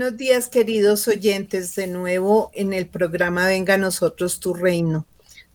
Buenos 0.00 0.16
días, 0.16 0.48
queridos 0.48 1.06
oyentes, 1.08 1.74
de 1.74 1.86
nuevo 1.86 2.50
en 2.54 2.72
el 2.72 2.86
programa 2.86 3.46
Venga 3.46 3.74
a 3.74 3.76
nosotros 3.76 4.40
tu 4.40 4.54
reino, 4.54 5.06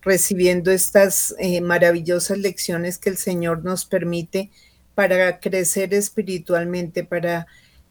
recibiendo 0.03 0.69
estas 0.69 1.33
eh, 1.39 1.61
maravillosas 1.61 2.37
lecciones 2.37 2.99
que 2.99 3.09
el 3.09 3.17
Señor 3.17 3.63
nos 3.63 3.85
permite 3.85 4.51
para 4.93 5.39
crecer 5.39 5.95
espiritualmente, 5.95 7.03
para 7.03 7.47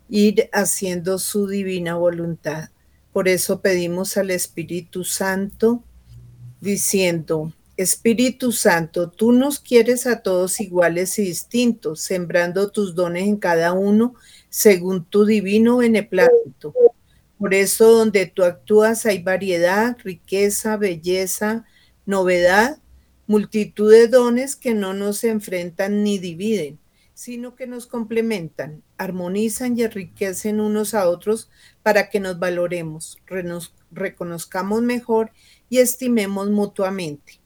ir 0.08 0.48
haciendo 0.52 1.18
su 1.18 1.48
divina 1.48 1.96
voluntad. 1.96 2.68
Por 3.12 3.26
eso 3.26 3.60
pedimos 3.60 4.16
al 4.16 4.30
Espíritu 4.30 5.02
Santo 5.02 5.82
diciendo, 6.60 7.52
Espíritu 7.76 8.52
Santo, 8.52 9.10
tú 9.10 9.32
nos 9.32 9.58
quieres 9.58 10.06
a 10.06 10.22
todos 10.22 10.60
iguales 10.60 11.18
y 11.18 11.22
distintos, 11.22 12.00
sembrando 12.00 12.70
tus 12.70 12.94
dones 12.94 13.24
en 13.24 13.38
cada 13.38 13.72
uno 13.72 14.14
según 14.54 15.04
tu 15.04 15.24
divino 15.24 15.78
beneplácito. 15.78 16.72
Por 17.38 17.54
eso 17.54 17.90
donde 17.90 18.26
tú 18.26 18.44
actúas 18.44 19.04
hay 19.04 19.20
variedad, 19.20 19.96
riqueza, 20.04 20.76
belleza, 20.76 21.64
novedad, 22.06 22.78
multitud 23.26 23.90
de 23.90 24.06
dones 24.06 24.54
que 24.54 24.72
no 24.72 24.94
nos 24.94 25.24
enfrentan 25.24 26.04
ni 26.04 26.18
dividen 26.18 26.78
sino 27.16 27.54
que 27.54 27.68
nos 27.68 27.86
complementan, 27.86 28.82
armonizan 28.98 29.78
y 29.78 29.84
enriquecen 29.84 30.58
unos 30.58 30.94
a 30.94 31.08
otros 31.08 31.48
para 31.84 32.10
que 32.10 32.18
nos 32.18 32.40
valoremos, 32.40 33.18
reconozcamos 33.92 34.82
mejor 34.82 35.30
y 35.68 35.78
estimemos 35.78 36.50
mutuamente. 36.50 37.40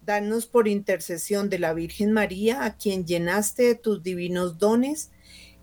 Danos 0.00 0.46
por 0.46 0.66
intercesión 0.66 1.50
de 1.50 1.58
la 1.58 1.74
Virgen 1.74 2.12
María, 2.12 2.64
a 2.64 2.78
quien 2.78 3.04
llenaste 3.04 3.64
de 3.64 3.74
tus 3.74 4.02
divinos 4.02 4.56
dones, 4.56 5.10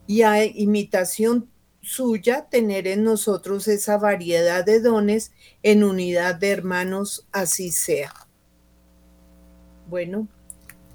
y 0.08 0.24
a 0.24 0.46
imitación 0.46 1.50
suya 1.82 2.48
tener 2.50 2.88
en 2.88 3.04
nosotros 3.04 3.68
esa 3.68 3.98
variedad 3.98 4.66
de 4.66 4.80
dones 4.80 5.34
en 5.64 5.84
unidad 5.84 6.36
de 6.36 6.52
hermanos, 6.52 7.28
así 7.32 7.72
sea. 7.72 8.14
Bueno, 9.88 10.28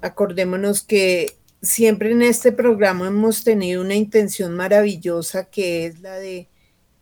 acordémonos 0.01 0.81
que 0.81 1.37
siempre 1.61 2.11
en 2.11 2.23
este 2.23 2.51
programa 2.51 3.07
hemos 3.07 3.43
tenido 3.43 3.81
una 3.81 3.95
intención 3.95 4.55
maravillosa 4.55 5.45
que 5.45 5.85
es 5.85 5.99
la 5.99 6.15
de 6.15 6.49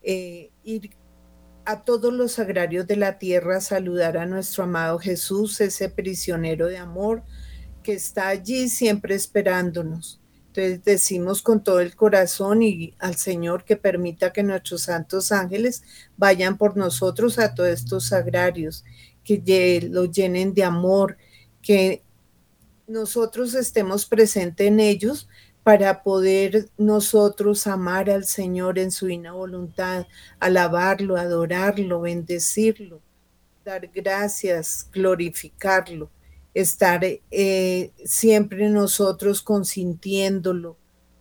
eh, 0.02 0.52
ir 0.64 0.92
a 1.66 1.84
todos 1.84 2.14
los 2.14 2.40
agrarios 2.40 2.88
de 2.88 2.96
la 2.96 3.20
tierra 3.20 3.58
a 3.58 3.62
saludar 3.62 4.18
a 4.18 4.26
nuestro 4.26 4.64
amado 4.64 5.00
Jesús, 5.00 5.60
ese 5.60 5.90
prisionero 5.90 6.68
de 6.68 6.78
amor 6.78 7.24
que 7.84 7.94
está 7.94 8.30
allí 8.30 8.70
siempre 8.70 9.16
esperándonos. 9.16 10.22
Entonces 10.58 10.84
decimos 10.84 11.44
con 11.44 11.64
todo 11.64 11.82
el 11.82 11.96
corazón 11.96 12.64
y 12.64 12.96
al 12.98 13.16
Señor 13.16 13.64
que 13.64 13.76
permita 13.76 14.34
que 14.34 14.42
nuestros 14.42 14.84
santos 14.84 15.32
ángeles 15.32 15.84
vayan 16.18 16.58
por 16.58 16.76
nosotros 16.76 17.38
a 17.38 17.54
todos 17.54 17.70
estos 17.70 18.12
agrarios, 18.12 18.84
que 19.24 19.88
lo 19.92 20.06
llenen 20.06 20.56
de 20.56 20.64
amor, 20.64 21.18
que 21.62 22.02
nosotros 22.88 23.54
estemos 23.54 24.08
presentes 24.08 24.66
en 24.66 24.80
ellos 24.80 25.30
para 25.62 26.02
poder 26.02 26.70
nosotros 26.76 27.68
amar 27.68 28.10
al 28.10 28.26
Señor 28.26 28.80
en 28.80 28.90
su 28.90 29.06
divina 29.06 29.34
voluntad, 29.34 30.08
alabarlo, 30.40 31.18
adorarlo, 31.18 32.02
bendecirlo, 32.02 33.00
dar 33.64 33.88
gracias, 33.94 34.90
glorificarlo, 34.92 36.10
estar 36.62 37.02
eh, 37.04 37.92
siempre 38.04 38.70
nosotros 38.70 39.44
consintiéndolo, 39.44 40.78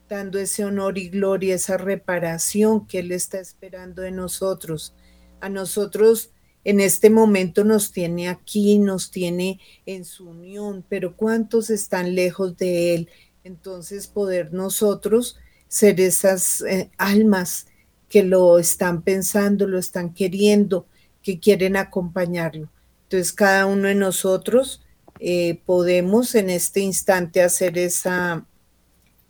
dando 0.09 0.39
ese 0.39 0.65
honor 0.65 0.97
y 0.97 1.11
gloria, 1.11 1.55
esa 1.55 1.77
reparación 1.77 2.87
que 2.87 3.01
Él 3.01 3.13
está 3.13 3.39
esperando 3.39 4.01
de 4.01 4.13
nosotros. 4.13 4.95
A 5.41 5.51
nosotros 5.51 6.31
en 6.65 6.81
este 6.81 7.11
momento 7.11 7.65
nos 7.65 7.93
tiene 7.93 8.29
aquí, 8.29 8.79
nos 8.79 9.11
tiene 9.11 9.61
en 9.85 10.07
su 10.07 10.31
unión, 10.31 10.85
pero 10.89 11.17
¿cuántos 11.17 11.69
están 11.69 12.15
lejos 12.15 12.57
de 12.57 12.95
Él? 12.95 13.09
Entonces 13.45 14.07
poder 14.07 14.55
nosotros 14.55 15.37
ser 15.69 16.01
esas 16.01 16.63
eh, 16.63 16.91
almas 16.97 17.67
que 18.09 18.23
lo 18.23 18.59
están 18.59 19.03
pensando, 19.03 19.67
lo 19.67 19.79
están 19.79 20.15
queriendo, 20.15 20.87
que 21.23 21.39
quieren 21.41 21.77
acompañarlo. 21.77 22.71
Entonces 23.03 23.35
cada 23.35 23.67
uno 23.67 23.89
de 23.89 23.95
nosotros 23.95 24.86
eh, 25.19 25.61
podemos 25.65 26.35
en 26.35 26.51
este 26.51 26.81
instante 26.81 27.43
hacer 27.43 27.79
esa, 27.79 28.47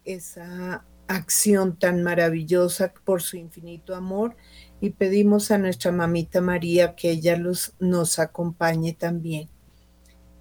esa 0.04 0.84
acción 1.08 1.78
tan 1.78 2.02
maravillosa 2.02 2.92
por 3.04 3.22
su 3.22 3.36
infinito 3.36 3.94
amor 3.94 4.36
y 4.80 4.90
pedimos 4.90 5.50
a 5.50 5.58
nuestra 5.58 5.92
mamita 5.92 6.40
María 6.40 6.94
que 6.94 7.10
ella 7.10 7.36
los, 7.36 7.74
nos 7.78 8.18
acompañe 8.18 8.92
también, 8.92 9.48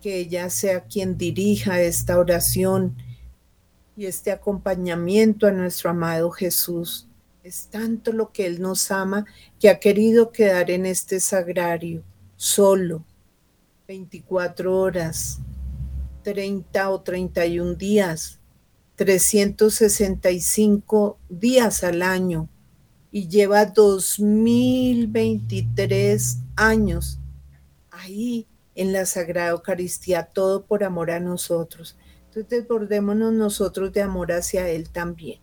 que 0.01 0.17
ella 0.17 0.49
sea 0.49 0.85
quien 0.85 1.17
dirija 1.17 1.81
esta 1.81 2.17
oración 2.17 2.97
y 3.95 4.07
este 4.07 4.31
acompañamiento 4.31 5.47
a 5.47 5.51
nuestro 5.51 5.91
amado 5.91 6.31
Jesús. 6.31 7.07
Es 7.43 7.67
tanto 7.67 8.11
lo 8.11 8.31
que 8.31 8.47
Él 8.47 8.59
nos 8.59 8.89
ama 8.91 9.25
que 9.59 9.69
ha 9.69 9.79
querido 9.79 10.31
quedar 10.31 10.71
en 10.71 10.85
este 10.85 11.19
sagrario 11.19 12.03
solo, 12.35 13.05
24 13.87 14.75
horas, 14.75 15.39
30 16.23 16.89
o 16.89 17.01
31 17.01 17.75
días, 17.75 18.39
365 18.95 21.19
días 21.29 21.83
al 21.83 22.01
año 22.01 22.49
y 23.11 23.27
lleva 23.27 23.65
2023 23.65 26.39
años 26.55 27.19
ahí 27.91 28.47
en 28.73 28.91
la 28.91 29.05
Sagrada 29.05 29.51
Eucaristía, 29.51 30.23
todo 30.23 30.65
por 30.65 30.83
amor 30.83 31.11
a 31.11 31.19
nosotros. 31.19 31.95
Entonces 32.25 32.49
desbordémonos 32.49 33.33
nosotros 33.33 33.93
de 33.93 34.01
amor 34.01 34.31
hacia 34.31 34.67
Él 34.67 34.89
también. 34.89 35.39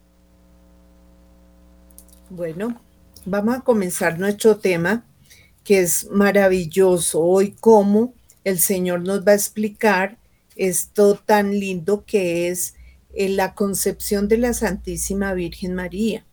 Bueno, 2.29 2.83
vamos 3.25 3.57
a 3.57 3.61
comenzar 3.61 4.19
nuestro 4.19 4.57
tema 4.57 5.07
que 5.65 5.81
es 5.81 6.11
maravilloso 6.11 7.21
hoy, 7.21 7.55
cómo 7.61 8.15
el 8.45 8.59
Señor 8.59 9.01
nos 9.03 9.27
va 9.27 9.33
a 9.33 9.37
explicar 9.37 10.19
esto 10.57 11.15
tan 11.15 11.59
lindo 11.59 12.05
que 12.05 12.49
es 12.49 12.75
eh, 13.15 13.29
la 13.29 13.55
concepción 13.55 14.29
de 14.29 14.39
la 14.39 14.55
Santísima 14.55 15.35
Virgen 15.35 15.75
María. 15.75 16.27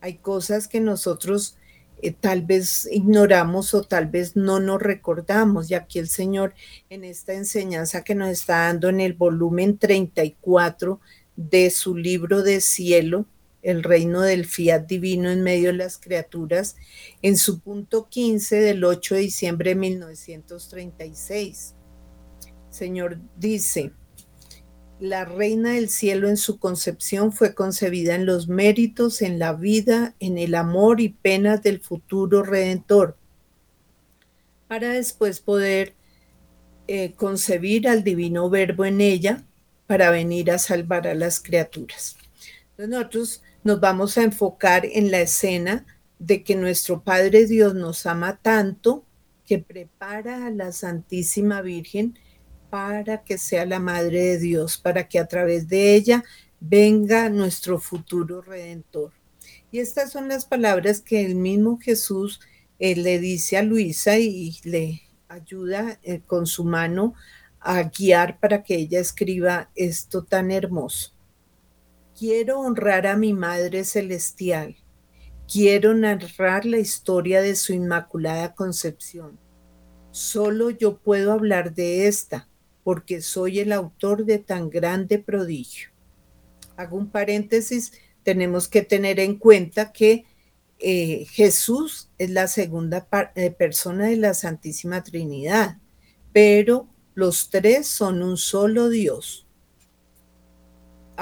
Hay 0.00 0.14
cosas 0.14 0.68
que 0.68 0.80
nosotros 0.80 1.56
eh, 2.02 2.12
tal 2.12 2.42
vez 2.42 2.88
ignoramos 2.90 3.74
o 3.74 3.82
tal 3.82 4.06
vez 4.06 4.36
no 4.36 4.60
nos 4.60 4.80
recordamos. 4.80 5.70
Y 5.70 5.74
aquí 5.74 5.98
el 5.98 6.08
Señor 6.08 6.54
en 6.88 7.04
esta 7.04 7.34
enseñanza 7.34 8.04
que 8.04 8.14
nos 8.14 8.30
está 8.30 8.66
dando 8.66 8.88
en 8.88 9.00
el 9.00 9.12
volumen 9.12 9.78
34 9.78 11.00
de 11.36 11.70
su 11.70 11.96
libro 11.96 12.42
de 12.42 12.60
cielo, 12.60 13.26
el 13.62 13.82
reino 13.82 14.22
del 14.22 14.46
fiat 14.46 14.86
divino 14.86 15.30
en 15.30 15.42
medio 15.42 15.68
de 15.68 15.78
las 15.78 15.98
criaturas, 15.98 16.76
en 17.22 17.36
su 17.36 17.60
punto 17.60 18.08
15 18.08 18.56
del 18.60 18.84
8 18.84 19.14
de 19.16 19.20
diciembre 19.20 19.70
de 19.70 19.76
1936. 19.76 21.74
Señor 22.70 23.18
dice, 23.36 23.92
la 25.00 25.24
reina 25.24 25.72
del 25.72 25.88
cielo 25.88 26.28
en 26.28 26.36
su 26.36 26.58
concepción 26.58 27.32
fue 27.32 27.54
concebida 27.54 28.14
en 28.14 28.26
los 28.26 28.48
méritos, 28.48 29.22
en 29.22 29.38
la 29.38 29.54
vida, 29.54 30.14
en 30.20 30.36
el 30.36 30.54
amor 30.54 31.00
y 31.00 31.08
penas 31.08 31.62
del 31.62 31.80
futuro 31.80 32.42
redentor, 32.42 33.16
para 34.68 34.90
después 34.90 35.40
poder 35.40 35.94
eh, 36.86 37.12
concebir 37.16 37.88
al 37.88 38.04
divino 38.04 38.50
verbo 38.50 38.84
en 38.84 39.00
ella 39.00 39.42
para 39.86 40.10
venir 40.10 40.50
a 40.50 40.58
salvar 40.58 41.08
a 41.08 41.14
las 41.14 41.40
criaturas. 41.40 42.16
nosotros 42.76 43.42
nos 43.62 43.80
vamos 43.80 44.16
a 44.18 44.22
enfocar 44.22 44.86
en 44.86 45.10
la 45.10 45.20
escena 45.20 45.86
de 46.18 46.42
que 46.42 46.54
nuestro 46.56 47.02
Padre 47.02 47.46
Dios 47.46 47.74
nos 47.74 48.06
ama 48.06 48.38
tanto 48.40 49.04
que 49.44 49.58
prepara 49.58 50.46
a 50.46 50.50
la 50.50 50.72
Santísima 50.72 51.60
Virgen 51.60 52.18
para 52.70 53.24
que 53.24 53.36
sea 53.36 53.66
la 53.66 53.80
Madre 53.80 54.20
de 54.20 54.38
Dios, 54.38 54.78
para 54.78 55.08
que 55.08 55.18
a 55.18 55.26
través 55.26 55.68
de 55.68 55.94
ella 55.94 56.24
venga 56.60 57.28
nuestro 57.28 57.78
futuro 57.78 58.42
redentor. 58.42 59.12
Y 59.72 59.78
estas 59.78 60.12
son 60.12 60.28
las 60.28 60.46
palabras 60.46 61.00
que 61.00 61.24
el 61.24 61.34
mismo 61.34 61.78
Jesús 61.80 62.40
eh, 62.78 62.96
le 62.96 63.18
dice 63.18 63.56
a 63.56 63.62
Luisa 63.62 64.18
y 64.18 64.56
le 64.64 65.02
ayuda 65.28 65.98
eh, 66.02 66.20
con 66.26 66.46
su 66.46 66.64
mano 66.64 67.14
a 67.60 67.82
guiar 67.82 68.38
para 68.38 68.62
que 68.62 68.76
ella 68.76 69.00
escriba 69.00 69.70
esto 69.74 70.24
tan 70.24 70.50
hermoso. 70.50 71.12
Quiero 72.20 72.60
honrar 72.60 73.06
a 73.06 73.16
mi 73.16 73.32
Madre 73.32 73.82
Celestial. 73.82 74.76
quiero 75.50 75.94
narrar 75.94 76.66
la 76.66 76.76
historia 76.76 77.40
de 77.40 77.56
su 77.56 77.72
Inmaculada 77.72 78.54
Concepción. 78.54 79.38
Solo 80.10 80.68
yo 80.68 80.98
puedo 80.98 81.32
hablar 81.32 81.74
de 81.74 82.08
esta, 82.08 82.46
porque 82.84 83.22
soy 83.22 83.60
el 83.60 83.72
autor 83.72 84.26
de 84.26 84.36
tan 84.38 84.68
grande 84.68 85.18
prodigio. 85.18 85.88
Hago 86.76 86.98
un 86.98 87.08
paréntesis, 87.08 87.94
tenemos 88.22 88.68
que 88.68 88.82
tener 88.82 89.18
en 89.18 89.38
cuenta 89.38 89.90
que 89.90 90.26
eh, 90.78 91.24
Jesús 91.30 92.10
es 92.18 92.28
la 92.28 92.48
segunda 92.48 93.08
eh, 93.34 93.50
persona 93.50 94.08
de 94.08 94.16
la 94.18 94.34
Santísima 94.34 95.02
Trinidad, 95.02 95.78
pero 96.34 96.86
los 97.14 97.48
tres 97.48 97.86
son 97.86 98.22
un 98.22 98.36
solo 98.36 98.90
Dios. 98.90 99.46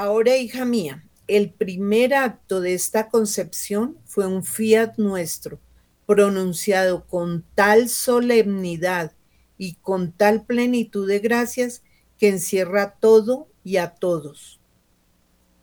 Ahora, 0.00 0.36
hija 0.36 0.64
mía, 0.64 1.04
el 1.26 1.50
primer 1.52 2.14
acto 2.14 2.60
de 2.60 2.72
esta 2.72 3.08
concepción 3.08 3.98
fue 4.04 4.28
un 4.28 4.44
fiat 4.44 4.96
nuestro, 4.96 5.58
pronunciado 6.06 7.04
con 7.08 7.44
tal 7.56 7.88
solemnidad 7.88 9.16
y 9.56 9.74
con 9.82 10.12
tal 10.12 10.46
plenitud 10.46 11.08
de 11.08 11.18
gracias 11.18 11.82
que 12.16 12.28
encierra 12.28 12.94
todo 13.00 13.48
y 13.64 13.78
a 13.78 13.96
todos. 13.96 14.60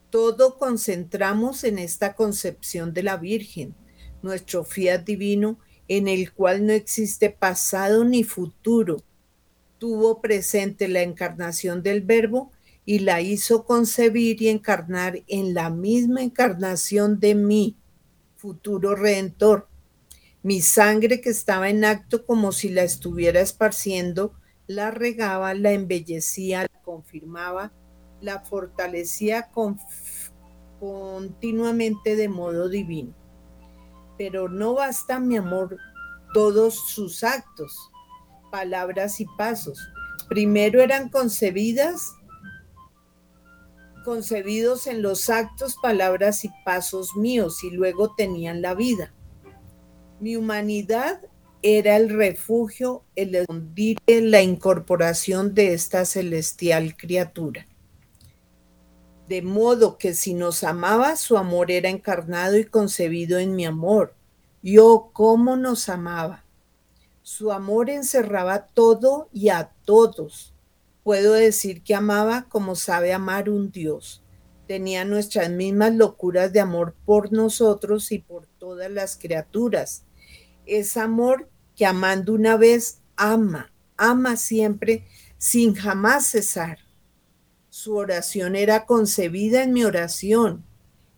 Todo 0.09 0.57
concentramos 0.57 1.63
en 1.63 1.79
esta 1.79 2.13
concepción 2.13 2.93
de 2.93 3.03
la 3.03 3.15
Virgen, 3.15 3.73
nuestro 4.21 4.65
fiat 4.65 5.05
divino, 5.05 5.59
en 5.87 6.09
el 6.09 6.33
cual 6.33 6.67
no 6.67 6.73
existe 6.73 7.29
pasado 7.29 8.03
ni 8.03 8.25
futuro. 8.25 9.01
Tuvo 9.77 10.19
presente 10.19 10.89
la 10.89 11.03
encarnación 11.03 11.81
del 11.81 12.01
Verbo 12.01 12.51
y 12.85 12.99
la 12.99 13.21
hizo 13.21 13.65
concebir 13.65 14.41
y 14.41 14.49
encarnar 14.49 15.23
en 15.27 15.53
la 15.53 15.69
misma 15.69 16.21
encarnación 16.21 17.19
de 17.19 17.35
mí, 17.35 17.77
futuro 18.35 18.95
redentor. 18.95 19.67
Mi 20.43 20.61
sangre 20.61 21.21
que 21.21 21.29
estaba 21.31 21.69
en 21.69 21.83
acto 21.83 22.25
como 22.25 22.51
si 22.51 22.69
la 22.69 22.83
estuviera 22.83 23.41
esparciendo, 23.41 24.33
la 24.67 24.91
regaba, 24.91 25.53
la 25.53 25.71
embellecía, 25.71 26.61
la 26.61 26.81
confirmaba, 26.83 27.73
la 28.21 28.41
fortalecía 28.41 29.49
continuamente 30.79 32.15
de 32.15 32.29
modo 32.29 32.69
divino 32.69 33.15
pero 34.17 34.49
no 34.49 34.73
basta, 34.73 35.19
mi 35.19 35.37
amor, 35.37 35.77
todos 36.33 36.75
sus 36.89 37.23
actos, 37.23 37.91
palabras 38.51 39.19
y 39.19 39.25
pasos. 39.37 39.79
Primero 40.29 40.81
eran 40.81 41.09
concebidas, 41.09 42.13
concebidos 44.06 44.88
en 44.88 45.02
los 45.02 45.30
actos, 45.30 45.75
palabras 45.81 46.46
y 46.46 46.52
pasos 46.63 47.18
míos 47.18 47.62
y 47.66 47.72
luego 47.72 48.16
tenían 48.16 48.62
la 48.62 48.74
vida. 48.74 49.13
Mi 50.22 50.38
humanidad 50.38 51.19
era 51.62 51.98
el 51.98 52.10
refugio, 52.10 53.04
el 53.18 53.36
escondite, 53.36 54.22
la 54.22 54.42
incorporación 54.42 55.54
de 55.54 55.74
esta 55.74 56.06
celestial 56.06 56.96
criatura 56.96 57.68
de 59.28 59.42
modo 59.42 59.98
que 59.98 60.13
si 60.13 60.34
nos 60.34 60.63
amaba, 60.63 61.16
su 61.16 61.38
amor 61.38 61.72
era 61.72 61.90
encarnado 61.90 62.57
y 62.57 62.66
concebido 62.66 63.40
en 63.40 63.56
mi 63.56 63.66
amor. 63.66 64.13
Yo 64.62 65.10
cómo 65.13 65.56
nos 65.56 65.90
amaba. 65.90 66.46
Su 67.24 67.52
amor 67.52 67.90
encerraba 67.90 68.68
todo 68.68 69.30
y 69.34 69.50
a 69.50 69.72
todos. 69.84 70.55
Puedo 71.06 71.34
decir 71.34 71.84
que 71.84 71.94
amaba 71.94 72.48
como 72.50 72.74
sabe 72.74 73.13
amar 73.13 73.48
un 73.48 73.69
Dios. 73.69 74.24
Tenía 74.68 75.06
nuestras 75.06 75.52
mismas 75.52 75.94
locuras 75.94 76.52
de 76.52 76.62
amor 76.62 76.96
por 77.06 77.31
nosotros 77.31 78.12
y 78.12 78.18
por 78.18 78.48
todas 78.48 78.90
las 78.90 79.16
criaturas. 79.16 80.04
Es 80.66 80.98
amor 80.98 81.48
que 81.75 81.86
amando 81.86 82.34
una 82.34 82.57
vez 82.57 83.02
ama, 83.18 83.72
ama 83.98 84.36
siempre 84.36 85.06
sin 85.38 85.75
jamás 85.75 86.25
cesar. 86.25 86.80
Su 87.69 87.98
oración 87.98 88.56
era 88.56 88.88
concebida 88.88 89.62
en 89.62 89.74
mi 89.74 89.84
oración 89.84 90.66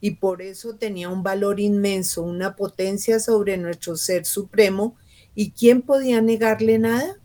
y 0.02 0.16
por 0.16 0.42
eso 0.42 0.76
tenía 0.76 1.08
un 1.08 1.24
valor 1.24 1.62
inmenso, 1.62 2.24
una 2.24 2.58
potencia 2.58 3.22
sobre 3.22 3.56
nuestro 3.56 3.96
ser 3.96 4.26
supremo. 4.26 4.98
¿Y 5.34 5.52
quién 5.52 5.82
podía 5.82 6.22
negarle 6.22 6.78
nada? 6.78 7.22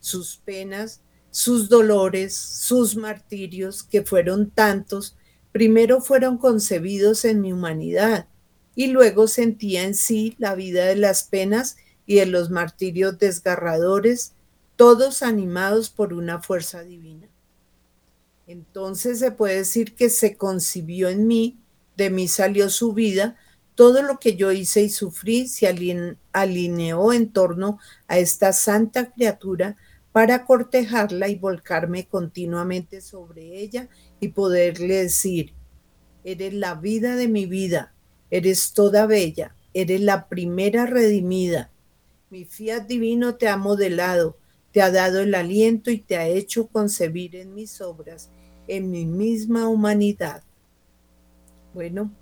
Sus 0.00 0.36
penas, 0.36 1.00
sus 1.34 1.68
dolores, 1.68 2.32
sus 2.36 2.94
martirios, 2.94 3.82
que 3.82 4.04
fueron 4.04 4.50
tantos, 4.50 5.16
primero 5.50 6.00
fueron 6.00 6.38
concebidos 6.38 7.24
en 7.24 7.40
mi 7.40 7.52
humanidad 7.52 8.28
y 8.76 8.86
luego 8.86 9.26
sentía 9.26 9.82
en 9.82 9.96
sí 9.96 10.36
la 10.38 10.54
vida 10.54 10.84
de 10.84 10.94
las 10.94 11.24
penas 11.24 11.76
y 12.06 12.14
de 12.14 12.26
los 12.26 12.50
martirios 12.50 13.18
desgarradores, 13.18 14.34
todos 14.76 15.24
animados 15.24 15.90
por 15.90 16.12
una 16.12 16.40
fuerza 16.40 16.84
divina. 16.84 17.26
Entonces 18.46 19.18
se 19.18 19.32
puede 19.32 19.56
decir 19.56 19.96
que 19.96 20.10
se 20.10 20.36
concibió 20.36 21.08
en 21.08 21.26
mí, 21.26 21.58
de 21.96 22.10
mí 22.10 22.28
salió 22.28 22.70
su 22.70 22.92
vida, 22.92 23.36
todo 23.74 24.02
lo 24.02 24.20
que 24.20 24.36
yo 24.36 24.52
hice 24.52 24.82
y 24.82 24.88
sufrí 24.88 25.48
se 25.48 25.66
alineó 26.32 27.12
en 27.12 27.32
torno 27.32 27.80
a 28.06 28.18
esta 28.18 28.52
santa 28.52 29.10
criatura 29.10 29.76
para 30.14 30.44
cortejarla 30.44 31.28
y 31.28 31.34
volcarme 31.34 32.06
continuamente 32.06 33.00
sobre 33.00 33.58
ella 33.58 33.88
y 34.20 34.28
poderle 34.28 35.02
decir, 35.02 35.54
eres 36.22 36.54
la 36.54 36.76
vida 36.76 37.16
de 37.16 37.26
mi 37.26 37.46
vida, 37.46 37.92
eres 38.30 38.74
toda 38.74 39.06
bella, 39.06 39.56
eres 39.72 40.00
la 40.00 40.28
primera 40.28 40.86
redimida. 40.86 41.72
Mi 42.30 42.44
fiat 42.44 42.86
divino 42.86 43.34
te 43.34 43.48
ha 43.48 43.56
modelado, 43.56 44.38
te 44.70 44.82
ha 44.82 44.92
dado 44.92 45.18
el 45.18 45.34
aliento 45.34 45.90
y 45.90 45.98
te 45.98 46.16
ha 46.16 46.28
hecho 46.28 46.68
concebir 46.68 47.34
en 47.34 47.52
mis 47.52 47.80
obras 47.80 48.30
en 48.68 48.92
mi 48.92 49.06
misma 49.06 49.66
humanidad. 49.66 50.44
Bueno, 51.72 52.14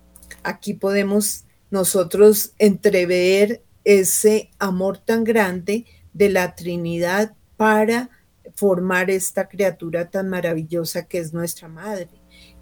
aquí 0.42 0.72
podemos 0.72 1.44
nosotros 1.70 2.54
entrever 2.56 3.62
ese 3.84 4.48
amor 4.58 4.96
tan 4.96 5.24
grande 5.24 5.84
de 6.14 6.30
la 6.30 6.54
Trinidad 6.54 7.36
para 7.62 8.10
formar 8.56 9.08
esta 9.08 9.48
criatura 9.48 10.10
tan 10.10 10.28
maravillosa 10.28 11.06
que 11.06 11.18
es 11.18 11.32
nuestra 11.32 11.68
madre. 11.68 12.10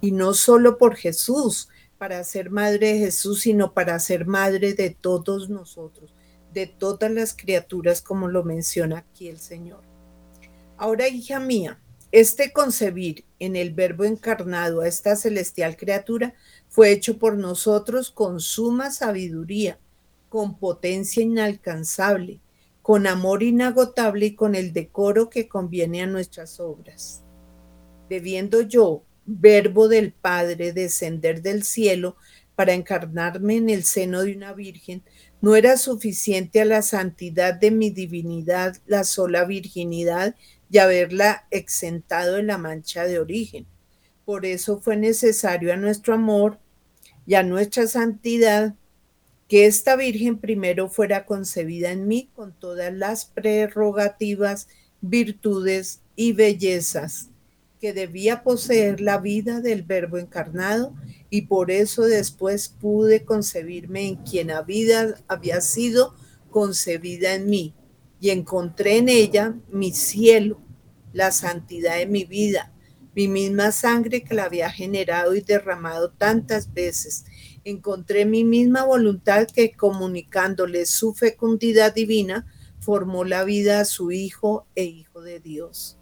Y 0.03 0.13
no 0.13 0.35
solo 0.35 0.77
por 0.77 0.95
Jesús, 0.95 1.71
para 1.97 2.23
ser 2.23 2.51
madre 2.51 2.93
de 2.93 2.99
Jesús, 2.99 3.41
sino 3.41 3.73
para 3.73 3.99
ser 3.99 4.27
madre 4.27 4.75
de 4.75 4.91
todos 4.91 5.49
nosotros, 5.49 6.13
de 6.53 6.67
todas 6.67 7.11
las 7.11 7.35
criaturas, 7.35 8.03
como 8.03 8.29
lo 8.29 8.45
menciona 8.45 8.99
aquí 8.99 9.29
el 9.29 9.39
Señor. 9.39 9.81
Ahora, 10.77 11.09
hija 11.09 11.41
mía, 11.41 11.81
este 12.13 12.53
concebir 12.53 13.25
en 13.39 13.57
el 13.57 13.73
Verbo 13.73 14.05
encarnado 14.05 14.83
a 14.83 14.87
esta 14.87 15.17
celestial 15.17 15.79
criatura 15.79 16.35
fue 16.69 16.93
hecho 16.93 17.19
por 17.19 17.39
nosotros 17.39 18.11
con 18.11 18.39
suma 18.39 18.91
sabiduría, 18.91 19.79
con 20.29 20.59
potencia 20.59 21.23
inalcanzable, 21.23 22.43
con 22.83 23.07
amor 23.07 23.43
inagotable 23.43 24.27
y 24.27 24.35
con 24.35 24.55
el 24.55 24.73
decoro 24.73 25.31
que 25.31 25.49
conviene 25.49 26.03
a 26.03 26.07
nuestras 26.07 26.61
obras. 26.61 27.23
Debiendo 28.09 28.63
yo, 28.63 29.05
Verbo 29.27 29.89
del 29.89 30.13
Padre, 30.13 30.73
descender 30.73 31.43
del 31.43 31.63
cielo 31.63 32.17
para 32.57 32.73
encarnarme 32.73 33.57
en 33.57 33.71
el 33.71 33.85
seno 33.85 34.23
de 34.23 34.35
una 34.35 34.53
virgen, 34.53 35.03
no 35.41 35.57
era 35.57 35.77
suficiente 35.77 36.61
a 36.61 36.65
la 36.65 36.83
santidad 36.83 37.55
de 37.55 37.71
mi 37.71 37.91
divinidad 37.91 38.77
la 38.87 39.05
sola 39.05 39.45
virginidad 39.45 40.35
y 40.71 40.79
haberla 40.79 41.47
exentado 41.51 42.37
de 42.37 42.43
la 42.43 42.59
mancha 42.59 43.05
de 43.05 43.19
origen. 43.19 43.67
Por 44.25 44.47
eso 44.47 44.81
fue 44.81 44.97
necesario 44.97 45.73
a 45.73 45.77
nuestro 45.77 46.15
amor 46.15 46.59
y 47.27 47.35
a 47.35 47.43
nuestra 47.43 47.87
santidad 47.87 48.75
que 49.51 49.67
esta 49.67 49.97
Virgen 49.97 50.39
primero 50.39 50.89
fuera 50.89 51.27
concebida 51.27 51.91
en 51.91 52.07
mí 52.07 52.31
con 52.37 52.53
todas 52.53 52.95
las 52.95 53.25
prerrogativas, 53.25 54.69
virtudes 55.01 56.03
y 56.15 56.33
bellezas 56.33 57.31
que 57.81 57.93
debía 57.93 58.45
poseer 58.45 59.01
la 59.01 59.19
vida 59.19 59.61
del 59.61 59.83
Verbo 59.83 60.19
encarnado 60.19 60.95
y 61.31 61.43
por 61.43 61.73
eso 61.73 62.03
después 62.03 62.69
pude 62.69 63.25
concebirme 63.25 64.07
en 64.07 64.17
quien 64.19 64.53
había, 64.53 65.17
había 65.27 65.61
sido 65.61 66.15
concebida 66.51 67.35
en 67.35 67.51
mí, 67.51 67.75
y 68.21 68.31
encontré 68.31 68.99
en 68.99 69.09
ella 69.09 69.57
mi 69.73 69.93
cielo, 69.93 70.61
la 71.13 71.33
santidad 71.33 71.97
de 71.97 72.07
mi 72.07 72.25
vida, 72.25 72.73
mi 73.17 73.27
misma 73.27 73.73
sangre 73.73 74.23
que 74.23 74.35
la 74.35 74.45
había 74.45 74.71
generado 74.71 75.35
y 75.35 75.41
derramado 75.41 76.11
tantas 76.11 76.73
veces. 76.73 77.25
Encontré 77.71 78.25
mi 78.25 78.43
misma 78.43 78.85
voluntad 78.85 79.47
que 79.47 79.71
comunicándole 79.71 80.87
su 80.87 81.15
fecundidad 81.15 81.95
divina, 81.95 82.45
formó 82.81 83.25
la 83.25 83.45
vida 83.45 83.79
a 83.79 83.85
su 83.85 84.11
Hijo 84.11 84.67
e 84.75 84.83
Hijo 84.83 85.21
de 85.21 85.39
Dios. 85.39 85.97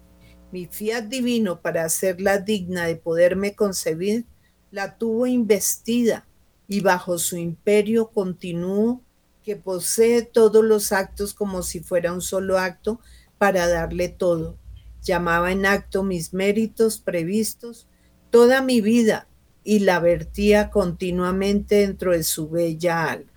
Mi 0.50 0.66
fiat 0.66 1.04
divino 1.04 1.60
para 1.60 1.84
hacerla 1.84 2.38
digna 2.38 2.86
de 2.86 2.96
poderme 2.96 3.54
concebir, 3.54 4.24
la 4.70 4.96
tuvo 4.96 5.26
investida 5.26 6.26
y 6.68 6.80
bajo 6.80 7.18
su 7.18 7.36
imperio 7.36 8.08
continuo 8.08 9.02
que 9.42 9.56
posee 9.56 10.22
todos 10.22 10.64
los 10.64 10.90
actos 10.92 11.34
como 11.34 11.62
si 11.62 11.80
fuera 11.80 12.14
un 12.14 12.22
solo 12.22 12.58
acto 12.58 12.98
para 13.36 13.68
darle 13.68 14.08
todo. 14.08 14.56
Llamaba 15.02 15.52
en 15.52 15.66
acto 15.66 16.02
mis 16.02 16.32
méritos 16.32 16.98
previstos 16.98 17.86
toda 18.30 18.62
mi 18.62 18.80
vida 18.80 19.28
y 19.68 19.80
la 19.80 20.00
vertía 20.00 20.70
continuamente 20.70 21.74
dentro 21.74 22.12
de 22.12 22.22
su 22.22 22.48
bella 22.48 23.04
alma. 23.04 23.30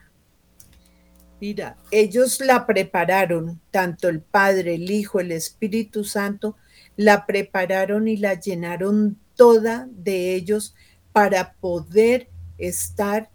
Mira, 1.42 1.76
ellos 1.92 2.40
la 2.40 2.66
prepararon, 2.66 3.60
tanto 3.70 4.08
el 4.08 4.22
Padre, 4.22 4.76
el 4.76 4.90
Hijo, 4.90 5.20
el 5.20 5.34
Espíritu 5.34 6.06
Santo, 6.06 6.56
la 6.96 7.26
prepararon 7.26 8.08
y 8.08 8.16
la 8.16 8.40
llenaron 8.40 9.18
toda 9.36 9.90
de 9.92 10.34
ellos 10.34 10.74
para 11.12 11.52
poder 11.56 12.30
estar 12.58 13.30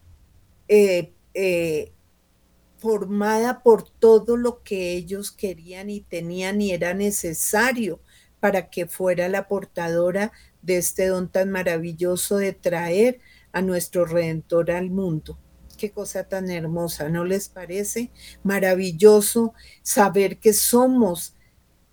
eh, 0.66 1.12
eh, 1.34 1.92
formada 2.78 3.62
por 3.62 3.86
todo 3.86 4.38
lo 4.38 4.62
que 4.62 4.92
ellos 4.92 5.32
querían 5.32 5.90
y 5.90 6.00
tenían 6.00 6.62
y 6.62 6.70
era 6.70 6.94
necesario 6.94 8.00
para 8.40 8.70
que 8.70 8.86
fuera 8.86 9.28
la 9.28 9.48
portadora 9.48 10.32
de 10.66 10.78
este 10.78 11.06
don 11.06 11.28
tan 11.30 11.50
maravilloso 11.50 12.36
de 12.38 12.52
traer 12.52 13.20
a 13.52 13.62
nuestro 13.62 14.04
Redentor 14.04 14.72
al 14.72 14.90
mundo. 14.90 15.38
Qué 15.78 15.92
cosa 15.92 16.24
tan 16.24 16.50
hermosa, 16.50 17.08
¿no 17.08 17.24
les 17.24 17.48
parece? 17.48 18.10
Maravilloso 18.42 19.54
saber 19.82 20.38
que 20.38 20.52
somos 20.52 21.34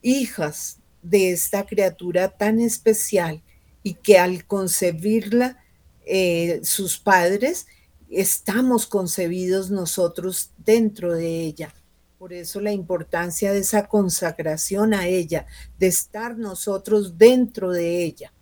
hijas 0.01 0.79
de 1.01 1.31
esta 1.31 1.65
criatura 1.65 2.29
tan 2.29 2.59
especial 2.59 3.43
y 3.83 3.95
que 3.95 4.17
al 4.17 4.45
concebirla 4.45 5.63
eh, 6.05 6.61
sus 6.63 6.97
padres, 6.97 7.67
estamos 8.09 8.87
concebidos 8.87 9.69
nosotros 9.69 10.51
dentro 10.57 11.13
de 11.13 11.41
ella. 11.41 11.73
Por 12.17 12.33
eso 12.33 12.61
la 12.61 12.71
importancia 12.71 13.51
de 13.51 13.59
esa 13.59 13.87
consagración 13.87 14.93
a 14.93 15.07
ella, 15.07 15.45
de 15.77 15.87
estar 15.87 16.37
nosotros 16.37 17.17
dentro 17.17 17.71
de 17.71 18.03
ella. 18.03 18.33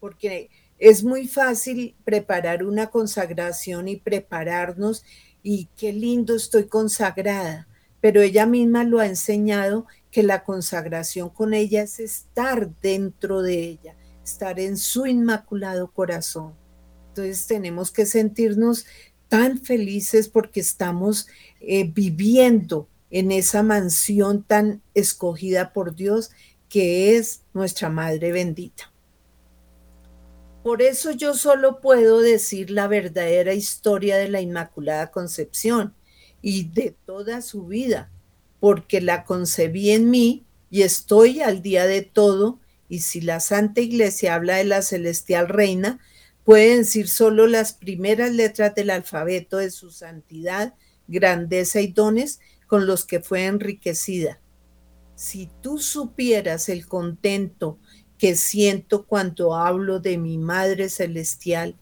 Porque 0.00 0.50
es 0.78 1.04
muy 1.04 1.28
fácil 1.28 1.94
preparar 2.04 2.64
una 2.64 2.88
consagración 2.88 3.86
y 3.86 3.96
prepararnos 3.96 5.04
y 5.42 5.68
qué 5.76 5.92
lindo 5.92 6.34
estoy 6.34 6.64
consagrada, 6.64 7.68
pero 8.00 8.22
ella 8.22 8.46
misma 8.46 8.84
lo 8.84 8.98
ha 8.98 9.06
enseñado 9.06 9.86
que 10.10 10.22
la 10.22 10.42
consagración 10.42 11.28
con 11.28 11.54
ella 11.54 11.82
es 11.82 12.00
estar 12.00 12.70
dentro 12.80 13.42
de 13.42 13.62
ella, 13.62 13.94
estar 14.24 14.58
en 14.58 14.76
su 14.76 15.06
inmaculado 15.06 15.92
corazón. 15.92 16.54
Entonces 17.08 17.46
tenemos 17.46 17.90
que 17.90 18.06
sentirnos 18.06 18.86
tan 19.28 19.58
felices 19.58 20.28
porque 20.28 20.60
estamos 20.60 21.28
eh, 21.60 21.84
viviendo 21.84 22.88
en 23.10 23.32
esa 23.32 23.62
mansión 23.62 24.42
tan 24.42 24.82
escogida 24.94 25.72
por 25.72 25.94
Dios 25.94 26.30
que 26.68 27.16
es 27.16 27.42
nuestra 27.52 27.90
Madre 27.90 28.32
bendita. 28.32 28.90
Por 30.70 30.82
eso 30.82 31.10
yo 31.10 31.34
solo 31.34 31.80
puedo 31.80 32.20
decir 32.20 32.70
la 32.70 32.86
verdadera 32.86 33.54
historia 33.54 34.16
de 34.18 34.28
la 34.28 34.40
Inmaculada 34.40 35.10
Concepción 35.10 35.94
y 36.42 36.68
de 36.68 36.94
toda 37.06 37.42
su 37.42 37.66
vida, 37.66 38.08
porque 38.60 39.00
la 39.00 39.24
concebí 39.24 39.90
en 39.90 40.10
mí 40.10 40.44
y 40.70 40.82
estoy 40.82 41.40
al 41.40 41.60
día 41.60 41.88
de 41.88 42.02
todo, 42.02 42.60
y 42.88 43.00
si 43.00 43.20
la 43.20 43.40
Santa 43.40 43.80
Iglesia 43.80 44.36
habla 44.36 44.58
de 44.58 44.64
la 44.64 44.82
celestial 44.82 45.48
reina, 45.48 45.98
puede 46.44 46.76
decir 46.76 47.08
solo 47.08 47.48
las 47.48 47.72
primeras 47.72 48.30
letras 48.30 48.72
del 48.76 48.90
alfabeto 48.90 49.56
de 49.56 49.72
su 49.72 49.90
santidad, 49.90 50.74
grandeza 51.08 51.80
y 51.80 51.88
dones 51.88 52.38
con 52.68 52.86
los 52.86 53.04
que 53.04 53.18
fue 53.18 53.46
enriquecida. 53.46 54.38
Si 55.16 55.50
tú 55.62 55.80
supieras 55.80 56.68
el 56.68 56.86
contento 56.86 57.80
que 58.20 58.36
siento 58.36 59.06
cuando 59.06 59.54
hablo 59.54 59.98
de 59.98 60.18
mi 60.18 60.36
Madre 60.36 60.90
Celestial, 60.90 61.74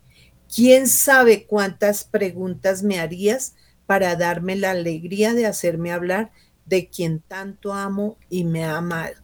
¿quién 0.54 0.86
sabe 0.86 1.48
cuántas 1.48 2.04
preguntas 2.04 2.84
me 2.84 3.00
harías 3.00 3.56
para 3.86 4.14
darme 4.14 4.54
la 4.54 4.70
alegría 4.70 5.34
de 5.34 5.46
hacerme 5.46 5.90
hablar 5.90 6.30
de 6.64 6.88
quien 6.88 7.18
tanto 7.18 7.72
amo 7.72 8.18
y 8.30 8.44
me 8.44 8.64
ha 8.64 8.76
amado? 8.76 9.16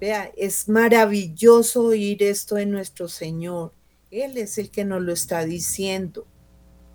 Vea, 0.00 0.32
es 0.34 0.66
maravilloso 0.66 1.84
oír 1.84 2.22
esto 2.22 2.54
de 2.54 2.64
nuestro 2.64 3.06
Señor. 3.06 3.74
Él 4.10 4.38
es 4.38 4.56
el 4.56 4.70
que 4.70 4.86
nos 4.86 5.02
lo 5.02 5.12
está 5.12 5.44
diciendo. 5.44 6.26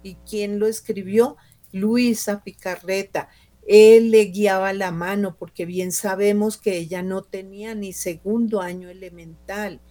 ¿Y 0.01 0.16
quién 0.27 0.58
lo 0.58 0.66
escribió? 0.66 1.38
Luisa 1.72 2.44
Picarreta. 2.44 3.30
Él 3.68 4.12
le 4.12 4.26
guiaba 4.26 4.72
la 4.72 4.92
mano 4.92 5.36
porque 5.38 5.66
bien 5.66 5.92
sabemos 5.92 6.58
que 6.58 6.78
ella 6.78 7.04
no 7.04 7.24
tenía 7.24 7.76
ni 7.76 7.92
segundo 7.92 8.62
año 8.62 8.90
elemental 8.90 9.82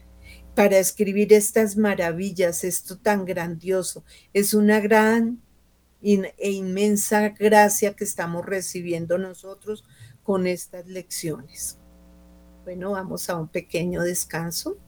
para 0.54 0.78
escribir 0.78 1.35
estas 1.35 1.76
maravillas, 1.76 2.64
esto 2.64 2.97
tan 2.97 3.26
grandioso. 3.26 4.04
Es 4.33 4.54
una 4.54 4.80
gran 4.80 5.42
e 6.02 6.50
inmensa 6.50 7.30
gracia 7.30 7.95
que 7.95 8.04
estamos 8.04 8.47
recibiendo 8.47 9.18
nosotros 9.18 9.85
con 10.23 10.47
estas 10.47 10.87
lecciones. 10.87 11.78
Bueno, 12.64 12.92
vamos 12.92 13.28
a 13.28 13.37
un 13.37 13.49
pequeño 13.49 14.02
descanso. 14.02 14.78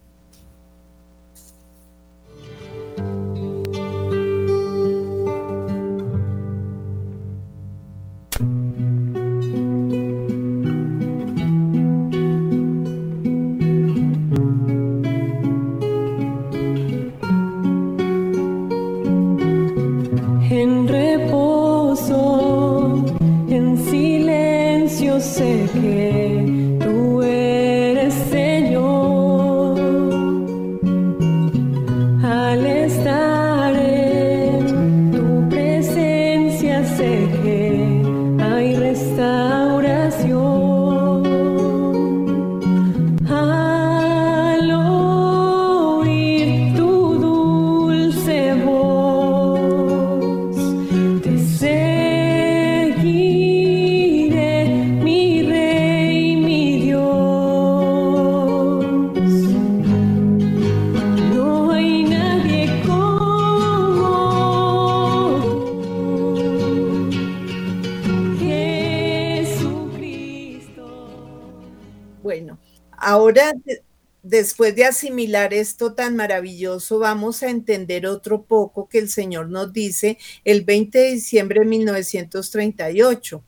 Después 74.38 74.74
de 74.76 74.84
asimilar 74.84 75.52
esto 75.52 75.94
tan 75.94 76.14
maravilloso, 76.14 77.00
vamos 77.00 77.42
a 77.42 77.50
entender 77.50 78.06
otro 78.06 78.42
poco 78.42 78.88
que 78.88 78.98
el 78.98 79.08
Señor 79.08 79.48
nos 79.48 79.72
dice 79.72 80.18
el 80.44 80.64
20 80.64 80.98
de 80.98 81.12
diciembre 81.12 81.60
de 81.60 81.66
1938, 81.66 83.42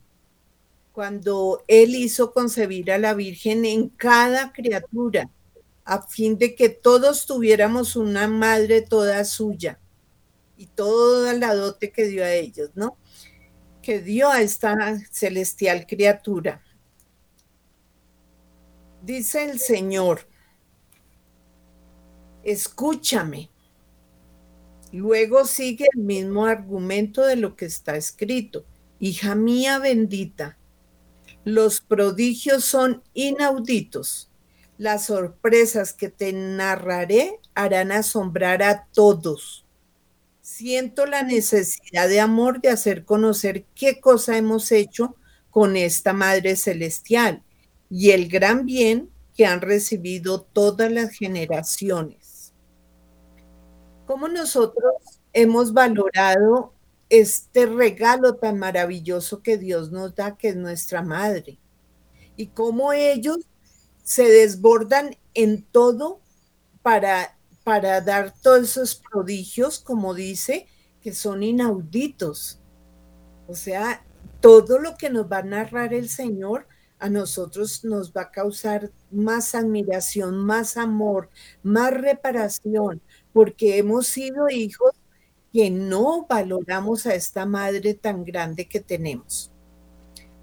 cuando 0.91 1.63
Él 1.67 1.95
hizo 1.95 2.33
concebir 2.33 2.91
a 2.91 2.97
la 2.97 3.13
Virgen 3.13 3.63
en 3.63 3.87
cada 3.89 4.51
criatura, 4.51 5.29
a 5.85 6.01
fin 6.07 6.37
de 6.37 6.55
que 6.55 6.69
todos 6.69 7.25
tuviéramos 7.25 7.95
una 7.95 8.27
madre 8.27 8.81
toda 8.81 9.23
suya 9.23 9.79
y 10.57 10.67
toda 10.67 11.33
la 11.33 11.55
dote 11.55 11.91
que 11.91 12.05
dio 12.05 12.23
a 12.23 12.31
ellos, 12.31 12.71
¿no? 12.75 12.97
Que 13.81 14.01
dio 14.01 14.29
a 14.29 14.41
esta 14.41 14.99
celestial 15.09 15.87
criatura. 15.87 16.61
Dice 19.01 19.49
el 19.49 19.59
Señor, 19.59 20.27
escúchame. 22.43 23.49
Luego 24.91 25.45
sigue 25.45 25.87
el 25.95 26.01
mismo 26.01 26.45
argumento 26.45 27.25
de 27.25 27.35
lo 27.37 27.55
que 27.55 27.65
está 27.65 27.95
escrito. 27.95 28.65
Hija 28.99 29.35
mía 29.35 29.79
bendita, 29.79 30.57
los 31.43 31.81
prodigios 31.81 32.65
son 32.65 33.03
inauditos. 33.13 34.29
Las 34.77 35.05
sorpresas 35.07 35.93
que 35.93 36.09
te 36.09 36.33
narraré 36.33 37.39
harán 37.55 37.91
asombrar 37.91 38.63
a 38.63 38.87
todos. 38.93 39.65
siento 40.41 41.05
la 41.05 41.23
necesidad 41.23 42.09
de 42.09 42.19
amor 42.19 42.61
de 42.61 42.69
hacer 42.69 43.05
conocer 43.05 43.65
qué 43.75 43.99
cosa 44.01 44.37
hemos 44.37 44.71
hecho 44.71 45.15
con 45.49 45.77
esta 45.77 46.13
Madre 46.13 46.55
Celestial 46.55 47.43
y 47.89 48.11
el 48.11 48.27
gran 48.27 48.65
bien 48.65 49.09
que 49.35 49.45
han 49.45 49.61
recibido 49.61 50.41
todas 50.41 50.91
las 50.91 51.11
generaciones. 51.11 52.20
¿Cómo 54.11 54.27
nosotros 54.27 54.91
hemos 55.31 55.71
valorado 55.71 56.73
este 57.07 57.65
regalo 57.65 58.35
tan 58.35 58.59
maravilloso 58.59 59.41
que 59.41 59.57
Dios 59.57 59.89
nos 59.93 60.15
da, 60.15 60.35
que 60.35 60.49
es 60.49 60.57
nuestra 60.57 61.01
Madre? 61.01 61.59
Y 62.35 62.47
cómo 62.47 62.91
ellos 62.91 63.37
se 64.03 64.23
desbordan 64.23 65.15
en 65.33 65.63
todo 65.63 66.19
para 66.81 67.37
para 67.63 68.01
dar 68.01 68.33
todos 68.41 68.71
esos 68.71 68.95
prodigios, 68.95 69.79
como 69.79 70.13
dice, 70.13 70.67
que 71.01 71.13
son 71.13 71.41
inauditos. 71.41 72.59
O 73.47 73.55
sea, 73.55 74.05
todo 74.41 74.77
lo 74.77 74.97
que 74.97 75.09
nos 75.09 75.31
va 75.31 75.37
a 75.37 75.43
narrar 75.43 75.93
el 75.93 76.09
Señor 76.09 76.67
a 76.99 77.09
nosotros 77.09 77.85
nos 77.85 78.11
va 78.11 78.23
a 78.23 78.31
causar 78.31 78.91
más 79.09 79.55
admiración, 79.55 80.37
más 80.37 80.75
amor, 80.75 81.29
más 81.63 81.93
reparación, 81.93 83.01
porque 83.33 83.77
hemos 83.77 84.07
sido 84.07 84.49
hijos 84.49 84.91
que 85.51 85.69
no 85.69 86.25
valoramos 86.27 87.05
a 87.05 87.15
esta 87.15 87.45
madre 87.45 87.93
tan 87.93 88.23
grande 88.23 88.67
que 88.67 88.79
tenemos. 88.79 89.51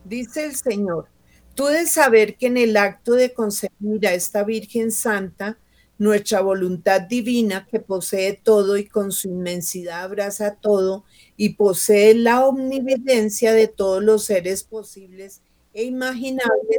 Dice 0.05 0.45
el 0.45 0.57
Señor, 0.57 1.09
tú 1.55 1.67
de 1.67 1.87
saber 1.87 2.37
que 2.37 2.47
en 2.47 2.57
el 2.57 2.77
acto 2.77 3.13
de 3.13 3.33
concebir 3.33 4.07
a 4.07 4.15
esta 4.15 4.45
Virgen 4.45 4.93
Santa, 4.93 5.59
nuestra 5.99 6.41
voluntad 6.41 7.01
divina 7.01 7.67
que 7.69 7.81
posee 7.81 8.35
todo 8.35 8.77
y 8.77 8.87
con 8.87 9.11
su 9.11 9.29
inmensidad 9.29 10.05
abraza 10.05 10.55
todo 10.55 11.05
y 11.37 11.55
posee 11.55 12.15
la 12.15 12.47
omnividencia 12.47 13.53
de 13.53 13.67
todos 13.67 14.03
los 14.03 14.25
seres 14.25 14.63
posibles 14.63 15.43
e 15.75 15.83
imaginables 15.85 16.79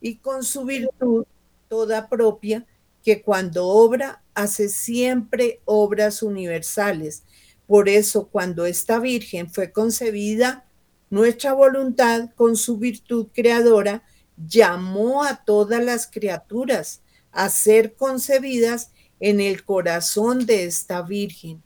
y 0.00 0.16
con 0.16 0.42
su 0.42 0.64
virtud 0.64 1.26
toda 1.68 2.08
propia 2.08 2.66
que 3.04 3.22
cuando 3.22 3.66
obra 3.66 4.22
hace 4.38 4.68
siempre 4.68 5.60
obras 5.64 6.22
universales. 6.22 7.24
Por 7.66 7.88
eso 7.88 8.28
cuando 8.28 8.66
esta 8.66 9.00
Virgen 9.00 9.50
fue 9.50 9.72
concebida, 9.72 10.64
nuestra 11.10 11.54
voluntad 11.54 12.30
con 12.36 12.54
su 12.54 12.78
virtud 12.78 13.26
creadora 13.34 14.04
llamó 14.36 15.24
a 15.24 15.44
todas 15.44 15.82
las 15.82 16.06
criaturas 16.06 17.02
a 17.32 17.48
ser 17.48 17.96
concebidas 17.96 18.92
en 19.18 19.40
el 19.40 19.64
corazón 19.64 20.46
de 20.46 20.66
esta 20.66 21.02
Virgen. 21.02 21.60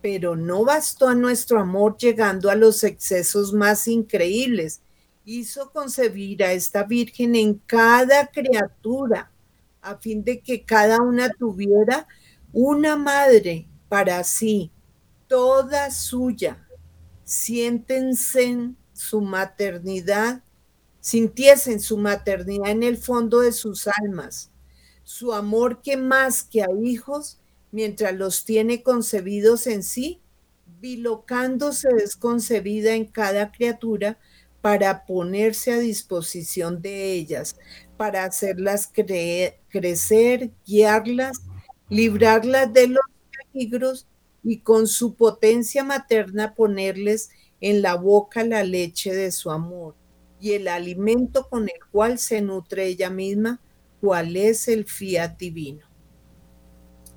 Pero 0.00 0.36
no 0.36 0.64
bastó 0.64 1.08
a 1.08 1.14
nuestro 1.14 1.60
amor 1.60 1.98
llegando 1.98 2.48
a 2.48 2.54
los 2.54 2.84
excesos 2.84 3.52
más 3.52 3.86
increíbles. 3.86 4.80
Hizo 5.26 5.70
concebir 5.72 6.42
a 6.42 6.54
esta 6.54 6.84
Virgen 6.84 7.36
en 7.36 7.58
cada 7.66 8.28
criatura, 8.28 9.30
a 9.82 9.96
fin 9.96 10.24
de 10.24 10.40
que 10.40 10.64
cada 10.64 11.00
una 11.00 11.30
tuviera 11.30 12.06
una 12.52 12.96
madre 12.96 13.68
para 13.88 14.22
sí, 14.24 14.70
toda 15.26 15.90
suya. 15.90 16.66
Siéntense 17.24 18.42
en 18.44 18.76
su 18.92 19.20
maternidad 19.20 20.42
sintiesen 21.00 21.80
su 21.80 21.96
maternidad 21.96 22.70
en 22.70 22.82
el 22.82 22.96
fondo 22.96 23.40
de 23.40 23.52
sus 23.52 23.88
almas, 23.88 24.50
su 25.02 25.32
amor 25.32 25.80
que 25.82 25.96
más 25.96 26.42
que 26.44 26.62
a 26.62 26.68
hijos, 26.82 27.38
mientras 27.72 28.14
los 28.14 28.44
tiene 28.44 28.82
concebidos 28.82 29.66
en 29.66 29.82
sí, 29.82 30.20
bilocándose 30.80 31.88
desconcebida 31.94 32.94
en 32.94 33.06
cada 33.06 33.50
criatura 33.50 34.18
para 34.60 35.06
ponerse 35.06 35.72
a 35.72 35.78
disposición 35.78 36.82
de 36.82 37.12
ellas, 37.12 37.56
para 38.00 38.24
hacerlas 38.24 38.90
crecer, 39.68 40.50
guiarlas, 40.66 41.42
librarlas 41.90 42.72
de 42.72 42.88
los 42.88 43.02
peligros 43.52 44.06
y 44.42 44.60
con 44.60 44.86
su 44.86 45.16
potencia 45.16 45.84
materna 45.84 46.54
ponerles 46.54 47.28
en 47.60 47.82
la 47.82 47.96
boca 47.96 48.42
la 48.42 48.64
leche 48.64 49.12
de 49.12 49.30
su 49.30 49.50
amor 49.50 49.96
y 50.40 50.52
el 50.52 50.68
alimento 50.68 51.46
con 51.50 51.64
el 51.64 51.78
cual 51.92 52.18
se 52.18 52.40
nutre 52.40 52.86
ella 52.86 53.10
misma, 53.10 53.60
cuál 54.00 54.34
es 54.34 54.68
el 54.68 54.86
fiat 54.86 55.36
divino. 55.36 55.84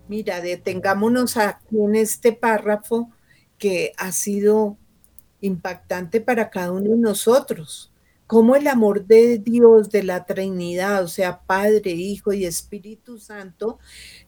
Mira, 0.10 0.41
detengámonos 0.41 1.38
aquí 1.38 1.80
en 1.80 1.96
este 1.96 2.34
párrafo 2.34 3.10
que 3.58 3.93
ha 3.96 4.12
sido 4.12 4.78
impactante 5.39 6.19
para 6.19 6.50
cada 6.50 6.74
uno 6.74 6.89
de 6.89 6.98
nosotros. 6.98 7.92
Cómo 8.28 8.56
el 8.56 8.68
amor 8.68 9.06
de 9.06 9.38
Dios, 9.38 9.90
de 9.90 10.04
la 10.04 10.26
Trinidad, 10.26 11.04
o 11.04 11.08
sea, 11.08 11.42
Padre, 11.42 11.92
Hijo 11.92 12.34
y 12.34 12.46
Espíritu 12.46 13.20
Santo, 13.20 13.80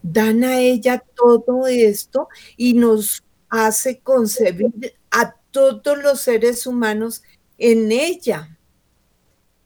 dan 0.04 0.44
a 0.44 0.60
ella 0.60 1.04
todo 1.16 1.68
esto 1.68 2.28
y 2.58 2.74
nos 2.74 3.24
hace 3.50 4.00
concebir 4.00 4.96
a 5.12 5.36
todos 5.52 5.98
los 6.04 6.22
seres 6.22 6.68
humanos 6.68 7.24
en 7.58 7.92
ella 7.92 8.58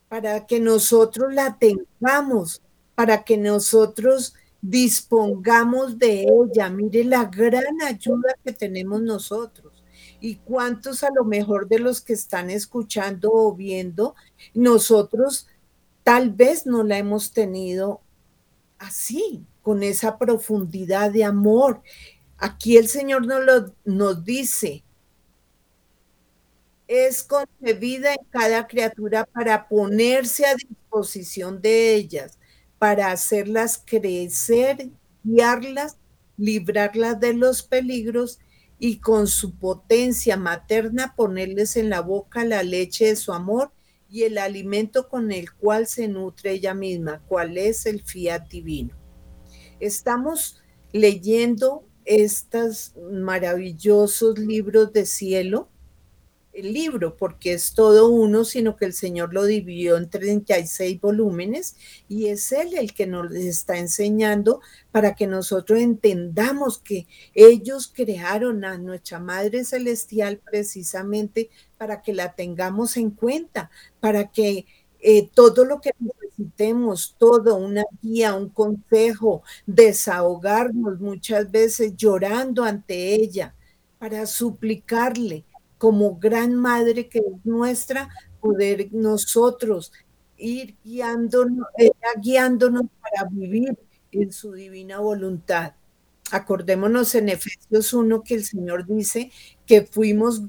para 0.08 0.46
que 0.46 0.60
nosotros 0.60 1.34
la 1.34 1.58
tengamos, 1.58 2.62
para 2.96 3.24
que 3.24 3.38
nosotros 3.38 4.34
dispongamos 4.62 5.98
de 5.98 6.24
ella. 6.24 6.70
Mire 6.70 7.04
la 7.04 7.26
gran 7.26 7.82
ayuda 7.82 8.36
que 8.44 8.52
tenemos 8.52 9.02
nosotros. 9.02 9.79
Y 10.22 10.36
cuántos 10.36 11.04
a 11.04 11.10
lo 11.14 11.24
mejor 11.24 11.68
de 11.68 11.80
los 11.80 12.02
que 12.02 12.14
están 12.14 12.50
escuchando 12.50 13.32
o 13.32 13.56
viendo, 13.56 14.16
nosotros 14.54 15.48
tal 16.04 16.32
vez 16.32 16.66
no 16.66 16.84
la 16.84 16.98
hemos 16.98 17.32
tenido 17.32 18.02
así, 18.78 19.46
con 19.62 19.84
esa 19.84 20.18
profundidad 20.18 21.12
de 21.12 21.24
amor. 21.24 21.82
Aquí 22.38 22.78
el 22.78 22.88
Señor 22.88 23.28
nos, 23.28 23.44
lo, 23.44 23.74
nos 23.86 24.24
dice, 24.24 24.84
es 26.88 27.24
concebida 27.24 28.14
en 28.14 28.26
cada 28.32 28.66
criatura 28.66 29.26
para 29.26 29.68
ponerse 29.68 30.46
a 30.46 30.56
disposición 30.56 31.62
de 31.62 31.94
ellas, 31.94 32.40
para 32.80 33.12
hacerlas 33.12 33.84
crecer, 33.86 34.90
guiarlas, 35.24 35.98
librarlas 36.38 37.20
de 37.20 37.34
los 37.34 37.62
peligros 37.62 38.40
y 38.80 39.00
con 39.00 39.28
su 39.28 39.56
potencia 39.56 40.38
materna 40.38 41.14
ponerles 41.16 41.76
en 41.76 41.90
la 41.90 42.02
boca 42.02 42.46
la 42.46 42.64
leche 42.64 43.08
de 43.08 43.16
su 43.18 43.34
amor 43.34 43.72
y 44.10 44.24
el 44.24 44.38
alimento 44.38 45.10
con 45.10 45.32
el 45.32 45.54
cual 45.54 45.86
se 45.86 46.08
nutre 46.08 46.54
ella 46.54 46.74
misma, 46.74 47.22
cuál 47.28 47.58
es 47.58 47.86
el 47.86 48.02
fiat 48.02 48.48
divino. 48.50 48.96
Estamos 49.80 50.62
leyendo 50.92 51.86
estos 52.06 52.94
maravillosos 53.12 54.40
libros 54.40 54.94
de 54.94 55.06
cielo 55.06 55.70
el 56.60 56.74
libro, 56.74 57.18
porque 57.18 57.54
es 57.54 57.74
todo 57.74 58.10
uno, 58.10 58.46
sino 58.46 58.76
que 58.76 58.86
el 58.86 58.94
Señor 58.94 59.34
lo 59.34 59.46
dividió 59.46 59.98
en 59.98 60.10
36 60.10 61.00
volúmenes 61.02 61.76
y 62.08 62.28
es 62.28 62.52
Él 62.52 62.76
el 62.78 62.94
que 62.94 63.08
nos 63.08 63.32
está 63.34 63.78
enseñando 63.78 64.62
para 64.92 65.16
que 65.16 65.28
nosotros 65.28 65.80
entendamos 65.80 66.80
que 66.80 67.08
ellos 67.34 67.92
crearon 67.94 68.66
a 68.66 68.78
nuestra 68.78 69.20
Madre 69.20 69.66
Celestial 69.66 70.40
precisamente 70.40 71.50
para 71.78 72.02
que 72.02 72.14
la 72.14 72.34
tengamos 72.36 72.98
en 72.98 73.12
cuenta, 73.12 73.70
para 74.00 74.32
que 74.32 74.66
eh, 75.02 75.30
todo 75.34 75.66
lo 75.66 75.80
que 75.80 75.92
necesitemos, 76.00 77.16
todo, 77.18 77.56
una 77.56 77.84
guía, 78.02 78.36
un 78.36 78.50
consejo, 78.50 79.44
desahogarnos 79.66 81.00
muchas 81.00 81.50
veces 81.50 81.96
llorando 81.96 82.64
ante 82.64 83.16
ella, 83.16 83.56
para 83.98 84.26
suplicarle 84.26 85.46
como 85.80 86.20
gran 86.20 86.54
madre 86.56 87.10
que 87.10 87.20
es 87.20 87.46
nuestra, 87.46 88.10
poder 88.40 88.90
nosotros 88.92 89.92
ir 90.38 90.78
guiándonos, 90.84 91.68
guiándonos 92.22 92.84
para 93.02 93.28
vivir 93.32 93.76
en 94.12 94.32
su 94.32 94.52
divina 94.54 95.00
voluntad. 95.00 95.74
Acordémonos 96.32 97.16
en 97.16 97.30
Efesios 97.30 97.94
1 97.94 98.24
que 98.24 98.36
el 98.36 98.46
Señor 98.46 98.86
dice 98.86 99.32
que 99.66 99.82
fuimos 99.82 100.44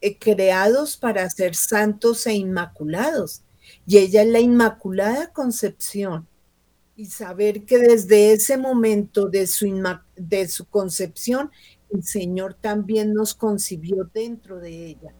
eh, 0.00 0.18
creados 0.18 0.96
para 0.96 1.28
ser 1.30 1.54
santos 1.54 2.26
e 2.26 2.34
inmaculados. 2.34 3.42
Y 3.86 3.98
ella 3.98 4.22
es 4.22 4.28
la 4.28 4.40
Inmaculada 4.40 5.32
Concepción. 5.32 6.26
Y 6.96 7.06
saber 7.06 7.64
que 7.64 7.78
desde 7.78 8.32
ese 8.32 8.56
momento 8.56 9.28
de 9.28 9.46
su, 9.46 9.66
de 10.16 10.48
su 10.48 10.64
concepción 10.66 11.50
el 11.90 12.04
Señor 12.04 12.54
también 12.54 13.14
nos 13.14 13.34
concibió 13.34 14.08
dentro 14.12 14.60
de 14.60 14.86
ella. 14.86 15.14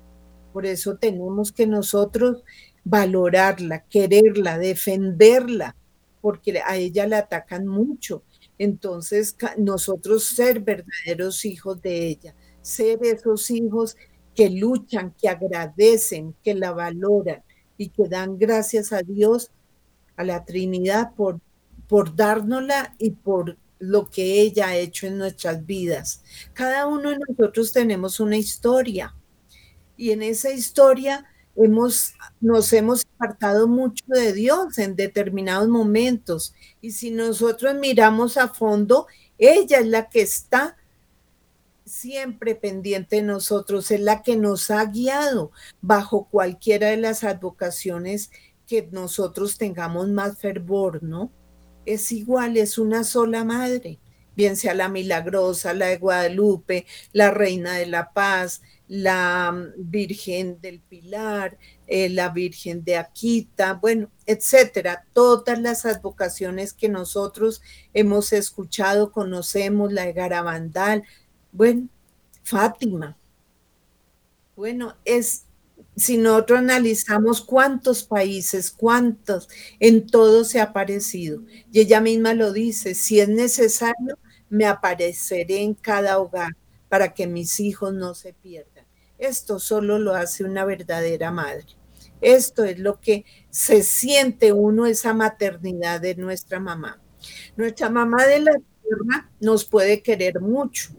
Por 0.52 0.66
eso 0.66 0.96
tenemos 0.96 1.52
que 1.52 1.66
nosotros 1.66 2.42
valorarla, 2.85 3.85
quererla, 3.85 4.59
defenderla, 4.59 5.76
porque 6.20 6.61
a 6.64 6.76
ella 6.76 7.07
la 7.07 7.18
atacan 7.18 7.66
mucho. 7.66 8.22
Entonces, 8.59 9.37
nosotros 9.57 10.24
ser 10.24 10.61
verdaderos 10.61 11.44
hijos 11.44 11.81
de 11.81 12.09
ella, 12.09 12.35
ser 12.61 12.98
esos 13.02 13.50
hijos 13.50 13.96
que 14.35 14.50
luchan, 14.50 15.14
que 15.20 15.28
agradecen, 15.28 16.35
que 16.42 16.54
la 16.54 16.72
valoran 16.72 17.42
y 17.76 17.90
que 17.90 18.09
dan 18.09 18.38
gracias 18.38 18.92
a 18.92 19.02
Dios, 19.02 19.50
a 20.16 20.24
la 20.24 20.44
Trinidad, 20.44 21.14
por, 21.14 21.40
por 21.87 22.16
dárnosla 22.16 22.94
y 22.98 23.12
por 23.12 23.57
lo 23.78 24.10
que 24.10 24.40
ella 24.40 24.68
ha 24.68 24.76
hecho 24.76 25.06
en 25.06 25.18
nuestras 25.18 25.64
vidas. 25.64 26.22
Cada 26.52 26.86
uno 26.86 27.10
de 27.10 27.18
nosotros 27.18 27.72
tenemos 27.72 28.20
una 28.20 28.36
historia 28.36 29.14
y 29.96 30.12
en 30.12 30.22
esa 30.22 30.50
historia 30.50 31.26
hemos, 31.56 32.14
nos 32.40 32.72
hemos 32.72 33.04
apartado 33.16 33.66
mucho 33.66 34.04
de 34.08 34.32
Dios 34.32 34.78
en 34.78 34.96
determinados 34.96 35.68
momentos. 35.68 36.54
Y 36.80 36.92
si 36.92 37.10
nosotros 37.10 37.74
miramos 37.74 38.36
a 38.36 38.48
fondo, 38.48 39.06
ella 39.38 39.78
es 39.78 39.86
la 39.86 40.08
que 40.08 40.22
está 40.22 40.76
siempre 41.84 42.54
pendiente 42.54 43.16
de 43.16 43.22
nosotros, 43.22 43.90
es 43.90 44.00
la 44.00 44.22
que 44.22 44.36
nos 44.36 44.70
ha 44.70 44.84
guiado 44.84 45.50
bajo 45.80 46.28
cualquiera 46.28 46.88
de 46.88 46.98
las 46.98 47.24
advocaciones 47.24 48.30
que 48.66 48.88
nosotros 48.92 49.56
tengamos 49.58 50.08
más 50.08 50.38
fervor, 50.38 51.02
¿no? 51.02 51.32
Es 51.88 52.12
igual, 52.12 52.59
es 52.59 52.77
una 52.77 53.03
sola 53.03 53.44
madre, 53.44 53.98
bien 54.37 54.57
sea 54.57 54.74
la 54.74 54.90
milagrosa, 54.90 55.72
la 55.72 55.87
de 55.87 55.96
Guadalupe, 55.96 56.85
la 57.14 57.31
reina 57.31 57.79
de 57.79 57.87
la 57.87 58.12
paz, 58.12 58.61
la 58.88 59.51
mm, 59.53 59.90
Virgen 59.90 60.61
del 60.61 60.81
Pilar, 60.81 61.57
eh, 61.87 62.11
la 62.11 62.29
Virgen 62.29 62.85
de 62.85 62.98
Aquita, 62.98 63.72
bueno, 63.72 64.11
etcétera, 64.27 65.07
todas 65.14 65.59
las 65.62 65.87
advocaciones 65.87 66.74
que 66.74 66.90
nosotros 66.90 67.62
hemos 67.94 68.35
escuchado, 68.35 69.11
conocemos, 69.11 69.90
la 69.90 70.05
de 70.05 70.12
Garabandal, 70.12 71.05
bueno, 71.53 71.88
Fátima. 72.42 73.16
Bueno, 74.57 74.94
es, 75.07 75.46
si 75.98 76.16
nosotros 76.16 76.61
analizamos 76.61 77.42
cuántos 77.42 78.04
países, 78.04 78.70
cuántos, 78.70 79.48
en 79.80 80.06
todo 80.06 80.44
se 80.44 80.61
ha 80.61 80.64
aparecido. 80.64 81.42
Y 81.72 81.80
ella 81.80 82.00
misma 82.00 82.34
lo 82.34 82.52
dice, 82.52 82.94
si 82.94 83.20
es 83.20 83.28
necesario, 83.28 84.18
me 84.48 84.66
apareceré 84.66 85.62
en 85.62 85.74
cada 85.74 86.18
hogar 86.18 86.56
para 86.88 87.12
que 87.12 87.26
mis 87.26 87.61
hijos 87.61 87.92
no 87.92 88.14
se 88.14 88.32
pierdan. 88.32 88.87
Esto 89.18 89.58
solo 89.58 89.98
lo 89.98 90.14
hace 90.14 90.44
una 90.44 90.64
verdadera 90.64 91.30
madre. 91.30 91.66
Esto 92.20 92.64
es 92.64 92.78
lo 92.78 93.00
que 93.00 93.24
se 93.50 93.82
siente 93.82 94.52
uno, 94.52 94.87
esa 94.87 95.12
maternidad 95.14 96.00
de 96.00 96.14
nuestra 96.14 96.61
mamá. 96.61 97.00
Nuestra 97.56 97.90
mamá 97.90 98.24
de 98.26 98.40
la 98.40 98.52
tierra 98.52 99.30
nos 99.40 99.64
puede 99.64 100.02
querer 100.02 100.40
mucho, 100.40 100.90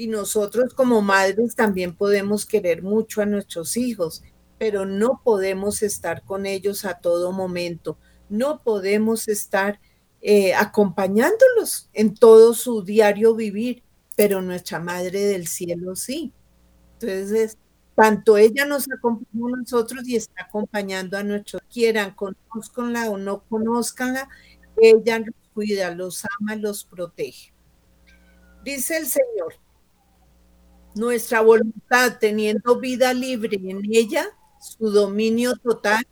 y 0.00 0.06
nosotros 0.06 0.72
como 0.72 1.02
madres 1.02 1.54
también 1.54 1.94
podemos 1.94 2.46
querer 2.46 2.82
mucho 2.82 3.20
a 3.20 3.26
nuestros 3.26 3.76
hijos, 3.76 4.22
pero 4.56 4.86
no 4.86 5.20
podemos 5.22 5.82
estar 5.82 6.24
con 6.24 6.46
ellos 6.46 6.86
a 6.86 6.94
todo 6.94 7.32
momento, 7.32 7.98
no 8.30 8.62
podemos 8.62 9.28
estar 9.28 9.78
eh, 10.22 10.54
acompañándolos 10.54 11.90
en 11.92 12.14
todo 12.14 12.54
su 12.54 12.82
diario 12.82 13.34
vivir, 13.34 13.82
pero 14.16 14.40
nuestra 14.40 14.80
Madre 14.80 15.26
del 15.26 15.46
Cielo 15.46 15.94
sí. 15.94 16.32
Entonces, 16.98 17.58
tanto 17.94 18.38
ella 18.38 18.64
nos 18.64 18.86
acompaña 18.90 19.48
a 19.52 19.58
nosotros 19.58 20.08
y 20.08 20.16
está 20.16 20.44
acompañando 20.44 21.18
a 21.18 21.22
nuestros, 21.22 21.60
quieran, 21.70 22.14
conozcanla 22.14 23.10
o 23.10 23.18
no 23.18 23.42
conozcanla, 23.50 24.30
ella 24.80 25.18
los 25.18 25.34
cuida, 25.52 25.94
los 25.94 26.24
ama, 26.40 26.56
los 26.56 26.84
protege. 26.84 27.52
Dice 28.64 28.96
el 28.96 29.06
Señor, 29.06 29.56
nuestra 30.94 31.40
voluntad 31.40 32.18
teniendo 32.18 32.78
vida 32.78 33.12
libre 33.14 33.58
en 33.62 33.82
ella, 33.90 34.26
su 34.60 34.90
dominio 34.90 35.56
total, 35.56 36.04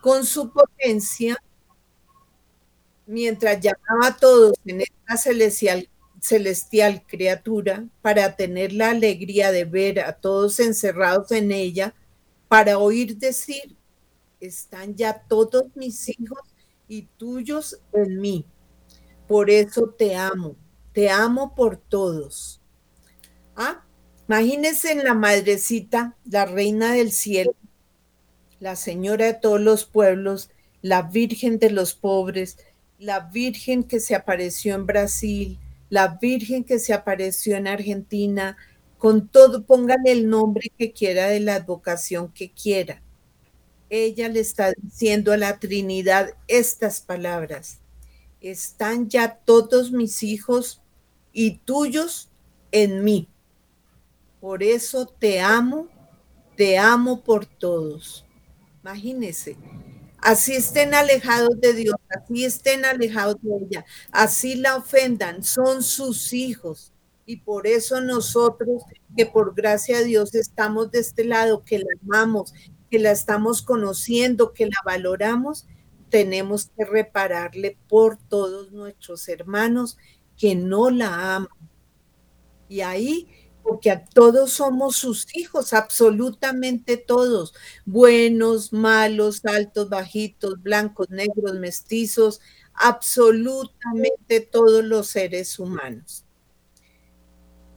con 0.00 0.24
su 0.24 0.50
potencia, 0.52 1.36
mientras 3.06 3.60
llamaba 3.60 4.08
a 4.08 4.16
todos 4.16 4.56
en 4.64 4.82
esta 4.82 5.16
celestial, 5.16 5.88
celestial 6.20 7.02
criatura 7.06 7.84
para 8.02 8.36
tener 8.36 8.72
la 8.72 8.90
alegría 8.90 9.50
de 9.50 9.64
ver 9.64 10.00
a 10.00 10.12
todos 10.12 10.60
encerrados 10.60 11.30
en 11.32 11.50
ella, 11.50 11.94
para 12.48 12.78
oír 12.78 13.16
decir, 13.16 13.76
están 14.40 14.96
ya 14.96 15.22
todos 15.28 15.64
mis 15.74 16.08
hijos 16.08 16.40
y 16.88 17.02
tuyos 17.16 17.80
en 17.92 18.20
mí. 18.20 18.44
Por 19.28 19.50
eso 19.50 19.88
te 19.96 20.16
amo, 20.16 20.56
te 20.92 21.08
amo 21.10 21.54
por 21.54 21.76
todos. 21.76 22.60
¿Ah? 23.54 23.84
Imagínense 24.30 24.92
en 24.92 25.02
la 25.02 25.14
madrecita, 25.14 26.16
la 26.24 26.44
reina 26.44 26.92
del 26.92 27.10
cielo, 27.10 27.52
la 28.60 28.76
señora 28.76 29.24
de 29.26 29.34
todos 29.34 29.60
los 29.60 29.86
pueblos, 29.86 30.50
la 30.82 31.02
virgen 31.02 31.58
de 31.58 31.70
los 31.70 31.94
pobres, 31.94 32.56
la 33.00 33.18
virgen 33.18 33.82
que 33.82 33.98
se 33.98 34.14
apareció 34.14 34.76
en 34.76 34.86
Brasil, 34.86 35.58
la 35.88 36.16
virgen 36.22 36.62
que 36.62 36.78
se 36.78 36.94
apareció 36.94 37.56
en 37.56 37.66
Argentina, 37.66 38.56
con 38.98 39.26
todo, 39.26 39.64
pongan 39.64 40.06
el 40.06 40.28
nombre 40.28 40.70
que 40.78 40.92
quiera 40.92 41.26
de 41.26 41.40
la 41.40 41.56
advocación 41.56 42.32
que 42.32 42.52
quiera. 42.52 43.02
Ella 43.88 44.28
le 44.28 44.38
está 44.38 44.72
diciendo 44.80 45.32
a 45.32 45.38
la 45.38 45.58
Trinidad 45.58 46.36
estas 46.46 47.00
palabras. 47.00 47.80
Están 48.40 49.08
ya 49.08 49.40
todos 49.44 49.90
mis 49.90 50.22
hijos 50.22 50.80
y 51.32 51.56
tuyos 51.64 52.30
en 52.70 53.02
mí. 53.02 53.29
Por 54.40 54.62
eso 54.62 55.06
te 55.06 55.40
amo, 55.40 55.88
te 56.56 56.78
amo 56.78 57.22
por 57.22 57.44
todos. 57.46 58.24
Imagínense, 58.82 59.56
así 60.18 60.54
estén 60.54 60.94
alejados 60.94 61.60
de 61.60 61.74
Dios, 61.74 61.96
así 62.08 62.44
estén 62.44 62.84
alejados 62.84 63.36
de 63.42 63.50
ella, 63.66 63.84
así 64.10 64.54
la 64.54 64.76
ofendan, 64.76 65.42
son 65.44 65.82
sus 65.82 66.32
hijos. 66.32 66.92
Y 67.26 67.36
por 67.36 67.66
eso 67.66 68.00
nosotros, 68.00 68.82
que 69.16 69.26
por 69.26 69.54
gracia 69.54 69.98
de 69.98 70.06
Dios 70.06 70.34
estamos 70.34 70.90
de 70.90 71.00
este 71.00 71.24
lado, 71.24 71.62
que 71.64 71.78
la 71.78 71.86
amamos, 72.02 72.54
que 72.90 72.98
la 72.98 73.12
estamos 73.12 73.62
conociendo, 73.62 74.52
que 74.52 74.66
la 74.66 74.78
valoramos, 74.84 75.66
tenemos 76.08 76.70
que 76.76 76.84
repararle 76.84 77.78
por 77.88 78.16
todos 78.16 78.72
nuestros 78.72 79.28
hermanos 79.28 79.96
que 80.36 80.54
no 80.56 80.90
la 80.90 81.36
aman. 81.36 81.48
Y 82.68 82.80
ahí 82.80 83.28
porque 83.62 83.90
a 83.90 84.04
todos 84.04 84.52
somos 84.52 84.96
sus 84.96 85.26
hijos, 85.36 85.72
absolutamente 85.72 86.96
todos, 86.96 87.54
buenos, 87.84 88.72
malos, 88.72 89.44
altos, 89.44 89.88
bajitos, 89.88 90.62
blancos, 90.62 91.10
negros, 91.10 91.54
mestizos, 91.54 92.40
absolutamente 92.74 94.40
todos 94.40 94.84
los 94.84 95.08
seres 95.08 95.58
humanos. 95.58 96.24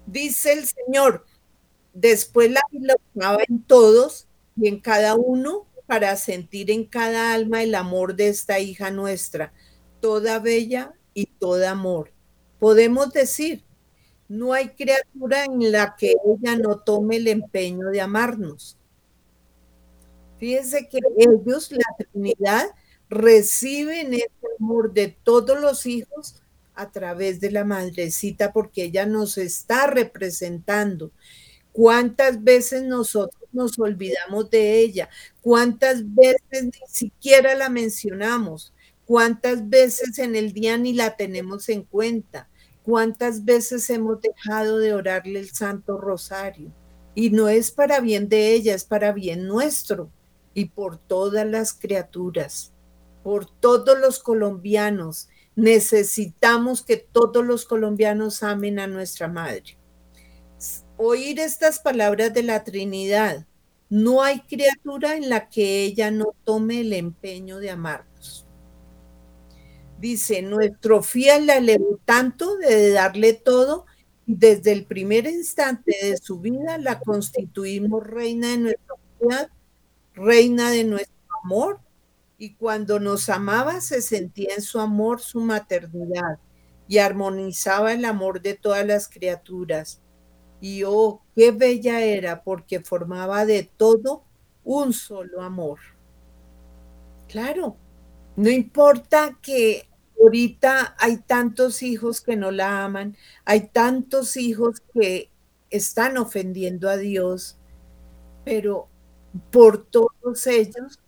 Dice 0.06 0.54
el 0.54 0.66
Señor, 0.66 1.26
después 1.94 2.52
la 2.52 2.62
colocaba 2.72 3.44
en 3.48 3.64
todos 3.64 4.28
y 4.56 4.68
en 4.68 4.80
cada 4.80 5.16
uno 5.16 5.68
para 5.86 6.16
sentir 6.16 6.72
en 6.72 6.86
cada 6.86 7.34
alma 7.34 7.64
el 7.64 7.76
amor 7.76 8.16
de 8.16 8.30
esta 8.30 8.60
hija 8.60 8.92
nuestra, 8.92 9.54
toda 10.00 10.40
bella 10.40 10.94
y 11.14 11.28
toda 11.28 11.72
amor. 11.72 12.12
Podemos 12.60 13.12
decir, 13.12 13.64
no 14.28 14.54
hay 14.54 14.70
criatura 14.70 15.46
en 15.46 15.72
la 15.72 15.96
que 15.98 16.16
ella 16.26 16.56
no 16.58 16.80
tome 16.80 17.18
el 17.18 17.28
empeño 17.28 17.88
de 17.90 18.02
amarnos. 18.02 18.78
Fíjense 20.40 20.88
que 20.90 21.00
ellos, 21.18 21.72
la 21.72 21.86
Trinidad, 21.98 22.68
reciben 23.10 24.14
ese 24.14 24.30
amor 24.60 24.94
de 24.94 25.16
todos 25.24 25.60
los 25.60 25.86
hijos 25.86 26.42
a 26.74 26.92
través 26.92 27.40
de 27.40 27.52
la 27.52 27.64
madrecita 27.64 28.52
porque 28.52 28.86
ella 28.86 29.06
nos 29.06 29.38
está 29.38 29.88
representando. 29.88 31.12
¿Cuántas 31.72 32.44
veces 32.44 32.84
nosotros 32.84 33.42
nos 33.52 33.78
olvidamos 33.80 34.50
de 34.50 34.80
ella? 34.80 35.10
¿Cuántas 35.42 36.04
veces 36.14 36.66
ni 36.66 36.88
siquiera 36.88 37.56
la 37.56 37.70
mencionamos? 37.70 38.74
¿Cuántas 39.06 39.70
veces 39.70 40.18
en 40.20 40.36
el 40.36 40.54
día 40.54 40.78
ni 40.78 40.94
la 40.94 41.16
tenemos 41.16 41.70
en 41.70 41.84
cuenta? 41.84 42.48
¿Cuántas 42.84 43.46
veces 43.46 43.90
hemos 43.90 44.20
dejado 44.20 44.78
de 44.78 44.94
orarle 44.94 45.40
el 45.40 45.52
Santo 45.52 45.98
Rosario? 45.98 46.70
Y 47.16 47.30
no 47.30 47.48
es 47.48 47.72
para 47.72 48.02
bien 48.02 48.28
de 48.28 48.54
ella, 48.54 48.76
es 48.76 48.84
para 48.84 49.14
bien 49.14 49.48
nuestro 49.48 50.10
y 50.54 50.66
por 50.66 50.98
todas 50.98 51.48
las 51.48 51.74
criaturas, 51.74 52.74
por 53.24 53.46
todos 53.46 53.98
los 54.00 54.20
colombianos. 54.20 55.30
Necesitamos 55.56 56.82
que 56.82 56.98
todos 56.98 57.46
los 57.46 57.66
colombianos 57.66 58.44
amen 58.44 58.80
a 58.80 58.88
nuestra 58.88 59.30
Madre. 59.30 59.78
Oír 60.98 61.40
estas 61.40 61.80
palabras 61.80 62.34
de 62.34 62.44
la 62.44 62.64
Trinidad. 62.66 63.46
No 63.90 64.24
hay 64.24 64.42
criatura 64.42 65.16
en 65.16 65.30
la 65.30 65.48
que 65.50 65.84
ella 65.84 66.12
no 66.12 66.34
tome 66.44 66.82
el 66.82 66.94
empeño 66.94 67.60
de 67.60 67.70
amarnos. 67.70 68.13
Dice, 70.04 70.42
nuestro 70.42 71.02
fiel 71.02 71.46
la 71.46 71.56
elevó 71.56 71.98
tanto 72.04 72.58
de 72.58 72.92
darle 72.92 73.32
todo, 73.32 73.86
desde 74.26 74.74
el 74.74 74.86
primer 74.86 75.26
instante 75.28 75.96
de 76.04 76.18
su 76.18 76.42
vida 76.42 76.78
la 76.78 77.00
constituimos 77.00 78.06
reina 78.06 78.50
de 78.50 78.58
nuestra 78.58 78.96
vida, 79.22 79.50
reina 80.14 80.72
de 80.72 80.84
nuestro 80.84 81.16
amor, 81.42 81.80
y 82.38 82.54
cuando 82.56 83.00
nos 83.00 83.30
amaba 83.30 83.80
se 83.80 84.02
sentía 84.02 84.56
en 84.56 84.62
su 84.62 84.82
amor 84.82 85.22
su 85.22 85.40
maternidad 85.40 86.38
y 86.90 86.98
armonizaba 86.98 87.94
el 87.94 88.04
amor 88.04 88.42
de 88.42 88.56
todas 88.56 88.86
las 88.86 89.08
criaturas. 89.08 90.02
Y 90.60 90.84
oh, 90.86 91.22
qué 91.34 91.52
bella 91.52 92.02
era 92.02 92.44
porque 92.44 92.82
formaba 92.82 93.46
de 93.46 93.72
todo 93.78 94.26
un 94.66 94.92
solo 94.92 95.42
amor. 95.42 95.80
Claro, 97.30 97.78
no 98.36 98.50
importa 98.50 99.40
que 99.42 99.88
ahorita 100.24 100.96
hay 101.00 101.18
tantos 101.18 101.84
hijos 101.84 102.22
que 102.22 102.36
no 102.36 102.52
la 102.52 102.86
aman, 102.86 103.18
hay 103.46 103.68
tantos 103.68 104.38
hijos 104.38 104.82
que 104.94 105.30
están 105.70 106.18
ofendiendo 106.18 106.90
a 106.90 106.98
Dios, 106.98 107.58
pero 108.46 108.90
por 109.52 109.86
todos 109.86 110.48
ellos, 110.48 111.00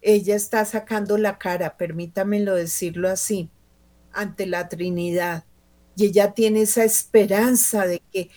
ella 0.00 0.36
está 0.36 0.64
sacando 0.64 1.18
la 1.18 1.38
cara, 1.38 1.76
permítamelo 1.76 2.54
decirlo 2.54 3.08
así, 3.08 3.50
ante 4.12 4.46
la 4.46 4.68
Trinidad. 4.68 5.44
Y 5.96 6.06
ella 6.06 6.32
tiene 6.32 6.62
esa 6.62 6.84
esperanza 6.84 7.86
de 7.86 8.00
que 8.12 8.30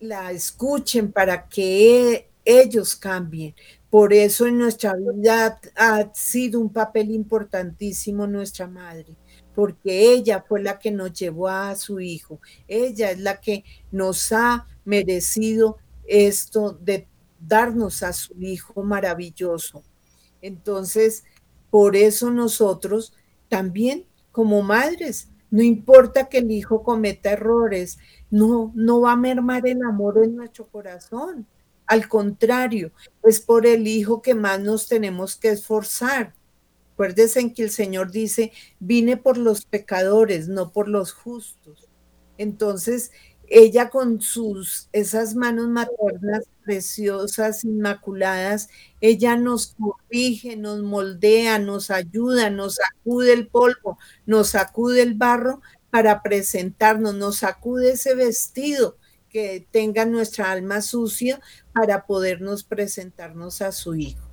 la 0.00 0.32
escuchen 0.32 1.12
para 1.12 1.48
que 1.48 2.30
ellos 2.44 2.96
cambien. 2.96 3.54
Por 3.90 4.12
eso 4.12 4.46
en 4.46 4.58
nuestra 4.58 4.94
vida 4.94 5.60
ha 5.76 6.14
sido 6.14 6.60
un 6.60 6.72
papel 6.72 7.10
importantísimo 7.10 8.26
nuestra 8.26 8.66
madre, 8.66 9.16
porque 9.60 10.14
ella 10.14 10.42
fue 10.48 10.62
la 10.62 10.78
que 10.78 10.90
nos 10.90 11.12
llevó 11.12 11.46
a 11.48 11.76
su 11.76 12.00
hijo. 12.00 12.40
Ella 12.66 13.10
es 13.10 13.18
la 13.20 13.42
que 13.42 13.62
nos 13.92 14.32
ha 14.32 14.66
merecido 14.86 15.76
esto 16.06 16.72
de 16.80 17.06
darnos 17.38 18.02
a 18.02 18.14
su 18.14 18.32
hijo 18.40 18.82
maravilloso. 18.82 19.82
Entonces, 20.40 21.24
por 21.68 21.94
eso 21.94 22.30
nosotros 22.30 23.12
también 23.50 24.06
como 24.32 24.62
madres, 24.62 25.28
no 25.50 25.62
importa 25.62 26.30
que 26.30 26.38
el 26.38 26.50
hijo 26.50 26.82
cometa 26.82 27.32
errores, 27.32 27.98
no, 28.30 28.72
no 28.74 29.02
va 29.02 29.12
a 29.12 29.16
mermar 29.16 29.68
el 29.68 29.82
amor 29.82 30.24
en 30.24 30.36
nuestro 30.36 30.68
corazón 30.68 31.46
al 31.90 32.08
contrario, 32.08 32.92
es 33.24 33.40
por 33.40 33.66
el 33.66 33.88
Hijo 33.88 34.22
que 34.22 34.32
más 34.32 34.60
nos 34.60 34.86
tenemos 34.86 35.34
que 35.34 35.48
esforzar. 35.48 36.32
Acuérdense 37.00 37.54
que 37.54 37.62
el 37.62 37.70
Señor 37.70 38.10
dice, 38.10 38.52
vine 38.78 39.16
por 39.16 39.38
los 39.38 39.64
pecadores, 39.64 40.48
no 40.48 40.70
por 40.70 40.86
los 40.86 41.14
justos. 41.14 41.88
Entonces, 42.36 43.10
ella 43.48 43.88
con 43.88 44.20
sus, 44.20 44.90
esas 44.92 45.34
manos 45.34 45.68
maternas 45.68 46.44
preciosas, 46.62 47.64
inmaculadas, 47.64 48.68
ella 49.00 49.34
nos 49.36 49.74
corrige, 49.78 50.58
nos 50.58 50.82
moldea, 50.82 51.58
nos 51.58 51.90
ayuda, 51.90 52.50
nos 52.50 52.74
sacude 52.74 53.32
el 53.32 53.48
polvo, 53.48 53.98
nos 54.26 54.50
sacude 54.50 55.00
el 55.00 55.14
barro 55.14 55.62
para 55.88 56.20
presentarnos, 56.20 57.14
nos 57.14 57.36
sacude 57.36 57.92
ese 57.92 58.14
vestido 58.14 58.98
que 59.30 59.66
tenga 59.70 60.04
nuestra 60.04 60.52
alma 60.52 60.82
sucia 60.82 61.40
para 61.72 62.04
podernos 62.04 62.62
presentarnos 62.62 63.62
a 63.62 63.72
su 63.72 63.94
Hijo. 63.94 64.29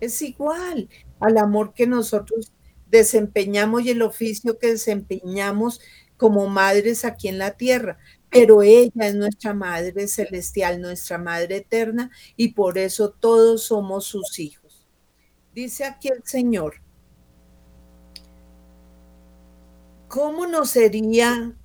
Es 0.00 0.22
igual 0.22 0.88
al 1.20 1.38
amor 1.38 1.74
que 1.74 1.86
nosotros 1.86 2.52
desempeñamos 2.90 3.82
y 3.82 3.90
el 3.90 4.02
oficio 4.02 4.58
que 4.58 4.68
desempeñamos 4.68 5.80
como 6.16 6.48
madres 6.48 7.04
aquí 7.04 7.28
en 7.28 7.38
la 7.38 7.52
tierra, 7.56 7.98
pero 8.30 8.62
ella 8.62 9.06
es 9.06 9.14
nuestra 9.14 9.54
Madre 9.54 10.08
Celestial, 10.08 10.80
nuestra 10.80 11.18
Madre 11.18 11.58
Eterna, 11.58 12.10
y 12.36 12.48
por 12.54 12.76
eso 12.78 13.10
todos 13.10 13.64
somos 13.64 14.04
sus 14.06 14.38
hijos. 14.38 14.86
Dice 15.54 15.84
aquí 15.84 16.08
el 16.08 16.22
Señor, 16.24 16.82
¿cómo 20.08 20.46
nos 20.46 20.70
sería, 20.70 21.56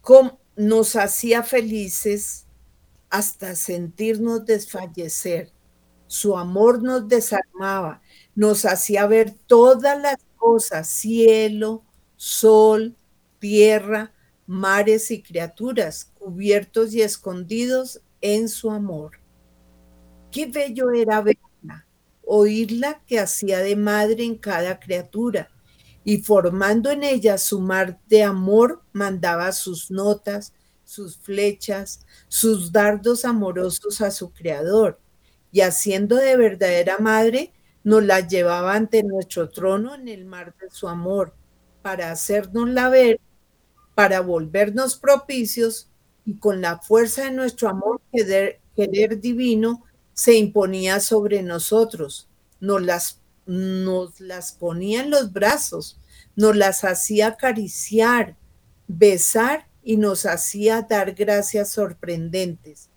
cómo, 0.00 0.40
nos 0.56 0.96
hacía 0.96 1.42
felices 1.42 2.46
hasta 3.10 3.54
sentirnos 3.54 4.44
desfallecer. 4.44 5.52
Su 6.06 6.36
amor 6.36 6.82
nos 6.82 7.08
desarmaba, 7.08 8.00
nos 8.34 8.64
hacía 8.64 9.06
ver 9.06 9.34
todas 9.46 10.00
las 10.00 10.16
cosas, 10.36 10.88
cielo, 10.88 11.82
sol, 12.16 12.96
tierra, 13.38 14.12
mares 14.46 15.10
y 15.10 15.22
criaturas, 15.22 16.12
cubiertos 16.18 16.94
y 16.94 17.02
escondidos 17.02 18.00
en 18.20 18.48
su 18.48 18.70
amor. 18.70 19.20
Qué 20.30 20.46
bello 20.46 20.90
era 20.90 21.20
verla, 21.20 21.86
oírla 22.24 23.02
que 23.06 23.18
hacía 23.18 23.60
de 23.60 23.76
madre 23.76 24.24
en 24.24 24.36
cada 24.36 24.78
criatura 24.78 25.50
y 26.04 26.18
formando 26.18 26.90
en 26.90 27.02
ella 27.02 27.36
su 27.36 27.60
mar 27.60 27.98
de 28.06 28.22
amor, 28.22 28.82
mandaba 28.92 29.50
sus 29.50 29.90
notas, 29.90 30.52
sus 30.84 31.16
flechas, 31.16 32.06
sus 32.28 32.70
dardos 32.70 33.24
amorosos 33.24 34.00
a 34.00 34.12
su 34.12 34.30
creador, 34.30 35.00
y 35.52 35.60
haciendo 35.60 36.16
de 36.16 36.36
verdadera 36.36 36.98
madre, 36.98 37.52
nos 37.84 38.04
la 38.04 38.20
llevaba 38.20 38.74
ante 38.74 39.02
nuestro 39.02 39.48
trono 39.48 39.94
en 39.94 40.08
el 40.08 40.24
mar 40.24 40.54
de 40.60 40.70
su 40.70 40.88
amor, 40.88 41.34
para 41.82 42.10
hacernos 42.10 42.68
la 42.68 42.88
ver, 42.88 43.20
para 43.94 44.20
volvernos 44.20 44.96
propicios, 44.96 45.88
y 46.24 46.38
con 46.38 46.60
la 46.60 46.78
fuerza 46.78 47.24
de 47.24 47.30
nuestro 47.30 47.68
amor, 47.68 48.00
querer, 48.12 48.60
querer 48.74 49.20
divino, 49.20 49.84
se 50.12 50.34
imponía 50.34 50.98
sobre 50.98 51.42
nosotros, 51.42 52.28
nos 52.58 52.82
las 52.82 53.20
nos 53.46 54.20
las 54.20 54.52
ponía 54.52 55.02
en 55.02 55.10
los 55.10 55.32
brazos, 55.32 55.98
nos 56.34 56.56
las 56.56 56.84
hacía 56.84 57.28
acariciar, 57.28 58.36
besar 58.88 59.68
y 59.82 59.96
nos 59.96 60.26
hacía 60.26 60.82
dar 60.82 61.14
gracias 61.14 61.70
sorprendentes. 61.70 62.90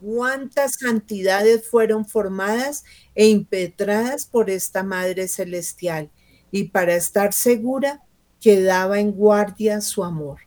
Cuántas 0.00 0.76
santidades 0.76 1.68
fueron 1.68 2.04
formadas 2.06 2.84
e 3.14 3.26
impetradas 3.26 4.26
por 4.26 4.48
esta 4.48 4.82
Madre 4.82 5.26
Celestial 5.26 6.10
y 6.50 6.64
para 6.64 6.94
estar 6.94 7.32
segura 7.32 8.02
quedaba 8.40 9.00
en 9.00 9.12
guardia 9.12 9.80
su 9.80 10.04
amor. 10.04 10.40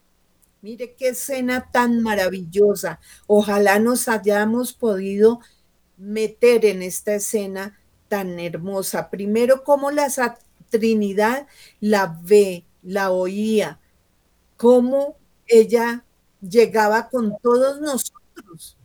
Mire 0.62 0.94
qué 0.94 1.08
escena 1.08 1.70
tan 1.70 2.02
maravillosa. 2.02 3.00
Ojalá 3.26 3.78
nos 3.78 4.08
hayamos 4.08 4.72
podido 4.72 5.40
meter 5.98 6.64
en 6.64 6.82
esta 6.82 7.14
escena 7.14 7.78
tan 8.08 8.38
hermosa. 8.38 9.10
Primero, 9.10 9.64
cómo 9.64 9.90
la 9.90 10.08
Trinidad 10.70 11.46
la 11.80 12.18
ve, 12.22 12.64
la 12.82 13.10
oía, 13.10 13.80
cómo 14.56 15.16
ella 15.46 16.04
llegaba 16.40 17.10
con 17.10 17.36
todos 17.42 17.80
nosotros 17.80 18.78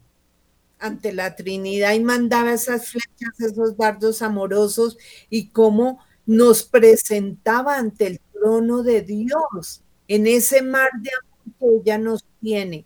ante 0.79 1.13
la 1.13 1.35
Trinidad 1.35 1.93
y 1.93 1.99
mandaba 1.99 2.53
esas 2.53 2.89
flechas, 2.89 3.39
esos 3.39 3.77
dardos 3.77 4.21
amorosos 4.21 4.97
y 5.29 5.49
cómo 5.49 5.99
nos 6.25 6.63
presentaba 6.63 7.77
ante 7.77 8.07
el 8.07 8.19
trono 8.33 8.83
de 8.83 9.01
Dios 9.01 9.81
en 10.07 10.27
ese 10.27 10.61
mar 10.61 10.89
de 11.01 11.09
amor 11.21 11.55
que 11.59 11.81
ella 11.81 11.97
nos 11.97 12.25
tiene, 12.41 12.85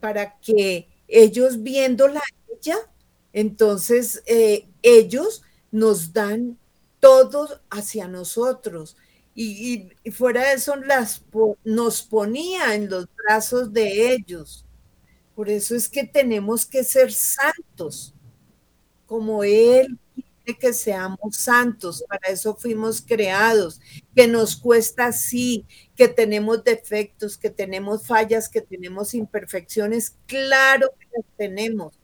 para 0.00 0.38
que 0.38 0.88
ellos 1.08 1.62
viéndola 1.62 2.20
ella 2.48 2.78
entonces, 3.32 4.22
eh, 4.26 4.68
ellos 4.82 5.42
nos 5.70 6.12
dan 6.12 6.58
todo 7.00 7.60
hacia 7.70 8.08
nosotros. 8.08 8.96
Y, 9.34 9.90
fuera 10.10 10.48
de 10.48 10.54
eso 10.54 10.74
las, 10.74 11.22
nos 11.62 12.02
ponía 12.02 12.74
en 12.74 12.90
los 12.90 13.06
brazos 13.14 13.72
de 13.72 14.12
ellos. 14.12 14.64
Por 15.38 15.48
eso 15.48 15.76
es 15.76 15.88
que 15.88 16.02
tenemos 16.02 16.66
que 16.66 16.82
ser 16.82 17.12
santos, 17.12 18.12
como 19.06 19.44
Él 19.44 19.96
quiere 20.12 20.58
que 20.58 20.72
seamos 20.72 21.36
santos. 21.36 22.04
Para 22.08 22.32
eso 22.32 22.56
fuimos 22.56 23.00
creados. 23.00 23.80
Que 24.16 24.26
nos 24.26 24.56
cuesta 24.56 25.06
así, 25.06 25.64
que 25.94 26.08
tenemos 26.08 26.64
defectos, 26.64 27.38
que 27.38 27.50
tenemos 27.50 28.04
fallas, 28.04 28.48
que 28.48 28.62
tenemos 28.62 29.14
imperfecciones. 29.14 30.16
Claro 30.26 30.88
que 30.98 31.06
las 31.14 31.24
tenemos 31.36 31.96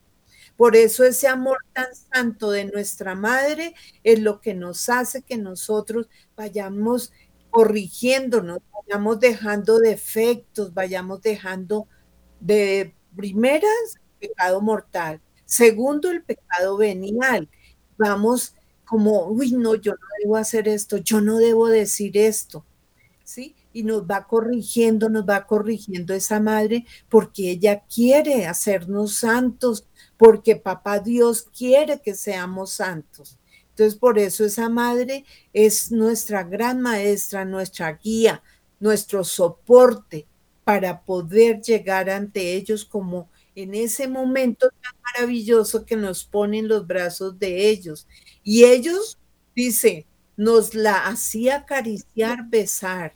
por 0.55 0.77
eso 0.77 1.03
ese 1.03 1.27
amor 1.27 1.57
tan 1.73 1.93
santo 1.93 2.51
de 2.51 2.63
nuestra 2.63 3.15
madre 3.15 3.75
es 4.05 4.19
lo 4.21 4.39
que 4.39 4.53
nos 4.53 4.87
hace 4.87 5.23
que 5.23 5.37
nosotros 5.37 6.07
vayamos 6.37 7.11
corrigiéndonos, 7.49 8.59
vayamos 8.71 9.19
dejando 9.19 9.79
defectos, 9.79 10.73
vayamos 10.73 11.21
dejando 11.21 11.89
de 12.39 12.95
primeras 13.15 13.99
pecado 14.19 14.61
mortal, 14.61 15.21
segundo 15.45 16.09
el 16.09 16.23
pecado 16.23 16.77
venial. 16.77 17.49
Vamos 17.97 18.55
como, 18.85 19.27
uy, 19.27 19.51
no, 19.51 19.75
yo 19.75 19.93
no 19.93 20.07
debo 20.21 20.37
hacer 20.37 20.67
esto, 20.67 20.97
yo 20.97 21.21
no 21.21 21.37
debo 21.37 21.67
decir 21.67 22.17
esto, 22.17 22.65
¿sí? 23.23 23.55
y 23.75 23.83
nos 23.83 24.03
va 24.03 24.25
corrigiendo, 24.25 25.09
nos 25.09 25.27
va 25.27 25.45
corrigiendo 25.45 26.13
esa 26.13 26.39
madre 26.39 26.85
porque 27.09 27.51
ella 27.51 27.83
quiere 27.93 28.45
hacernos 28.47 29.15
santos, 29.15 29.85
porque 30.15 30.55
papá 30.55 30.99
Dios 30.99 31.43
quiere 31.43 31.99
que 31.99 32.15
seamos 32.15 32.71
santos. 32.71 33.37
Entonces, 33.71 33.99
por 33.99 34.17
eso 34.17 34.45
esa 34.45 34.69
madre 34.69 35.25
es 35.51 35.91
nuestra 35.91 36.43
gran 36.43 36.79
maestra, 36.79 37.43
nuestra 37.43 37.91
guía, 38.01 38.41
nuestro 38.79 39.25
soporte 39.25 40.25
para 40.65 41.03
poder 41.03 41.61
llegar 41.61 42.09
ante 42.09 42.55
ellos 42.55 42.83
como 42.83 43.29
en 43.55 43.73
ese 43.73 44.09
momento 44.09 44.69
tan 44.81 44.93
maravilloso 45.13 45.85
que 45.85 45.95
nos 45.95 46.25
pone 46.25 46.59
en 46.59 46.67
los 46.67 46.85
brazos 46.85 47.39
de 47.39 47.69
ellos. 47.69 48.05
Y 48.43 48.65
ellos, 48.65 49.17
dice, 49.55 50.05
nos 50.35 50.75
la 50.75 51.07
hacía 51.07 51.55
acariciar, 51.57 52.49
besar 52.49 53.15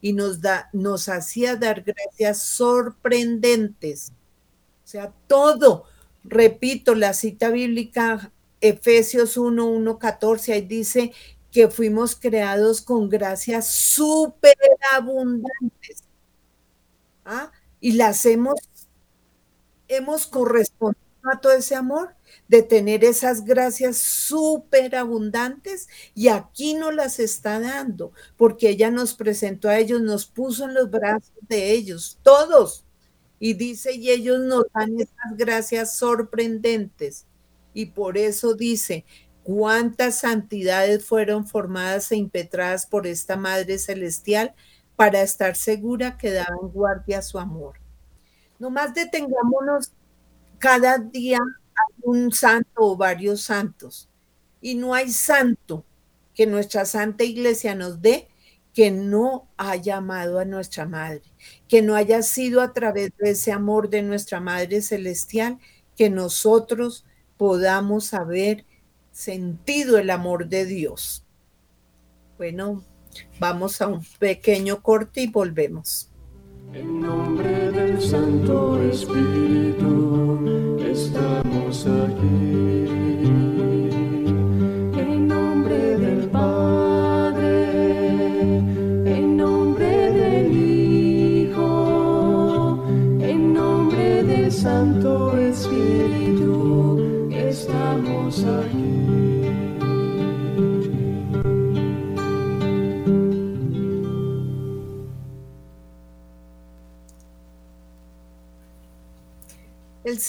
y 0.00 0.12
nos, 0.12 0.40
da, 0.40 0.70
nos 0.72 1.08
hacía 1.08 1.56
dar 1.56 1.82
gracias 1.82 2.42
sorprendentes. 2.42 4.12
O 4.84 4.86
sea, 4.86 5.12
todo, 5.26 5.84
repito, 6.22 6.94
la 6.94 7.14
cita 7.14 7.50
bíblica 7.50 8.30
Efesios 8.60 9.36
1, 9.36 9.66
1, 9.66 9.98
14, 9.98 10.52
ahí 10.52 10.62
dice 10.62 11.12
que 11.50 11.68
fuimos 11.68 12.14
creados 12.14 12.80
con 12.82 13.08
gracias 13.08 13.66
superabundantes. 13.68 16.04
¿Ah? 17.24 17.52
Y 17.80 17.92
las 17.92 18.24
hemos, 18.26 18.56
hemos 19.88 20.26
correspondido 20.26 21.00
a 21.32 21.40
todo 21.40 21.52
ese 21.52 21.74
amor 21.74 22.14
de 22.48 22.62
tener 22.62 23.04
esas 23.04 23.44
gracias 23.44 23.98
superabundantes 23.98 25.88
y 26.14 26.28
aquí 26.28 26.74
no 26.74 26.90
las 26.92 27.18
está 27.18 27.60
dando 27.60 28.12
porque 28.36 28.70
ella 28.70 28.90
nos 28.90 29.14
presentó 29.14 29.68
a 29.68 29.78
ellos, 29.78 30.00
nos 30.00 30.26
puso 30.26 30.64
en 30.64 30.74
los 30.74 30.90
brazos 30.90 31.32
de 31.48 31.72
ellos, 31.72 32.18
todos. 32.22 32.84
Y 33.38 33.54
dice, 33.54 33.94
y 33.94 34.10
ellos 34.10 34.40
nos 34.40 34.64
dan 34.74 34.94
esas 35.00 35.36
gracias 35.36 35.96
sorprendentes. 35.96 37.24
Y 37.72 37.86
por 37.86 38.18
eso 38.18 38.54
dice, 38.54 39.06
cuántas 39.42 40.20
santidades 40.20 41.04
fueron 41.04 41.46
formadas 41.46 42.12
e 42.12 42.16
impetradas 42.16 42.86
por 42.86 43.06
esta 43.06 43.36
Madre 43.36 43.78
Celestial 43.78 44.54
para 45.00 45.22
estar 45.22 45.56
segura 45.56 46.18
que 46.18 46.30
daban 46.30 46.68
guardia 46.74 47.20
a 47.20 47.22
su 47.22 47.38
amor. 47.38 47.80
Nomás 48.58 48.92
detengámonos 48.92 49.92
cada 50.58 50.98
día 50.98 51.38
un 52.02 52.30
santo 52.32 52.68
o 52.74 52.98
varios 52.98 53.40
santos. 53.40 54.10
Y 54.60 54.74
no 54.74 54.92
hay 54.92 55.10
santo 55.10 55.86
que 56.34 56.46
nuestra 56.46 56.84
Santa 56.84 57.24
Iglesia 57.24 57.74
nos 57.74 58.02
dé 58.02 58.28
que 58.74 58.90
no 58.90 59.48
haya 59.56 59.96
amado 59.96 60.38
a 60.38 60.44
nuestra 60.44 60.84
Madre, 60.84 61.22
que 61.66 61.80
no 61.80 61.94
haya 61.94 62.20
sido 62.22 62.60
a 62.60 62.74
través 62.74 63.10
de 63.16 63.30
ese 63.30 63.52
amor 63.52 63.88
de 63.88 64.02
nuestra 64.02 64.38
Madre 64.38 64.82
Celestial 64.82 65.58
que 65.96 66.10
nosotros 66.10 67.06
podamos 67.38 68.12
haber 68.12 68.66
sentido 69.12 69.96
el 69.96 70.10
amor 70.10 70.50
de 70.50 70.66
Dios. 70.66 71.24
Bueno, 72.36 72.84
vamos 73.38 73.80
a 73.80 73.88
un 73.88 74.02
pequeño 74.18 74.82
corte 74.82 75.22
y 75.22 75.26
volvemos. 75.26 76.10
En 76.72 77.00
nombre 77.00 77.72
del 77.72 78.00
Santo 78.00 78.80
Espíritu 78.82 80.78
estamos 80.80 81.86
aquí. 81.86 82.59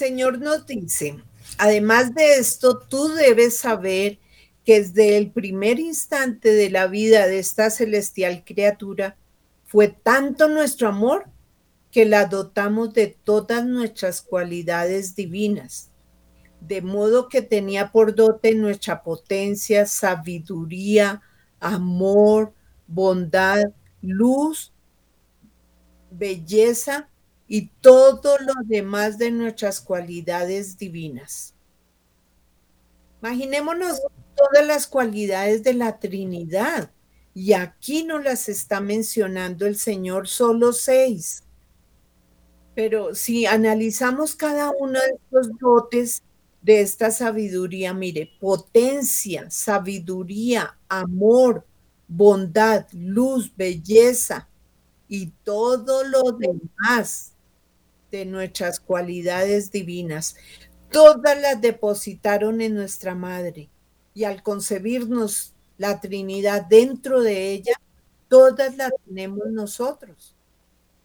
Señor 0.01 0.39
nos 0.39 0.65
dice, 0.65 1.19
además 1.59 2.15
de 2.15 2.39
esto, 2.39 2.79
tú 2.79 3.09
debes 3.09 3.57
saber 3.57 4.17
que 4.65 4.79
desde 4.81 5.15
el 5.15 5.29
primer 5.29 5.79
instante 5.79 6.53
de 6.53 6.71
la 6.71 6.87
vida 6.87 7.27
de 7.27 7.37
esta 7.37 7.69
celestial 7.69 8.43
criatura 8.43 9.15
fue 9.67 9.89
tanto 9.89 10.47
nuestro 10.47 10.87
amor 10.87 11.29
que 11.91 12.05
la 12.05 12.25
dotamos 12.25 12.95
de 12.95 13.15
todas 13.23 13.63
nuestras 13.63 14.23
cualidades 14.23 15.15
divinas 15.15 15.91
de 16.61 16.81
modo 16.81 17.29
que 17.29 17.43
tenía 17.43 17.91
por 17.91 18.15
dote 18.15 18.55
nuestra 18.55 19.03
potencia, 19.03 19.85
sabiduría, 19.85 21.21
amor, 21.59 22.55
bondad, 22.87 23.65
luz, 24.01 24.73
belleza 26.09 27.07
y 27.53 27.69
todo 27.81 28.37
lo 28.37 28.53
demás 28.63 29.17
de 29.17 29.29
nuestras 29.29 29.81
cualidades 29.81 30.77
divinas. 30.77 31.53
Imaginémonos 33.21 33.99
todas 34.37 34.65
las 34.65 34.87
cualidades 34.87 35.61
de 35.61 35.73
la 35.73 35.99
Trinidad 35.99 36.91
y 37.33 37.51
aquí 37.51 38.05
no 38.05 38.19
las 38.19 38.47
está 38.47 38.79
mencionando 38.79 39.65
el 39.65 39.77
Señor, 39.77 40.29
solo 40.29 40.71
seis. 40.71 41.43
Pero 42.73 43.15
si 43.15 43.45
analizamos 43.45 44.33
cada 44.33 44.71
uno 44.71 44.97
de 45.01 45.17
estos 45.21 45.49
dotes, 45.59 46.23
de 46.61 46.79
esta 46.79 47.11
sabiduría, 47.11 47.93
mire, 47.93 48.31
potencia, 48.39 49.51
sabiduría, 49.51 50.77
amor, 50.87 51.67
bondad, 52.07 52.87
luz, 52.93 53.51
belleza 53.57 54.47
y 55.09 55.33
todo 55.43 56.05
lo 56.05 56.31
demás 56.31 57.30
de 58.11 58.25
nuestras 58.25 58.79
cualidades 58.79 59.71
divinas. 59.71 60.35
Todas 60.91 61.39
las 61.39 61.61
depositaron 61.61 62.61
en 62.61 62.75
nuestra 62.75 63.15
madre 63.15 63.69
y 64.13 64.25
al 64.25 64.43
concebirnos 64.43 65.53
la 65.77 65.99
Trinidad 65.99 66.65
dentro 66.65 67.21
de 67.21 67.51
ella, 67.51 67.73
todas 68.27 68.75
las 68.77 68.91
tenemos 69.05 69.47
nosotros, 69.49 70.35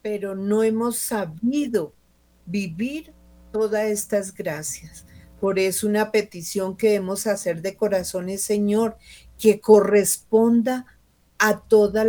pero 0.01 0.35
no 0.35 0.61
hemos 0.63 0.97
sabido 0.97 1.93
vivir 2.45 3.13
todas 3.51 3.85
estas 3.85 4.33
gracias. 4.33 5.05
Por 5.39 5.57
eso 5.57 5.87
una 5.87 6.11
petición 6.11 6.75
que 6.75 6.89
debemos 6.91 7.25
hacer 7.27 7.61
de 7.61 7.75
corazones, 7.75 8.41
Señor, 8.41 8.97
que 9.39 9.61
corresponda 9.61 10.85
a 11.39 11.59
todas 11.59 12.05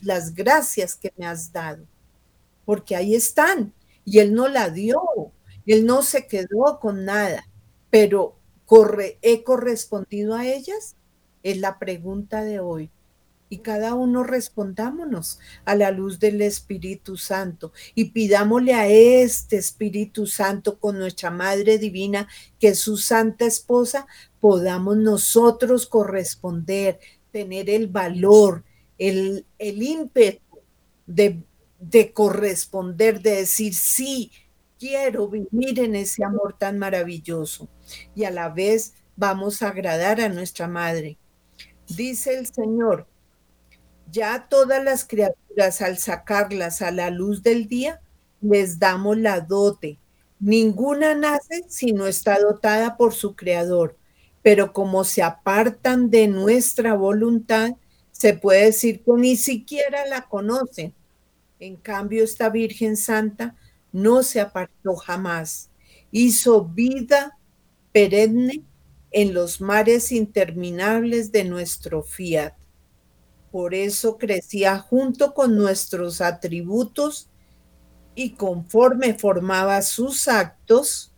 las 0.00 0.34
gracias 0.34 0.94
que 0.94 1.12
me 1.16 1.26
has 1.26 1.52
dado, 1.52 1.84
porque 2.64 2.94
ahí 2.94 3.14
están 3.14 3.72
y 4.06 4.20
Él 4.20 4.32
no 4.32 4.48
la 4.48 4.70
dio, 4.70 5.02
Él 5.66 5.84
no 5.84 6.02
se 6.02 6.26
quedó 6.26 6.78
con 6.80 7.04
nada, 7.04 7.46
pero 7.90 8.38
corre, 8.64 9.18
¿he 9.20 9.42
correspondido 9.42 10.34
a 10.34 10.46
ellas? 10.46 10.96
Es 11.42 11.58
la 11.58 11.78
pregunta 11.78 12.42
de 12.44 12.60
hoy. 12.60 12.90
Y 13.48 13.58
cada 13.58 13.94
uno 13.94 14.24
respondámonos 14.24 15.38
a 15.64 15.76
la 15.76 15.90
luz 15.92 16.18
del 16.18 16.42
Espíritu 16.42 17.16
Santo. 17.16 17.72
Y 17.94 18.06
pidámosle 18.06 18.74
a 18.74 18.88
este 18.88 19.56
Espíritu 19.56 20.26
Santo 20.26 20.80
con 20.80 20.98
nuestra 20.98 21.30
Madre 21.30 21.78
Divina, 21.78 22.28
que 22.58 22.68
es 22.68 22.80
su 22.80 22.96
Santa 22.96 23.44
Esposa, 23.44 24.08
podamos 24.40 24.96
nosotros 24.96 25.86
corresponder, 25.86 26.98
tener 27.30 27.70
el 27.70 27.86
valor, 27.86 28.64
el, 28.98 29.46
el 29.58 29.82
ímpetu 29.82 30.58
de, 31.06 31.40
de 31.78 32.12
corresponder, 32.12 33.20
de 33.20 33.36
decir 33.36 33.74
sí, 33.74 34.30
quiero 34.78 35.28
vivir 35.28 35.80
en 35.80 35.94
ese 35.94 36.24
amor 36.24 36.56
tan 36.58 36.78
maravilloso 36.78 37.68
y 38.14 38.24
a 38.24 38.30
la 38.30 38.48
vez 38.48 38.94
vamos 39.16 39.62
a 39.62 39.68
agradar 39.68 40.20
a 40.20 40.28
nuestra 40.28 40.68
Madre. 40.68 41.18
Dice 41.88 42.36
el 42.36 42.46
Señor, 42.46 43.06
ya 44.10 44.46
todas 44.48 44.82
las 44.82 45.04
criaturas 45.04 45.82
al 45.82 45.98
sacarlas 45.98 46.82
a 46.82 46.90
la 46.90 47.10
luz 47.10 47.42
del 47.42 47.68
día, 47.68 48.00
les 48.40 48.78
damos 48.78 49.16
la 49.18 49.40
dote. 49.40 49.98
Ninguna 50.38 51.14
nace 51.14 51.64
si 51.68 51.92
no 51.92 52.06
está 52.06 52.38
dotada 52.38 52.96
por 52.96 53.14
su 53.14 53.34
creador, 53.34 53.96
pero 54.42 54.72
como 54.72 55.04
se 55.04 55.22
apartan 55.22 56.10
de 56.10 56.28
nuestra 56.28 56.94
voluntad, 56.94 57.72
se 58.12 58.34
puede 58.34 58.66
decir 58.66 59.02
que 59.02 59.12
ni 59.12 59.36
siquiera 59.36 60.06
la 60.06 60.22
conocen. 60.22 60.94
En 61.58 61.76
cambio, 61.76 62.24
esta 62.24 62.48
Virgen 62.50 62.96
Santa 62.96 63.56
no 63.92 64.22
se 64.22 64.40
apartó 64.40 64.96
jamás. 64.96 65.70
Hizo 66.10 66.64
vida 66.64 67.38
perenne 67.92 68.62
en 69.10 69.34
los 69.34 69.60
mares 69.60 70.12
interminables 70.12 71.32
de 71.32 71.44
nuestro 71.44 72.02
fiat 72.02 72.54
por 73.56 73.72
eso 73.72 74.18
crecía 74.18 74.78
junto 74.78 75.32
con 75.32 75.56
nuestros 75.56 76.20
atributos 76.20 77.30
y 78.14 78.32
conforme 78.32 79.14
formaba 79.14 79.80
sus 79.80 80.28
actos 80.28 81.10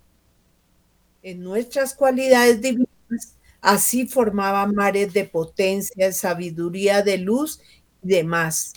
en 1.20 1.42
nuestras 1.42 1.94
cualidades 1.94 2.60
divinas, 2.60 3.36
así 3.60 4.06
formaba 4.06 4.66
mares 4.66 5.12
de 5.12 5.24
potencia, 5.24 6.06
de 6.06 6.12
sabiduría, 6.12 7.02
de 7.02 7.18
luz 7.18 7.60
y 8.04 8.08
demás. 8.08 8.72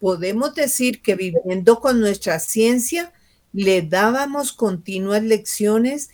Podemos 0.00 0.54
decir 0.54 1.02
que 1.02 1.14
viviendo 1.14 1.78
con 1.78 2.00
nuestra 2.00 2.40
ciencia, 2.40 3.12
le 3.52 3.82
dábamos 3.82 4.52
continuas 4.52 5.22
lecciones 5.22 6.10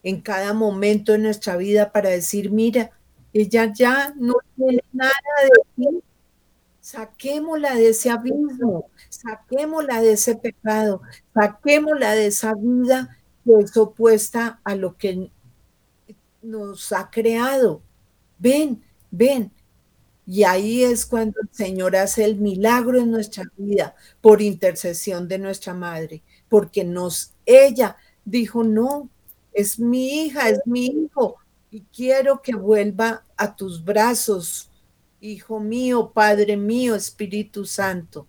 en 0.01 0.21
cada 0.21 0.53
momento 0.53 1.11
de 1.11 1.17
nuestra 1.17 1.57
vida 1.57 1.91
para 1.91 2.09
decir, 2.09 2.49
mira, 2.49 2.91
ella 3.33 3.71
ya 3.73 4.13
no 4.15 4.35
tiene 4.55 4.83
nada 4.91 5.11
de 5.43 5.83
ti. 5.83 6.03
Saquémosla 6.79 7.75
de 7.75 7.89
ese 7.89 8.09
abismo, 8.09 8.89
saquémosla 9.09 10.01
de 10.01 10.11
ese 10.13 10.35
pecado, 10.35 11.01
saquémosla 11.33 12.13
de 12.13 12.27
esa 12.27 12.53
vida 12.55 13.17
que 13.45 13.53
es 13.59 13.77
opuesta 13.77 14.59
a 14.63 14.75
lo 14.75 14.97
que 14.97 15.31
nos 16.41 16.91
ha 16.91 17.09
creado. 17.09 17.81
Ven, 18.37 18.83
ven. 19.11 19.51
Y 20.25 20.43
ahí 20.43 20.83
es 20.83 21.05
cuando 21.05 21.39
el 21.41 21.49
Señor 21.51 21.95
hace 21.95 22.23
el 22.25 22.37
milagro 22.37 22.99
en 22.99 23.11
nuestra 23.11 23.43
vida 23.57 23.95
por 24.21 24.41
intercesión 24.41 25.27
de 25.27 25.39
nuestra 25.39 25.73
madre, 25.73 26.23
porque 26.47 26.83
nos, 26.83 27.33
ella 27.45 27.97
dijo, 28.23 28.63
no, 28.63 29.09
es 29.53 29.79
mi 29.79 30.25
hija, 30.25 30.49
es 30.49 30.59
mi 30.65 30.85
hijo, 30.87 31.37
y 31.73 31.87
quiero 31.91 32.43
que 32.43 32.53
vuelva 32.53 33.25
a 33.35 33.55
tus 33.55 33.83
brazos, 33.83 34.69
hijo 35.19 35.59
mío, 35.59 36.11
Padre 36.13 36.55
mío, 36.55 36.93
Espíritu 36.93 37.65
Santo. 37.65 38.27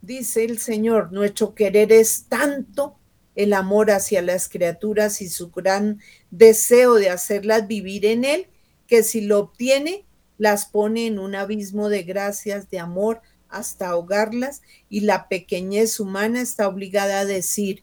Dice 0.00 0.44
el 0.44 0.58
Señor, 0.60 1.12
nuestro 1.12 1.56
querer 1.56 1.90
es 1.90 2.26
tanto 2.28 2.96
el 3.34 3.52
amor 3.52 3.90
hacia 3.90 4.22
las 4.22 4.48
criaturas 4.48 5.20
y 5.20 5.28
su 5.28 5.50
gran 5.50 6.00
deseo 6.30 6.94
de 6.94 7.10
hacerlas 7.10 7.66
vivir 7.66 8.06
en 8.06 8.24
Él, 8.24 8.46
que 8.86 9.02
si 9.02 9.22
lo 9.22 9.40
obtiene, 9.40 10.06
las 10.36 10.66
pone 10.66 11.08
en 11.08 11.18
un 11.18 11.34
abismo 11.34 11.88
de 11.88 12.04
gracias, 12.04 12.70
de 12.70 12.78
amor, 12.78 13.22
hasta 13.48 13.88
ahogarlas, 13.88 14.62
y 14.88 15.00
la 15.00 15.26
pequeñez 15.26 15.98
humana 15.98 16.40
está 16.40 16.68
obligada 16.68 17.18
a 17.18 17.24
decir, 17.24 17.82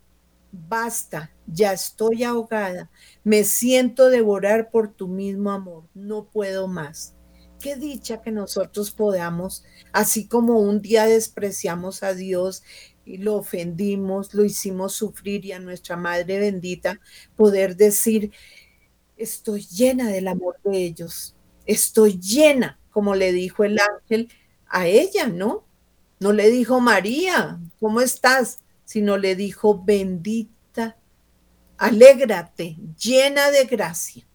basta, 0.54 1.35
ya 1.48 1.74
estoy 1.74 2.24
ahogada, 2.24 2.90
me 3.24 3.44
siento 3.44 4.10
devorar 4.10 4.72
por 4.72 4.94
tu 4.94 5.08
mismo 5.08 5.52
amor, 5.52 5.84
no 5.94 6.26
puedo 6.26 6.68
más. 6.68 7.16
Qué 7.60 7.76
dicha 7.76 8.22
que 8.22 8.32
nosotros 8.32 8.92
podamos, 8.92 9.64
así 9.92 10.28
como 10.28 10.60
un 10.60 10.82
día 10.82 11.06
despreciamos 11.06 12.04
a 12.04 12.14
Dios 12.14 12.64
y 13.06 13.18
lo 13.18 13.36
ofendimos, 13.36 14.34
lo 14.34 14.44
hicimos 14.44 14.94
sufrir 14.94 15.46
y 15.46 15.52
a 15.52 15.60
nuestra 15.60 15.96
Madre 15.96 16.40
bendita 16.40 17.00
poder 17.36 17.76
decir, 17.76 18.32
estoy 19.18 19.62
llena 19.62 20.10
del 20.10 20.28
amor 20.28 20.60
de 20.64 20.78
ellos, 20.78 21.36
estoy 21.66 22.20
llena, 22.20 22.80
como 22.92 23.16
le 23.16 23.32
dijo 23.32 23.64
el 23.64 23.80
ángel 23.80 24.30
a 24.68 24.88
ella, 24.88 25.28
¿no? 25.28 25.66
No 26.20 26.34
le 26.34 26.50
dijo 26.50 26.80
María, 26.80 27.60
¿cómo 27.80 28.02
estás? 28.02 28.60
Sino 28.84 29.18
le 29.18 29.36
dijo, 29.36 29.84
bendita, 29.84 30.55
alégrate, 31.78 32.78
llena 33.02 33.52
de 33.52 33.66
gracia, 33.66 34.26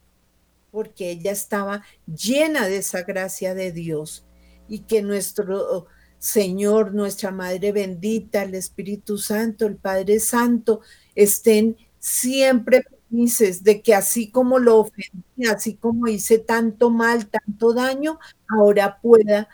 porque 0.70 1.10
ella 1.10 1.32
estaba 1.32 1.82
llena 2.06 2.66
de 2.66 2.78
esa 2.78 3.02
gracia 3.02 3.54
de 3.54 3.72
Dios 3.72 4.24
y 4.68 4.80
que 4.80 5.02
nuestro 5.02 5.86
Señor, 6.18 6.94
nuestra 6.94 7.30
Madre 7.30 7.72
bendita, 7.72 8.42
el 8.42 8.54
Espíritu 8.54 9.16
Santo, 9.18 9.66
el 9.66 9.76
Padre 9.76 10.20
Santo, 10.20 10.82
estén 11.14 11.76
siempre 11.98 12.84
felices 13.08 13.64
de 13.64 13.82
que 13.82 13.94
así 13.94 14.30
como 14.30 14.58
lo 14.58 14.78
ofendí, 14.78 15.46
así 15.50 15.74
como 15.76 16.06
hice 16.08 16.38
tanto 16.38 16.90
mal, 16.90 17.26
tanto 17.26 17.72
daño, 17.72 18.18
ahora 18.48 19.00
pueda 19.00 19.48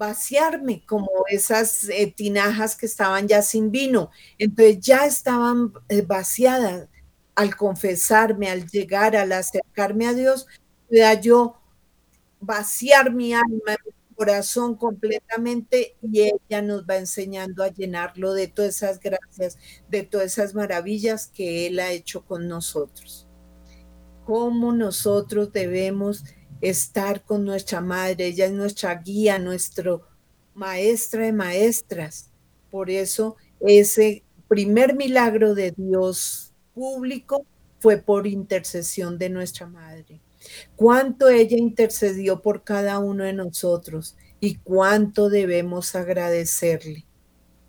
vaciarme 0.00 0.82
como 0.86 1.10
esas 1.28 1.90
eh, 1.90 2.10
tinajas 2.16 2.74
que 2.74 2.86
estaban 2.86 3.28
ya 3.28 3.42
sin 3.42 3.70
vino. 3.70 4.10
Entonces 4.38 4.80
ya 4.80 5.04
estaban 5.04 5.74
eh, 5.90 6.00
vaciadas 6.00 6.88
al 7.34 7.54
confesarme, 7.54 8.48
al 8.48 8.66
llegar, 8.66 9.14
al 9.14 9.30
acercarme 9.32 10.06
a 10.06 10.14
Dios, 10.14 10.46
pueda 10.88 11.20
yo 11.20 11.60
vaciar 12.40 13.12
mi 13.12 13.34
alma, 13.34 13.76
corazón 14.16 14.74
completamente 14.74 15.96
y 16.02 16.22
ella 16.22 16.62
nos 16.62 16.84
va 16.84 16.96
enseñando 16.96 17.62
a 17.62 17.68
llenarlo 17.68 18.32
de 18.32 18.48
todas 18.48 18.76
esas 18.76 19.00
gracias, 19.00 19.58
de 19.88 20.02
todas 20.02 20.26
esas 20.26 20.54
maravillas 20.54 21.26
que 21.28 21.66
Él 21.66 21.78
ha 21.78 21.90
hecho 21.90 22.24
con 22.24 22.48
nosotros. 22.48 23.28
Cómo 24.24 24.72
nosotros 24.72 25.52
debemos 25.52 26.24
estar 26.60 27.24
con 27.24 27.44
nuestra 27.44 27.80
madre, 27.80 28.26
ella 28.26 28.46
es 28.46 28.52
nuestra 28.52 28.94
guía, 28.96 29.38
nuestro 29.38 30.02
maestra 30.54 31.24
de 31.24 31.32
maestras. 31.32 32.30
Por 32.70 32.90
eso 32.90 33.36
ese 33.60 34.22
primer 34.48 34.94
milagro 34.94 35.54
de 35.54 35.72
Dios 35.76 36.52
público 36.74 37.44
fue 37.78 37.96
por 37.98 38.26
intercesión 38.26 39.18
de 39.18 39.30
nuestra 39.30 39.66
madre 39.66 40.20
cuánto 40.76 41.28
ella 41.28 41.56
intercedió 41.56 42.42
por 42.42 42.64
cada 42.64 42.98
uno 42.98 43.24
de 43.24 43.32
nosotros 43.32 44.16
y 44.40 44.56
cuánto 44.56 45.28
debemos 45.28 45.94
agradecerle. 45.94 47.06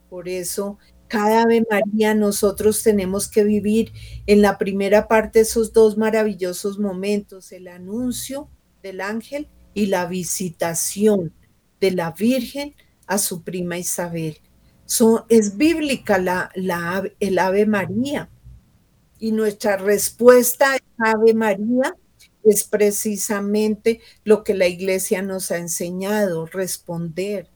Por 0.10 0.30
eso, 0.30 0.78
cada 1.08 1.46
vez 1.46 1.64
María 1.70 2.14
nosotros 2.14 2.84
tenemos 2.84 3.28
que 3.30 3.44
vivir 3.44 3.92
en 4.28 4.42
la 4.42 4.58
primera 4.58 5.08
parte 5.08 5.42
esos 5.42 5.74
dos 5.74 5.98
maravillosos 5.98 6.80
momentos, 6.80 7.52
el 7.52 7.68
anuncio 7.68 8.50
del 8.82 9.02
ángel 9.02 9.48
y 9.74 9.88
la 9.88 10.06
visitación 10.06 11.34
de 11.80 11.92
la 11.92 12.12
Virgen 12.12 12.76
a 13.08 13.18
su 13.18 13.44
prima 13.44 13.78
Isabel. 13.78 14.38
es 15.30 15.58
bíblica 15.58 16.18
la, 16.18 16.52
la, 16.56 17.04
el 17.20 17.40
Ave 17.40 17.66
María. 17.66 18.30
Y 19.20 19.32
nuestra 19.32 19.78
respuesta 19.78 20.76
a 20.98 21.12
Ave 21.12 21.34
María 21.34 21.96
es 22.44 22.64
precisamente 22.64 24.02
lo 24.24 24.44
que 24.44 24.54
la 24.54 24.68
iglesia 24.68 25.22
nos 25.22 25.52
ha 25.52 25.58
enseñado, 25.58 26.46
responder. 26.48 27.50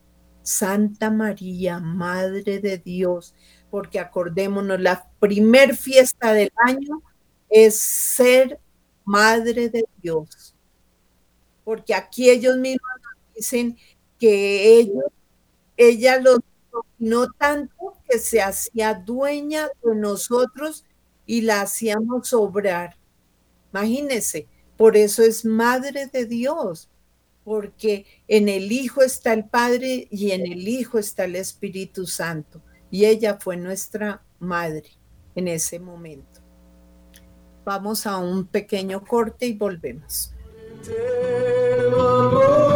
Santa 0.43 1.09
María, 1.09 1.79
Madre 1.79 2.59
de 2.59 2.77
Dios, 2.77 3.33
porque 3.71 3.99
acordémonos, 3.99 4.79
la 4.79 5.09
primer 5.19 5.75
fiesta 5.75 6.33
del 6.33 6.51
año 6.67 7.01
es 7.49 7.79
ser 7.79 8.59
Madre 9.03 9.69
de 9.69 9.85
Dios. 10.01 10.54
Porque 11.65 11.93
aquí 11.93 12.29
ellos 12.29 12.55
mismos 12.55 12.89
dicen 13.35 13.77
que 14.17 14.79
ellos, 14.79 15.03
ella 15.75 16.17
los 16.21 16.39
no 16.97 17.31
tanto 17.31 17.97
que 18.09 18.19
se 18.19 18.41
hacía 18.41 18.93
dueña 18.93 19.69
de 19.83 19.95
nosotros 19.95 20.85
y 21.25 21.41
la 21.41 21.61
hacíamos 21.61 22.33
obrar. 22.33 22.97
Imagínense, 23.73 24.47
por 24.77 24.95
eso 24.95 25.23
es 25.23 25.45
madre 25.45 26.07
de 26.07 26.25
Dios, 26.25 26.89
porque 27.43 28.05
en 28.27 28.49
el 28.49 28.71
Hijo 28.71 29.01
está 29.01 29.33
el 29.33 29.45
Padre 29.45 30.07
y 30.09 30.31
en 30.31 30.45
el 30.45 30.67
Hijo 30.67 30.97
está 30.97 31.25
el 31.25 31.35
Espíritu 31.35 32.07
Santo. 32.07 32.61
Y 32.91 33.05
ella 33.05 33.37
fue 33.39 33.57
nuestra 33.57 34.23
madre 34.39 34.89
en 35.35 35.47
ese 35.47 35.79
momento. 35.79 36.41
Vamos 37.65 38.05
a 38.05 38.17
un 38.17 38.45
pequeño 38.45 39.03
corte 39.03 39.47
y 39.47 39.53
volvemos. 39.53 40.34
Te 40.85 40.93
amo. 41.97 42.74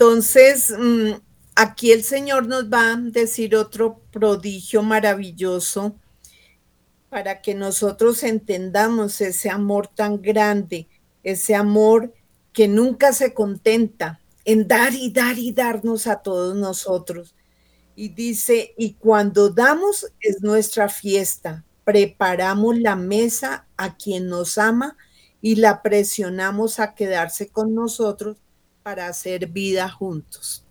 Entonces, 0.00 0.72
mm, 0.78 1.20
aquí 1.54 1.92
el 1.92 2.02
Señor 2.04 2.46
nos 2.46 2.72
va 2.72 2.94
a 2.94 2.96
decir 2.96 3.54
otro 3.54 4.00
prodigio 4.10 4.82
maravilloso 4.82 5.94
para 7.10 7.42
que 7.42 7.54
nosotros 7.54 8.22
entendamos 8.22 9.20
ese 9.20 9.50
amor 9.50 9.88
tan 9.88 10.22
grande, 10.22 10.88
ese 11.22 11.54
amor 11.54 12.14
que 12.54 12.66
nunca 12.66 13.12
se 13.12 13.34
contenta 13.34 14.22
en 14.46 14.66
dar 14.66 14.94
y 14.94 15.10
dar 15.10 15.38
y 15.38 15.52
darnos 15.52 16.06
a 16.06 16.22
todos 16.22 16.56
nosotros. 16.56 17.34
Y 17.94 18.08
dice, 18.08 18.72
y 18.78 18.94
cuando 18.94 19.50
damos 19.50 20.06
es 20.20 20.40
nuestra 20.40 20.88
fiesta, 20.88 21.66
preparamos 21.84 22.78
la 22.78 22.96
mesa 22.96 23.66
a 23.76 23.98
quien 23.98 24.28
nos 24.28 24.56
ama 24.56 24.96
y 25.42 25.56
la 25.56 25.82
presionamos 25.82 26.80
a 26.80 26.94
quedarse 26.94 27.48
con 27.48 27.74
nosotros 27.74 28.38
para 28.82 29.06
hacer 29.06 29.46
vida 29.46 29.88
juntos. 29.88 30.64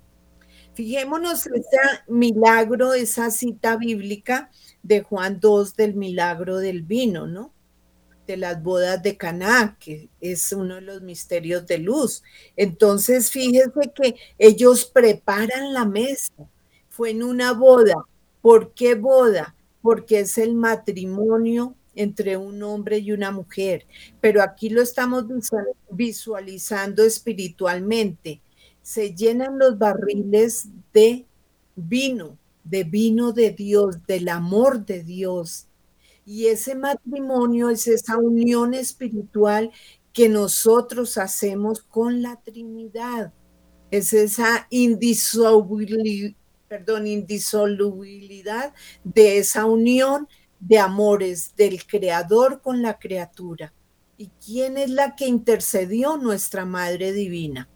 Fijémonos 0.74 1.46
ese 1.46 1.78
milagro, 2.08 2.94
esa 2.94 3.32
cita 3.32 3.76
bíblica 3.76 4.50
de 4.82 5.02
Juan 5.02 5.40
2 5.40 5.76
del 5.76 5.96
milagro 5.96 6.58
del 6.58 6.84
vino, 6.84 7.28
¿no? 7.28 7.54
De 8.26 8.38
las 8.38 8.62
bodas 8.64 9.02
de 9.04 9.18
Caná, 9.18 9.78
que 9.80 10.10
es 10.22 10.54
uno 10.54 10.76
de 10.76 10.82
los 10.82 11.02
misterios 11.02 11.66
de 11.68 11.80
luz. 11.80 12.24
Entonces, 12.56 13.30
fíjense 13.30 13.92
que 13.94 14.16
ellos 14.38 14.86
preparan 14.86 15.74
la 15.74 15.86
mesa. 15.86 16.34
Fue 16.88 17.10
en 17.10 17.24
una 17.24 17.54
boda. 17.54 17.96
¿Por 18.42 18.74
qué 18.74 18.96
boda? 18.96 19.56
Porque 19.82 20.20
es 20.20 20.38
el 20.38 20.56
matrimonio 20.56 21.76
entre 22.00 22.38
un 22.38 22.64
hombre 22.64 23.00
y 23.00 23.12
una 23.12 23.30
mujer, 23.30 23.86
pero 24.22 24.42
aquí 24.42 24.70
lo 24.70 24.82
estamos 24.82 25.26
visualizando 25.92 27.04
espiritualmente. 27.04 28.40
Se 28.82 29.14
llenan 29.14 29.60
los 29.60 29.78
barriles 29.78 30.70
de 30.94 31.26
vino, 31.76 32.38
de 32.64 32.86
vino 32.86 33.34
de 33.34 33.52
Dios, 33.52 33.98
del 34.08 34.30
amor 34.30 34.86
de 34.86 35.04
Dios. 35.04 35.68
Y 36.26 36.46
ese 36.46 36.74
matrimonio 36.74 37.70
es 37.70 37.86
esa 37.86 38.18
unión 38.18 38.74
espiritual 38.74 39.72
que 40.14 40.30
nosotros 40.30 41.18
hacemos 41.18 41.82
con 41.82 42.22
la 42.22 42.38
Trinidad. 42.38 43.34
Es 43.92 44.14
esa 44.14 44.68
indisolubilidad, 44.70 46.34
de 49.04 49.38
esa 49.40 49.66
unión 49.66 50.30
de 50.60 50.80
amores 50.80 51.56
del 51.56 51.86
Creador 51.86 52.62
con 52.62 52.82
la 52.82 53.00
criatura. 53.00 53.74
¿Y 54.18 54.30
quién 54.46 54.78
es 54.78 54.90
la 54.90 55.16
que 55.16 55.28
intercedió 55.28 56.18
nuestra 56.18 56.66
Madre 56.66 57.14
Divina? 57.14 57.70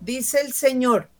Dice 0.00 0.40
el 0.40 0.52
Señor, 0.52 1.10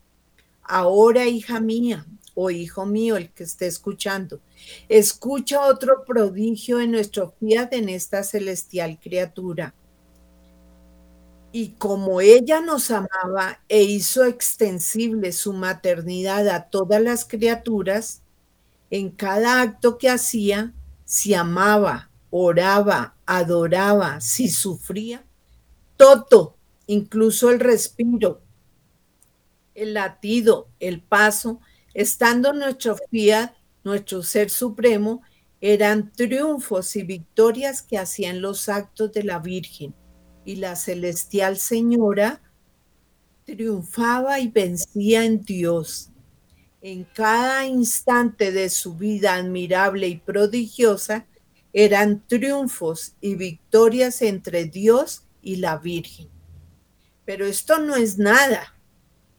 ahora 0.63 1.27
hija 1.27 1.61
mía 1.61 2.07
o 2.35 2.51
hijo 2.51 2.87
mío, 2.87 3.17
el 3.17 3.33
que 3.33 3.43
esté 3.43 3.67
escuchando, 3.67 4.41
escucha 4.89 5.67
otro 5.67 6.05
prodigio 6.05 6.79
de 6.79 6.87
nuestro 6.87 7.35
fiat 7.39 7.73
en 7.73 7.89
esta 7.89 8.23
celestial 8.23 8.99
criatura. 9.01 9.75
Y 11.53 11.71
como 11.71 12.21
ella 12.21 12.61
nos 12.61 12.93
amaba 12.93 13.61
e 13.69 13.83
hizo 13.83 14.25
extensible 14.25 15.33
su 15.33 15.53
maternidad 15.53 16.49
a 16.49 16.71
todas 16.71 17.03
las 17.03 17.25
criaturas, 17.25 18.23
en 18.91 19.11
cada 19.11 19.61
acto 19.61 19.99
que 19.99 20.09
hacía, 20.09 20.73
si 21.11 21.35
amaba, 21.35 22.09
oraba, 22.31 23.17
adoraba, 23.27 24.21
si 24.21 24.49
sufría, 24.49 25.25
todo, 25.97 26.55
incluso 26.87 27.51
el 27.51 27.59
respiro, 27.59 28.41
el 29.75 29.95
latido, 29.95 30.69
el 30.79 31.03
paso, 31.03 31.61
estando 31.95 32.53
nuestro 32.53 32.97
fiat, 33.11 33.55
nuestro 33.83 34.23
ser 34.23 34.51
supremo, 34.51 35.23
eran 35.61 36.13
triunfos 36.13 36.95
y 36.95 37.03
victorias 37.03 37.83
que 37.83 37.99
hacían 37.99 38.41
los 38.41 38.69
actos 38.69 39.11
de 39.13 39.25
la 39.25 39.41
Virgen. 39.41 39.97
Y 40.45 40.57
la 40.57 40.77
celestial 40.77 41.57
Señora 41.57 42.41
triunfaba 43.45 44.39
y 44.39 44.47
vencía 44.47 45.25
en 45.25 45.43
Dios 45.43 46.10
en 46.83 47.05
cada 47.05 47.67
instante 47.67 48.53
de 48.53 48.71
su 48.71 48.95
vida 48.95 49.35
admirable 49.35 50.09
y 50.09 50.17
prodigiosa 50.17 51.27
eran 51.73 52.27
triunfos 52.27 53.15
y 53.21 53.35
victorias 53.35 54.23
entre 54.23 54.65
Dios 54.65 55.25
y 55.43 55.57
la 55.57 55.77
Virgen. 55.77 56.29
Pero 57.25 57.47
esto 57.47 57.79
no 57.79 57.97
es 57.97 58.19
nada. 58.19 58.75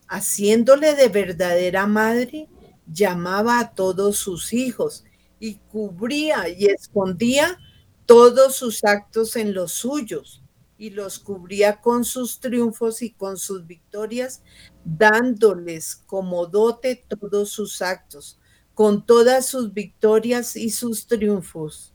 Haciéndole 0.07 0.93
de 0.95 1.09
verdadera 1.09 1.87
madre, 1.87 2.47
llamaba 2.85 3.59
a 3.59 3.71
todos 3.73 4.17
sus 4.17 4.53
hijos 4.53 5.03
y 5.39 5.55
cubría 5.71 6.47
y 6.49 6.65
escondía 6.65 7.57
todos 8.05 8.55
sus 8.55 8.83
actos 8.83 9.35
en 9.35 9.53
los 9.53 9.71
suyos 9.71 10.43
y 10.77 10.89
los 10.89 11.19
cubría 11.19 11.79
con 11.79 12.03
sus 12.05 12.39
triunfos 12.39 13.01
y 13.01 13.11
con 13.11 13.37
sus 13.37 13.67
victorias, 13.67 14.41
dándoles 14.83 15.95
como 15.95 16.45
dote 16.45 17.03
todos 17.07 17.51
sus 17.51 17.81
actos, 17.81 18.39
con 18.73 19.05
todas 19.05 19.45
sus 19.45 19.73
victorias 19.73 20.55
y 20.55 20.69
sus 20.69 21.07
triunfos. 21.07 21.93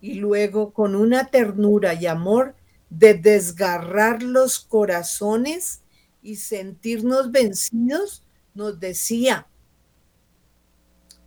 Y 0.00 0.14
luego 0.14 0.72
con 0.72 0.94
una 0.94 1.26
ternura 1.26 1.94
y 1.94 2.06
amor 2.06 2.54
de 2.90 3.14
desgarrar 3.14 4.22
los 4.22 4.60
corazones 4.60 5.82
y 6.22 6.36
sentirnos 6.36 7.30
vencidos, 7.32 8.24
nos 8.54 8.78
decía, 8.78 9.46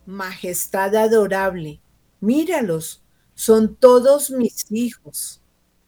Majestad 0.04 0.96
adorable, 0.96 1.80
míralos, 2.20 3.02
son 3.34 3.76
todos 3.76 4.30
mis 4.30 4.70
hijos 4.72 5.42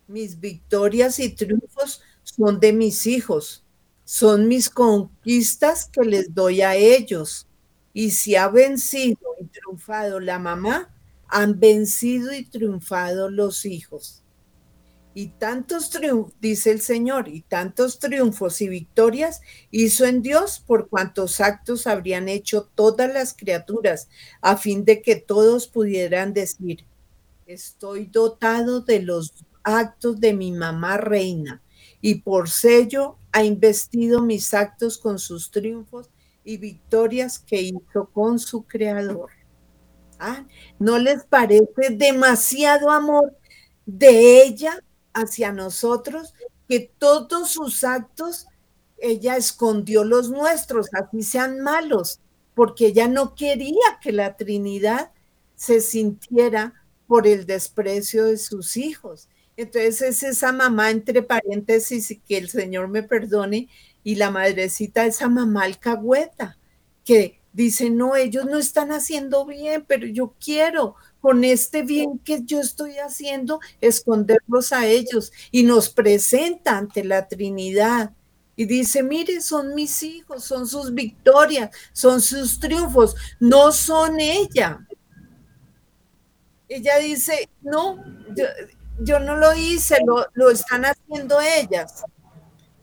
mis 0.07 0.39
victorias 0.39 1.19
y 1.19 1.31
triunfos 1.31 2.03
son 2.23 2.61
de 2.61 2.73
mis 2.73 3.07
hijos, 3.07 3.64
son 4.05 4.49
mis 4.49 4.71
conquistas 4.71 5.87
que 5.87 6.03
les 6.05 6.35
doy 6.35 6.63
a 6.63 6.75
ellos. 6.77 7.47
Y 7.93 8.11
si 8.11 8.37
ha 8.37 8.49
vencido 8.49 9.19
y 9.41 9.47
triunfado 9.47 10.21
la 10.21 10.39
mamá, 10.39 10.95
han 11.29 11.59
vencido 11.61 12.33
y 12.33 12.45
triunfado 12.45 13.31
los 13.31 13.65
hijos. 13.67 14.23
y 15.15 15.29
tantos 15.29 15.91
triunfos, 15.91 16.35
dice 16.41 16.73
el 16.73 16.81
Señor, 16.81 17.29
y 17.29 17.43
tantos 17.43 17.99
triunfos 18.01 18.61
y 18.61 18.69
victorias 18.69 19.41
hizo 19.71 20.05
en 20.07 20.23
Dios 20.23 20.63
por 20.67 20.89
cuantos 20.89 21.41
actos 21.41 21.87
habrían 21.87 22.29
hecho 22.29 22.69
todas 22.75 23.13
las 23.13 23.35
criaturas, 23.35 24.09
a 24.41 24.57
fin 24.57 24.85
de 24.85 25.03
que 25.03 25.17
todos 25.17 25.69
pudieran 25.69 26.33
decir, 26.35 26.85
estoy 27.47 28.07
dotado 28.07 28.81
de 28.81 29.01
los 29.03 29.35
actos 29.63 30.21
de 30.21 30.33
mi 30.35 30.51
mamá 30.53 30.97
reina, 30.97 31.63
y 32.01 32.17
por 32.17 32.51
sello 32.51 33.17
ha 33.35 33.43
investido 33.43 34.23
mis 34.23 34.55
actos 34.55 34.97
con 34.97 35.19
sus 35.19 35.51
triunfos 35.51 36.09
y 36.45 36.57
victorias 36.57 37.41
que 37.41 37.61
hizo 37.61 38.09
con 38.13 38.39
su 38.39 38.63
creador. 38.63 39.33
¿Ah? 40.21 40.47
¿No 40.79 40.99
les 40.99 41.25
parece 41.25 41.91
demasiado 41.91 42.93
amor 42.93 43.37
de 43.87 44.45
ella 44.45 44.79
hacia 45.13 45.51
nosotros, 45.51 46.33
que 46.69 46.93
todos 46.97 47.51
sus 47.51 47.83
actos, 47.83 48.47
ella 48.99 49.37
escondió 49.37 50.05
los 50.05 50.31
nuestros, 50.31 50.89
así 50.93 51.25
sean 51.25 51.59
malos, 51.59 52.21
porque 52.55 52.87
ella 52.87 53.09
no 53.09 53.35
quería 53.35 53.99
que 54.01 54.13
la 54.13 54.37
Trinidad 54.37 55.11
se 55.57 55.81
sintiera 55.81 56.73
por 57.09 57.27
el 57.27 57.47
desprecio 57.47 58.27
de 58.27 58.39
sus 58.39 58.77
hijos. 58.77 59.29
Entonces 59.57 60.03
es 60.03 60.23
esa 60.23 60.53
mamá, 60.53 60.91
entre 60.91 61.23
paréntesis, 61.23 62.19
que 62.27 62.39
el 62.39 62.49
Señor 62.49 62.89
me 62.89 63.03
perdone, 63.03 63.69
y 64.03 64.17
la 64.17 64.31
madrecita, 64.31 65.07
esa 65.07 65.29
mamá 65.29 65.65
alcahueta, 65.65 66.59
que 67.05 67.41
dice, 67.53 67.89
no, 67.89 68.17
ellos 68.17 68.45
no 68.47 68.59
están 68.59 68.93
haciendo 68.93 69.47
bien, 69.47 69.85
pero 69.87 70.07
yo 70.07 70.35
quiero, 70.45 70.97
con 71.21 71.43
este 71.45 71.83
bien 71.83 72.19
que 72.19 72.43
yo 72.45 72.61
estoy 72.61 72.99
haciendo, 72.99 73.61
esconderlos 73.81 74.73
a 74.73 74.87
ellos 74.87 75.33
y 75.51 75.63
nos 75.63 75.89
presenta 75.89 76.77
ante 76.77 77.03
la 77.03 77.29
Trinidad. 77.29 78.13
Y 78.57 78.67
dice, 78.67 79.03
mire, 79.03 79.41
son 79.41 79.75
mis 79.75 80.03
hijos, 80.03 80.45
son 80.45 80.69
sus 80.69 80.93
victorias, 80.93 81.71
son 81.93 82.21
sus 82.21 82.61
triunfos, 82.61 83.17
no 83.41 83.73
son 83.73 84.21
ella. 84.21 84.87
Ella 86.69 86.99
dice, 86.99 87.49
no, 87.63 88.05
yo, 89.01 89.21
no 89.21 89.37
lo 89.37 89.55
hice, 89.55 89.97
lo, 90.05 90.51
están 90.51 90.85
haciendo 90.85 91.39
ellas. 91.41 92.05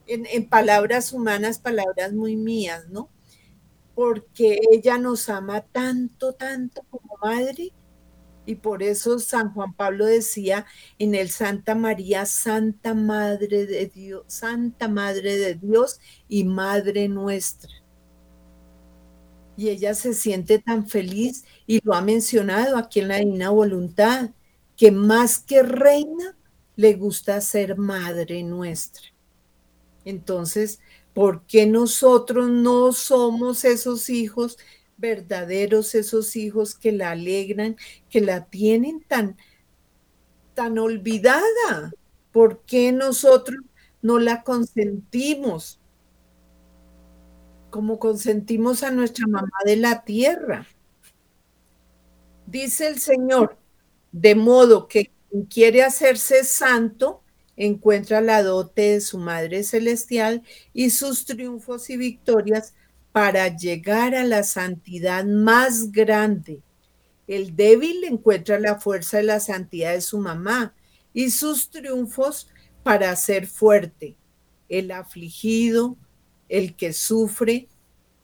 En, 0.06 0.26
en 0.26 0.48
palabras 0.48 1.12
humanas, 1.12 1.58
palabras 1.58 2.12
muy 2.12 2.36
mías, 2.36 2.88
¿no? 2.88 3.08
Porque 3.94 4.58
ella 4.72 4.98
nos 4.98 5.28
ama 5.28 5.60
tanto, 5.60 6.32
tanto 6.32 6.82
como 6.90 7.16
madre, 7.22 7.72
y 8.44 8.56
por 8.56 8.82
eso 8.82 9.18
San 9.18 9.52
Juan 9.54 9.74
Pablo 9.74 10.04
decía 10.06 10.66
en 10.98 11.14
el 11.14 11.30
Santa 11.30 11.74
María, 11.74 12.26
Santa 12.26 12.94
Madre 12.94 13.66
de 13.66 13.86
Dios, 13.86 14.24
Santa 14.26 14.88
Madre 14.88 15.36
de 15.36 15.54
Dios 15.54 16.00
y 16.28 16.44
Madre 16.44 17.08
nuestra. 17.08 17.70
Y 19.56 19.68
ella 19.68 19.94
se 19.94 20.14
siente 20.14 20.58
tan 20.58 20.88
feliz 20.88 21.44
y 21.66 21.80
lo 21.84 21.94
ha 21.94 22.00
mencionado 22.00 22.76
aquí 22.76 23.00
en 23.00 23.08
la 23.08 23.18
Divina 23.18 23.50
Voluntad, 23.50 24.30
que 24.82 24.90
más 24.90 25.38
que 25.38 25.62
reina 25.62 26.36
le 26.74 26.94
gusta 26.94 27.40
ser 27.40 27.78
Madre 27.78 28.42
nuestra. 28.42 29.04
Entonces, 30.04 30.80
¿por 31.14 31.46
qué 31.46 31.66
nosotros 31.66 32.50
no 32.50 32.90
somos 32.90 33.64
esos 33.64 34.10
hijos 34.10 34.58
verdaderos 34.96 35.94
esos 35.94 36.34
hijos 36.34 36.74
que 36.74 36.90
la 36.90 37.12
alegran, 37.12 37.76
que 38.10 38.22
la 38.22 38.46
tienen 38.46 39.04
tan, 39.06 39.36
tan 40.54 40.80
olvidada. 40.80 41.92
¿Por 42.32 42.62
qué 42.62 42.90
nosotros 42.90 43.60
no 44.00 44.18
la 44.18 44.42
consentimos? 44.42 45.78
Como 47.70 48.00
consentimos 48.00 48.82
a 48.82 48.90
nuestra 48.90 49.28
mamá 49.28 49.58
de 49.64 49.76
la 49.76 50.02
tierra. 50.02 50.66
Dice 52.48 52.88
el 52.88 52.98
Señor, 52.98 53.61
de 54.12 54.34
modo 54.34 54.86
que 54.86 55.10
quien 55.30 55.46
quiere 55.46 55.82
hacerse 55.82 56.44
santo, 56.44 57.22
encuentra 57.56 58.20
la 58.20 58.42
dote 58.42 58.92
de 58.92 59.00
su 59.00 59.18
Madre 59.18 59.62
Celestial 59.64 60.42
y 60.72 60.90
sus 60.90 61.24
triunfos 61.24 61.90
y 61.90 61.96
victorias 61.96 62.74
para 63.12 63.54
llegar 63.54 64.14
a 64.14 64.24
la 64.24 64.42
santidad 64.42 65.24
más 65.24 65.92
grande. 65.92 66.62
El 67.26 67.54
débil 67.56 68.04
encuentra 68.04 68.58
la 68.58 68.80
fuerza 68.80 69.18
de 69.18 69.24
la 69.24 69.40
santidad 69.40 69.92
de 69.92 70.00
su 70.00 70.18
mamá 70.18 70.74
y 71.12 71.30
sus 71.30 71.70
triunfos 71.70 72.48
para 72.82 73.14
ser 73.16 73.46
fuerte. 73.46 74.16
El 74.68 74.90
afligido, 74.90 75.96
el 76.48 76.74
que 76.74 76.92
sufre, 76.92 77.68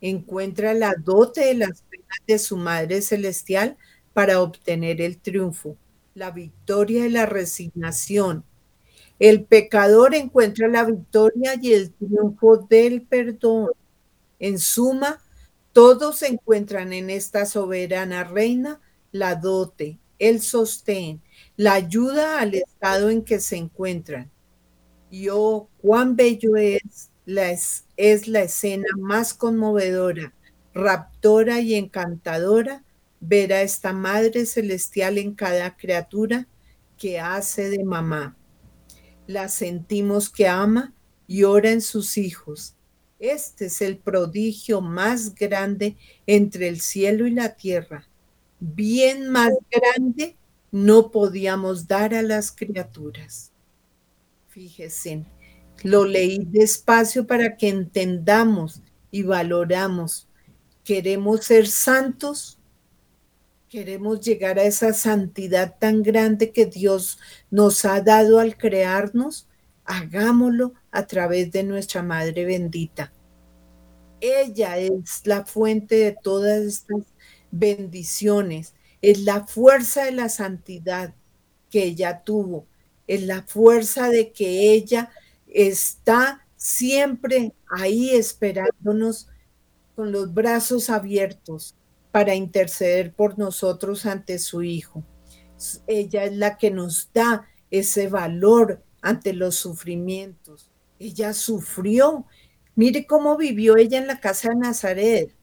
encuentra 0.01 0.75
la 0.75 0.95
dote 0.95 1.45
de 1.45 1.55
las 1.55 1.83
penas 1.83 2.19
de 2.27 2.39
su 2.39 2.57
Madre 2.57 3.03
Celestial 3.03 3.77
para 4.19 4.43
obtener 4.43 5.01
el 5.01 5.19
triunfo, 5.19 5.77
la 6.17 6.33
victoria 6.33 7.07
y 7.07 7.09
la 7.09 7.25
resignación. 7.25 8.43
El 9.21 9.45
pecador 9.45 10.13
encuentra 10.13 10.67
la 10.67 10.83
victoria 10.83 11.55
y 11.63 11.73
el 11.73 11.93
triunfo 11.93 12.57
del 12.57 13.03
perdón. 13.03 13.71
En 14.41 14.59
suma, 14.59 15.21
todos 15.73 16.23
encuentran 16.23 16.93
en 16.93 17.11
esta 17.11 17.47
soberana 17.47 18.25
reina 18.25 18.81
la 19.13 19.37
dote, 19.37 20.01
el 20.19 20.41
sostén, 20.43 21.23
la 21.57 21.75
ayuda 21.75 22.41
al 22.41 22.55
estado 22.55 23.11
en 23.11 23.23
que 23.23 23.39
se 23.39 23.55
encuentran. 23.55 24.33
Y 25.13 25.29
oh, 25.29 25.69
cuán 25.81 26.17
bello 26.17 26.57
es 26.57 27.13
la, 27.25 27.53
es, 27.53 27.85
es 27.97 28.27
la 28.27 28.43
escena 28.43 28.89
más 28.99 29.33
conmovedora, 29.33 30.35
raptora 30.75 31.61
y 31.61 31.77
encantadora 31.77 32.83
ver 33.21 33.53
a 33.53 33.63
esta 33.63 33.93
Madre 33.93 34.47
Celestial 34.47 35.19
en 35.19 35.35
cada 35.35 35.77
criatura 35.77 36.47
que 36.97 37.21
hace 37.21 37.69
de 37.71 37.85
mamá. 37.85 38.37
La 39.27 39.49
sentimos 39.49 40.31
que 40.31 40.49
ama 40.49 40.95
y 41.27 41.45
ora 41.45 41.71
en 41.71 41.81
sus 41.81 42.17
hijos 42.17 42.75
este 43.19 43.67
es 43.67 43.83
el 43.83 43.99
prodigio 43.99 44.81
más 44.81 45.35
grande 45.35 45.97
entre 46.27 46.69
el 46.69 46.81
cielo 46.81 47.27
y 47.27 47.33
la 47.33 47.57
tierra. 47.57 48.09
Bien 48.61 49.29
más 49.29 49.51
grande 49.71 50.37
no 50.71 51.11
podíamos 51.11 51.89
dar 51.89 52.15
a 52.15 52.23
las 52.23 52.53
criaturas. 52.53 53.53
Fíjese, 54.49 55.25
lo 55.83 56.05
leí 56.05 56.45
despacio 56.45 57.27
para 57.27 57.57
que 57.57 57.69
entendamos 57.69 58.83
y 59.11 59.23
valoramos. 59.25 60.29
¿Queremos 60.85 61.45
ser 61.45 61.67
santos? 61.67 62.58
¿Queremos 63.69 64.21
llegar 64.21 64.59
a 64.59 64.65
esa 64.65 64.93
santidad 64.93 65.77
tan 65.79 66.03
grande 66.03 66.53
que 66.53 66.67
Dios 66.67 67.19
nos 67.51 67.85
ha 67.85 68.01
dado 68.01 68.39
al 68.39 68.57
crearnos? 68.57 69.49
hagámoslo 69.89 70.75
a 70.91 71.07
través 71.07 71.51
de 71.51 71.65
nuestra 71.65 72.03
Madre 72.03 72.45
bendita. 72.45 73.11
Ella 74.21 74.77
es 74.77 75.23
la 75.25 75.47
fuente 75.47 75.97
de 75.97 76.17
todas 76.23 76.63
estas 76.63 77.07
bendiciones, 77.51 78.75
es 79.01 79.21
la 79.21 79.47
fuerza 79.47 80.05
de 80.05 80.13
la 80.13 80.29
santidad 80.29 81.15
que 81.71 81.85
ella 81.85 82.23
tuvo, 82.23 82.67
es 83.07 83.23
la 83.23 83.43
fuerza 83.43 84.11
de 84.11 84.31
que 84.31 84.73
ella 84.73 85.11
está 85.47 86.47
siempre 86.57 87.55
ahí 87.71 88.11
esperándonos 88.11 89.29
con 89.97 90.13
los 90.13 90.35
brazos 90.35 90.91
abiertos 90.91 91.75
para 92.11 92.35
interceder 92.35 93.13
por 93.13 93.39
nosotros 93.39 94.07
ante 94.07 94.39
su 94.39 94.63
Hijo. 94.63 95.05
Ella 95.87 96.25
es 96.25 96.37
la 96.37 96.57
que 96.57 96.71
nos 96.71 97.11
da 97.13 97.47
ese 97.71 98.09
valor 98.09 98.83
ante 99.03 99.33
los 99.33 99.57
sufrimientos. 99.57 100.71
Ella 100.99 101.33
sufrió. 101.33 102.27
Mire 102.75 103.07
cómo 103.07 103.37
vivió 103.37 103.77
ella 103.77 103.99
en 103.99 104.07
la 104.07 104.21
casa 104.21 104.51
de 104.51 104.57
Nazaret, 104.57 105.35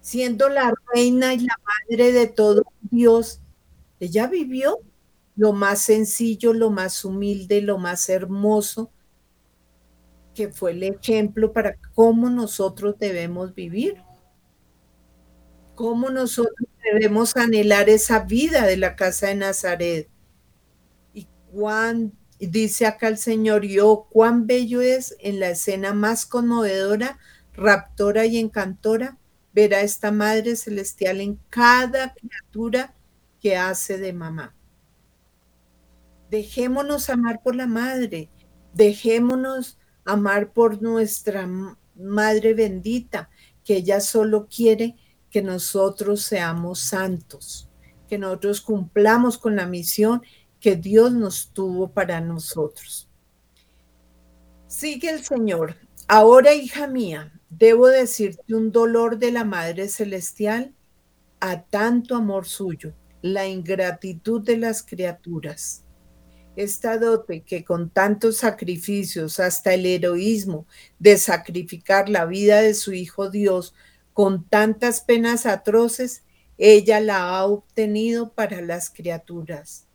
siendo 0.00 0.48
la 0.48 0.72
reina 0.94 1.34
y 1.34 1.40
la 1.40 1.54
madre 1.88 2.12
de 2.12 2.26
todo 2.26 2.64
Dios. 2.80 3.40
Ella 4.00 4.26
vivió 4.26 4.78
lo 5.36 5.52
más 5.52 5.82
sencillo, 5.82 6.52
lo 6.52 6.70
más 6.70 7.04
humilde, 7.04 7.60
lo 7.60 7.78
más 7.78 8.08
hermoso, 8.08 8.90
que 10.34 10.48
fue 10.48 10.72
el 10.72 10.82
ejemplo 10.82 11.52
para 11.52 11.76
cómo 11.94 12.30
nosotros 12.30 12.96
debemos 12.98 13.54
vivir, 13.54 14.02
cómo 15.80 16.10
nosotros 16.10 16.68
debemos 16.92 17.34
anhelar 17.38 17.88
esa 17.88 18.18
vida 18.18 18.66
de 18.66 18.76
la 18.76 18.96
casa 18.96 19.28
de 19.28 19.36
Nazaret 19.36 20.10
cuán, 21.50 22.12
dice 22.38 22.84
acá 22.84 23.08
el 23.08 23.16
Señor, 23.16 23.64
yo, 23.64 24.06
cuán 24.10 24.46
bello 24.46 24.82
es 24.82 25.16
en 25.20 25.40
la 25.40 25.48
escena 25.48 25.94
más 25.94 26.26
conmovedora, 26.26 27.18
raptora 27.54 28.26
y 28.26 28.36
encantora, 28.36 29.16
ver 29.54 29.74
a 29.74 29.80
esta 29.80 30.12
Madre 30.12 30.54
Celestial 30.56 31.22
en 31.22 31.40
cada 31.48 32.12
criatura 32.12 32.94
que 33.40 33.56
hace 33.56 33.96
de 33.96 34.12
mamá. 34.12 34.54
Dejémonos 36.30 37.08
amar 37.08 37.40
por 37.42 37.56
la 37.56 37.66
Madre, 37.66 38.28
dejémonos 38.74 39.78
amar 40.04 40.52
por 40.52 40.82
nuestra 40.82 41.48
Madre 41.94 42.52
bendita, 42.52 43.30
que 43.64 43.76
ella 43.78 44.00
solo 44.00 44.46
quiere 44.46 44.96
que 45.30 45.42
nosotros 45.42 46.22
seamos 46.22 46.80
santos, 46.80 47.68
que 48.08 48.18
nosotros 48.18 48.60
cumplamos 48.60 49.38
con 49.38 49.56
la 49.56 49.66
misión 49.66 50.22
que 50.60 50.76
Dios 50.76 51.12
nos 51.12 51.50
tuvo 51.52 51.92
para 51.92 52.20
nosotros. 52.20 53.08
Sigue 54.66 55.10
el 55.10 55.24
Señor. 55.24 55.76
Ahora, 56.06 56.54
hija 56.54 56.86
mía, 56.86 57.32
debo 57.48 57.88
decirte 57.88 58.54
un 58.54 58.70
dolor 58.70 59.18
de 59.18 59.32
la 59.32 59.44
Madre 59.44 59.88
Celestial 59.88 60.74
a 61.40 61.62
tanto 61.62 62.14
amor 62.14 62.46
suyo, 62.46 62.94
la 63.22 63.46
ingratitud 63.46 64.42
de 64.42 64.58
las 64.58 64.82
criaturas. 64.82 65.84
Esta 66.56 66.98
dote 66.98 67.42
que 67.42 67.64
con 67.64 67.90
tantos 67.90 68.38
sacrificios, 68.38 69.40
hasta 69.40 69.72
el 69.74 69.86
heroísmo 69.86 70.66
de 70.98 71.16
sacrificar 71.16 72.08
la 72.08 72.26
vida 72.26 72.60
de 72.60 72.74
su 72.74 72.92
Hijo 72.92 73.30
Dios, 73.30 73.74
con 74.12 74.48
tantas 74.48 75.00
penas 75.00 75.46
atroces, 75.46 76.22
ella 76.58 77.00
la 77.00 77.30
ha 77.30 77.44
obtenido 77.46 78.32
para 78.34 78.60
las 78.60 78.90
criaturas. 78.90 79.86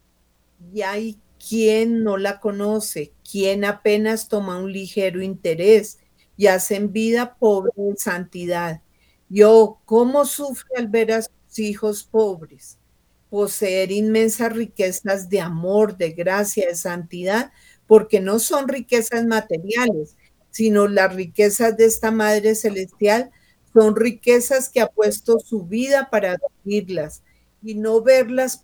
Y 0.73 0.81
hay 0.81 1.19
quien 1.47 2.03
no 2.03 2.17
la 2.17 2.39
conoce, 2.39 3.13
quien 3.29 3.65
apenas 3.65 4.29
toma 4.29 4.57
un 4.57 4.71
ligero 4.71 5.21
interés 5.21 5.99
y 6.37 6.47
hacen 6.47 6.91
vida 6.91 7.35
pobre 7.35 7.71
en 7.77 7.97
santidad. 7.97 8.81
Yo, 9.29 9.79
¿cómo 9.85 10.25
sufre 10.25 10.69
al 10.77 10.87
ver 10.87 11.11
a 11.11 11.21
sus 11.21 11.59
hijos 11.59 12.03
pobres? 12.03 12.77
Poseer 13.29 13.91
inmensas 13.91 14.53
riquezas 14.53 15.29
de 15.29 15.41
amor, 15.41 15.97
de 15.97 16.11
gracia, 16.11 16.67
de 16.67 16.75
santidad, 16.75 17.51
porque 17.87 18.19
no 18.19 18.39
son 18.39 18.67
riquezas 18.67 19.25
materiales, 19.25 20.15
sino 20.51 20.87
las 20.87 21.13
riquezas 21.13 21.77
de 21.77 21.85
esta 21.85 22.11
Madre 22.11 22.55
Celestial 22.55 23.31
son 23.75 23.97
riquezas 23.97 24.69
que 24.69 24.79
ha 24.79 24.87
puesto 24.87 25.37
su 25.37 25.65
vida 25.65 26.09
para 26.09 26.31
adquirirlas 26.31 27.23
y 27.61 27.75
no 27.75 28.01
verlas 28.01 28.61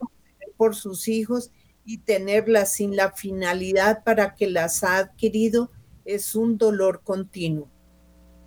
por 0.56 0.74
sus 0.74 1.10
hijos 1.10 1.52
y 1.84 1.98
tenerlas 1.98 2.72
sin 2.72 2.96
la 2.96 3.12
finalidad 3.12 4.06
para 4.06 4.36
que 4.36 4.48
las 4.50 4.86
ha 4.86 5.00
adquirido 5.00 5.70
es 6.06 6.34
un 6.34 6.58
dolor 6.58 7.02
continuo. 7.04 7.70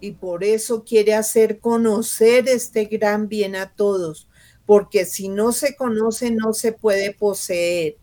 Y 0.01 0.13
por 0.13 0.43
eso 0.43 0.85
quiere 0.85 1.13
hacer 1.13 1.59
conocer 1.59 2.49
este 2.49 2.87
gran 2.87 3.29
bien 3.29 3.57
a 3.57 3.75
todos, 3.75 4.27
porque 4.65 5.05
si 5.05 5.29
no 5.29 5.53
se 5.53 5.77
conoce 5.77 6.31
no 6.31 6.55
se 6.55 6.73
puede 6.73 7.13
poseer. 7.13 7.99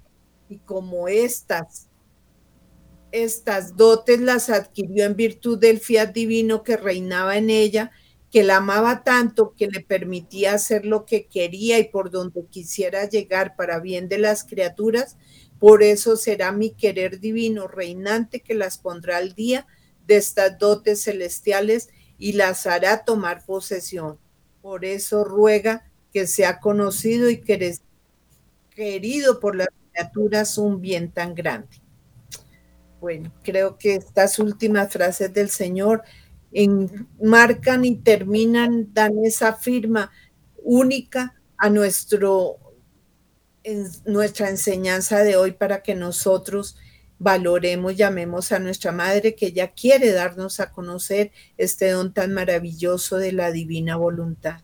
Y 0.49 0.59
como 0.59 1.07
estas, 1.07 1.87
estas 3.11 3.75
dotes 3.75 4.21
las 4.21 4.51
adquirió 4.51 5.05
en 5.05 5.15
virtud 5.15 5.57
del 5.57 5.79
fiat 5.79 6.13
divino 6.13 6.61
que 6.61 6.77
reinaba 6.77 7.37
en 7.37 7.49
ella, 7.49 7.91
que 8.31 8.43
la 8.43 8.57
amaba 8.57 9.03
tanto 9.03 9.53
que 9.57 9.67
le 9.67 9.81
permitía 9.81 10.53
hacer 10.53 10.85
lo 10.85 11.05
que 11.05 11.25
quería 11.25 11.79
y 11.79 11.89
por 11.89 12.11
donde 12.11 12.45
quisiera 12.45 13.07
llegar 13.07 13.55
para 13.57 13.79
bien 13.79 14.07
de 14.07 14.17
las 14.17 14.45
criaturas, 14.45 15.17
por 15.59 15.83
eso 15.83 16.15
será 16.15 16.51
mi 16.51 16.71
querer 16.71 17.19
divino 17.19 17.67
reinante 17.67 18.39
que 18.39 18.55
las 18.55 18.77
pondrá 18.77 19.17
al 19.17 19.33
día 19.33 19.67
de 20.07 20.15
estas 20.15 20.57
dotes 20.57 21.03
celestiales 21.03 21.89
y 22.17 22.33
las 22.33 22.65
hará 22.67 23.03
tomar 23.03 23.45
posesión. 23.45 24.17
Por 24.61 24.85
eso 24.85 25.23
ruega 25.23 25.91
que 26.13 26.25
sea 26.25 26.59
conocido 26.59 27.29
y 27.29 27.41
que 27.41 27.75
querido 28.73 29.39
por 29.39 29.55
las 29.55 29.67
criaturas 29.91 30.57
un 30.57 30.79
bien 30.79 31.11
tan 31.11 31.35
grande. 31.35 31.81
Bueno, 33.01 33.31
creo 33.43 33.77
que 33.77 33.95
estas 33.95 34.39
últimas 34.39 34.93
frases 34.93 35.33
del 35.33 35.49
Señor 35.49 36.03
marcan 37.21 37.85
y 37.85 37.95
terminan, 37.97 38.93
dan 38.93 39.23
esa 39.23 39.53
firma 39.53 40.11
única 40.63 41.35
a 41.57 41.69
nuestro, 41.69 42.57
en 43.63 43.87
nuestra 44.05 44.49
enseñanza 44.49 45.23
de 45.23 45.37
hoy 45.37 45.51
para 45.51 45.81
que 45.81 45.95
nosotros 45.95 46.77
valoremos, 47.19 47.95
llamemos 47.95 48.51
a 48.51 48.59
nuestra 48.59 48.91
Madre 48.91 49.35
que 49.35 49.47
ella 49.47 49.71
quiere 49.71 50.11
darnos 50.11 50.59
a 50.59 50.71
conocer 50.71 51.31
este 51.57 51.91
don 51.91 52.13
tan 52.13 52.33
maravilloso 52.33 53.17
de 53.17 53.31
la 53.31 53.51
divina 53.51 53.95
voluntad. 53.95 54.61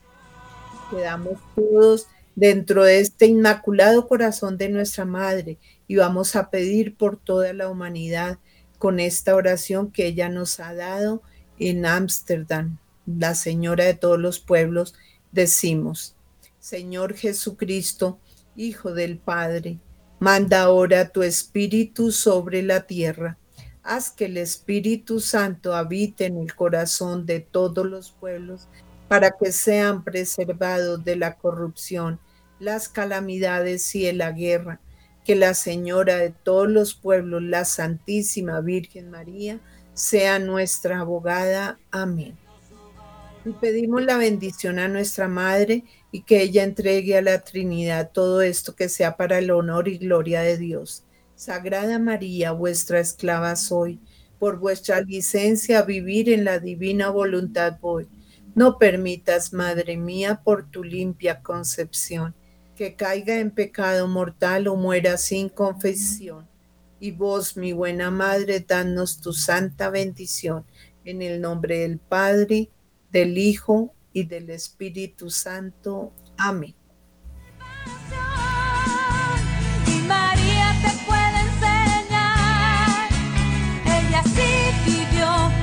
Quedamos 0.89 1.39
todos 1.55 2.07
dentro 2.35 2.83
de 2.83 2.99
este 2.99 3.27
inmaculado 3.27 4.07
corazón 4.07 4.57
de 4.57 4.69
nuestra 4.69 5.05
Madre 5.05 5.59
y 5.87 5.97
vamos 5.97 6.35
a 6.35 6.49
pedir 6.49 6.97
por 6.97 7.17
toda 7.17 7.53
la 7.53 7.69
humanidad 7.69 8.39
con 8.79 8.99
esta 8.99 9.35
oración 9.35 9.91
que 9.91 10.07
ella 10.07 10.29
nos 10.29 10.59
ha 10.59 10.73
dado 10.73 11.21
en 11.59 11.85
Ámsterdam, 11.85 12.77
la 13.05 13.35
Señora 13.35 13.85
de 13.85 13.93
todos 13.93 14.19
los 14.19 14.39
pueblos, 14.39 14.93
decimos, 15.31 16.15
Señor 16.59 17.15
Jesucristo, 17.15 18.19
Hijo 18.55 18.93
del 18.93 19.17
Padre, 19.17 19.79
Manda 20.19 20.63
ahora 20.63 21.09
tu 21.09 21.21
Espíritu 21.21 22.11
sobre 22.11 22.63
la 22.63 22.87
tierra. 22.87 23.37
Haz 23.83 24.09
que 24.09 24.25
el 24.25 24.37
Espíritu 24.37 25.19
Santo 25.19 25.75
habite 25.75 26.25
en 26.25 26.37
el 26.37 26.55
corazón 26.55 27.27
de 27.27 27.39
todos 27.39 27.85
los 27.85 28.11
pueblos 28.11 28.67
para 29.07 29.29
que 29.29 29.51
sean 29.51 30.03
preservados 30.03 31.05
de 31.05 31.17
la 31.17 31.37
corrupción, 31.37 32.19
las 32.59 32.89
calamidades 32.89 33.93
y 33.93 34.05
de 34.05 34.13
la 34.13 34.31
guerra. 34.31 34.81
Que 35.23 35.35
la 35.35 35.53
Señora 35.53 36.15
de 36.15 36.31
todos 36.31 36.67
los 36.67 36.95
pueblos, 36.95 37.43
la 37.43 37.63
Santísima 37.63 38.59
Virgen 38.61 39.11
María, 39.11 39.59
sea 39.97 40.37
nuestra 40.37 40.99
abogada. 40.99 41.79
Amén. 41.89 42.37
Y 43.43 43.51
pedimos 43.53 44.03
la 44.03 44.17
bendición 44.17 44.77
a 44.77 44.87
nuestra 44.87 45.27
Madre 45.27 45.85
y 46.11 46.21
que 46.21 46.43
ella 46.43 46.63
entregue 46.63 47.17
a 47.17 47.21
la 47.23 47.41
Trinidad 47.41 48.11
todo 48.13 48.41
esto 48.41 48.75
que 48.75 48.89
sea 48.89 49.17
para 49.17 49.39
el 49.39 49.49
honor 49.49 49.87
y 49.87 49.97
gloria 49.97 50.41
de 50.41 50.57
Dios. 50.57 51.03
Sagrada 51.35 51.97
María, 51.97 52.51
vuestra 52.51 52.99
esclava 52.99 53.55
soy, 53.55 53.99
por 54.37 54.59
vuestra 54.59 55.01
licencia 55.01 55.81
vivir 55.81 56.29
en 56.29 56.45
la 56.45 56.59
divina 56.59 57.09
voluntad 57.09 57.79
voy. 57.81 58.07
No 58.53 58.77
permitas, 58.77 59.51
Madre 59.51 59.97
mía, 59.97 60.41
por 60.43 60.69
tu 60.69 60.83
limpia 60.83 61.41
concepción, 61.41 62.35
que 62.75 62.95
caiga 62.95 63.39
en 63.39 63.49
pecado 63.49 64.07
mortal 64.07 64.67
o 64.67 64.75
muera 64.75 65.17
sin 65.17 65.49
confesión. 65.49 66.47
Y 66.99 67.11
vos, 67.11 67.57
mi 67.57 67.73
buena 67.73 68.09
Madre, 68.09 68.59
danos 68.59 69.21
tu 69.21 69.33
santa 69.33 69.89
bendición, 69.89 70.65
en 71.05 71.21
el 71.21 71.39
nombre 71.41 71.79
del 71.79 71.99
Padre, 71.99 72.69
del 73.11 73.37
Hijo 73.37 73.93
y 74.13 74.23
del 74.23 74.49
Espíritu 74.49 75.29
Santo. 75.29 76.11
Amén. 76.37 76.75
Y 79.87 79.99
María 80.07 80.75
te 80.81 81.05
puede 81.05 81.39
enseñar, 81.39 83.09
ella 83.85 84.23
sí 84.23 85.07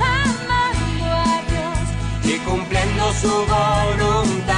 amando 0.01 1.05
a 1.05 1.43
Dios 1.49 2.33
y 2.33 2.39
su 3.21 3.29
voluntad. 3.29 4.54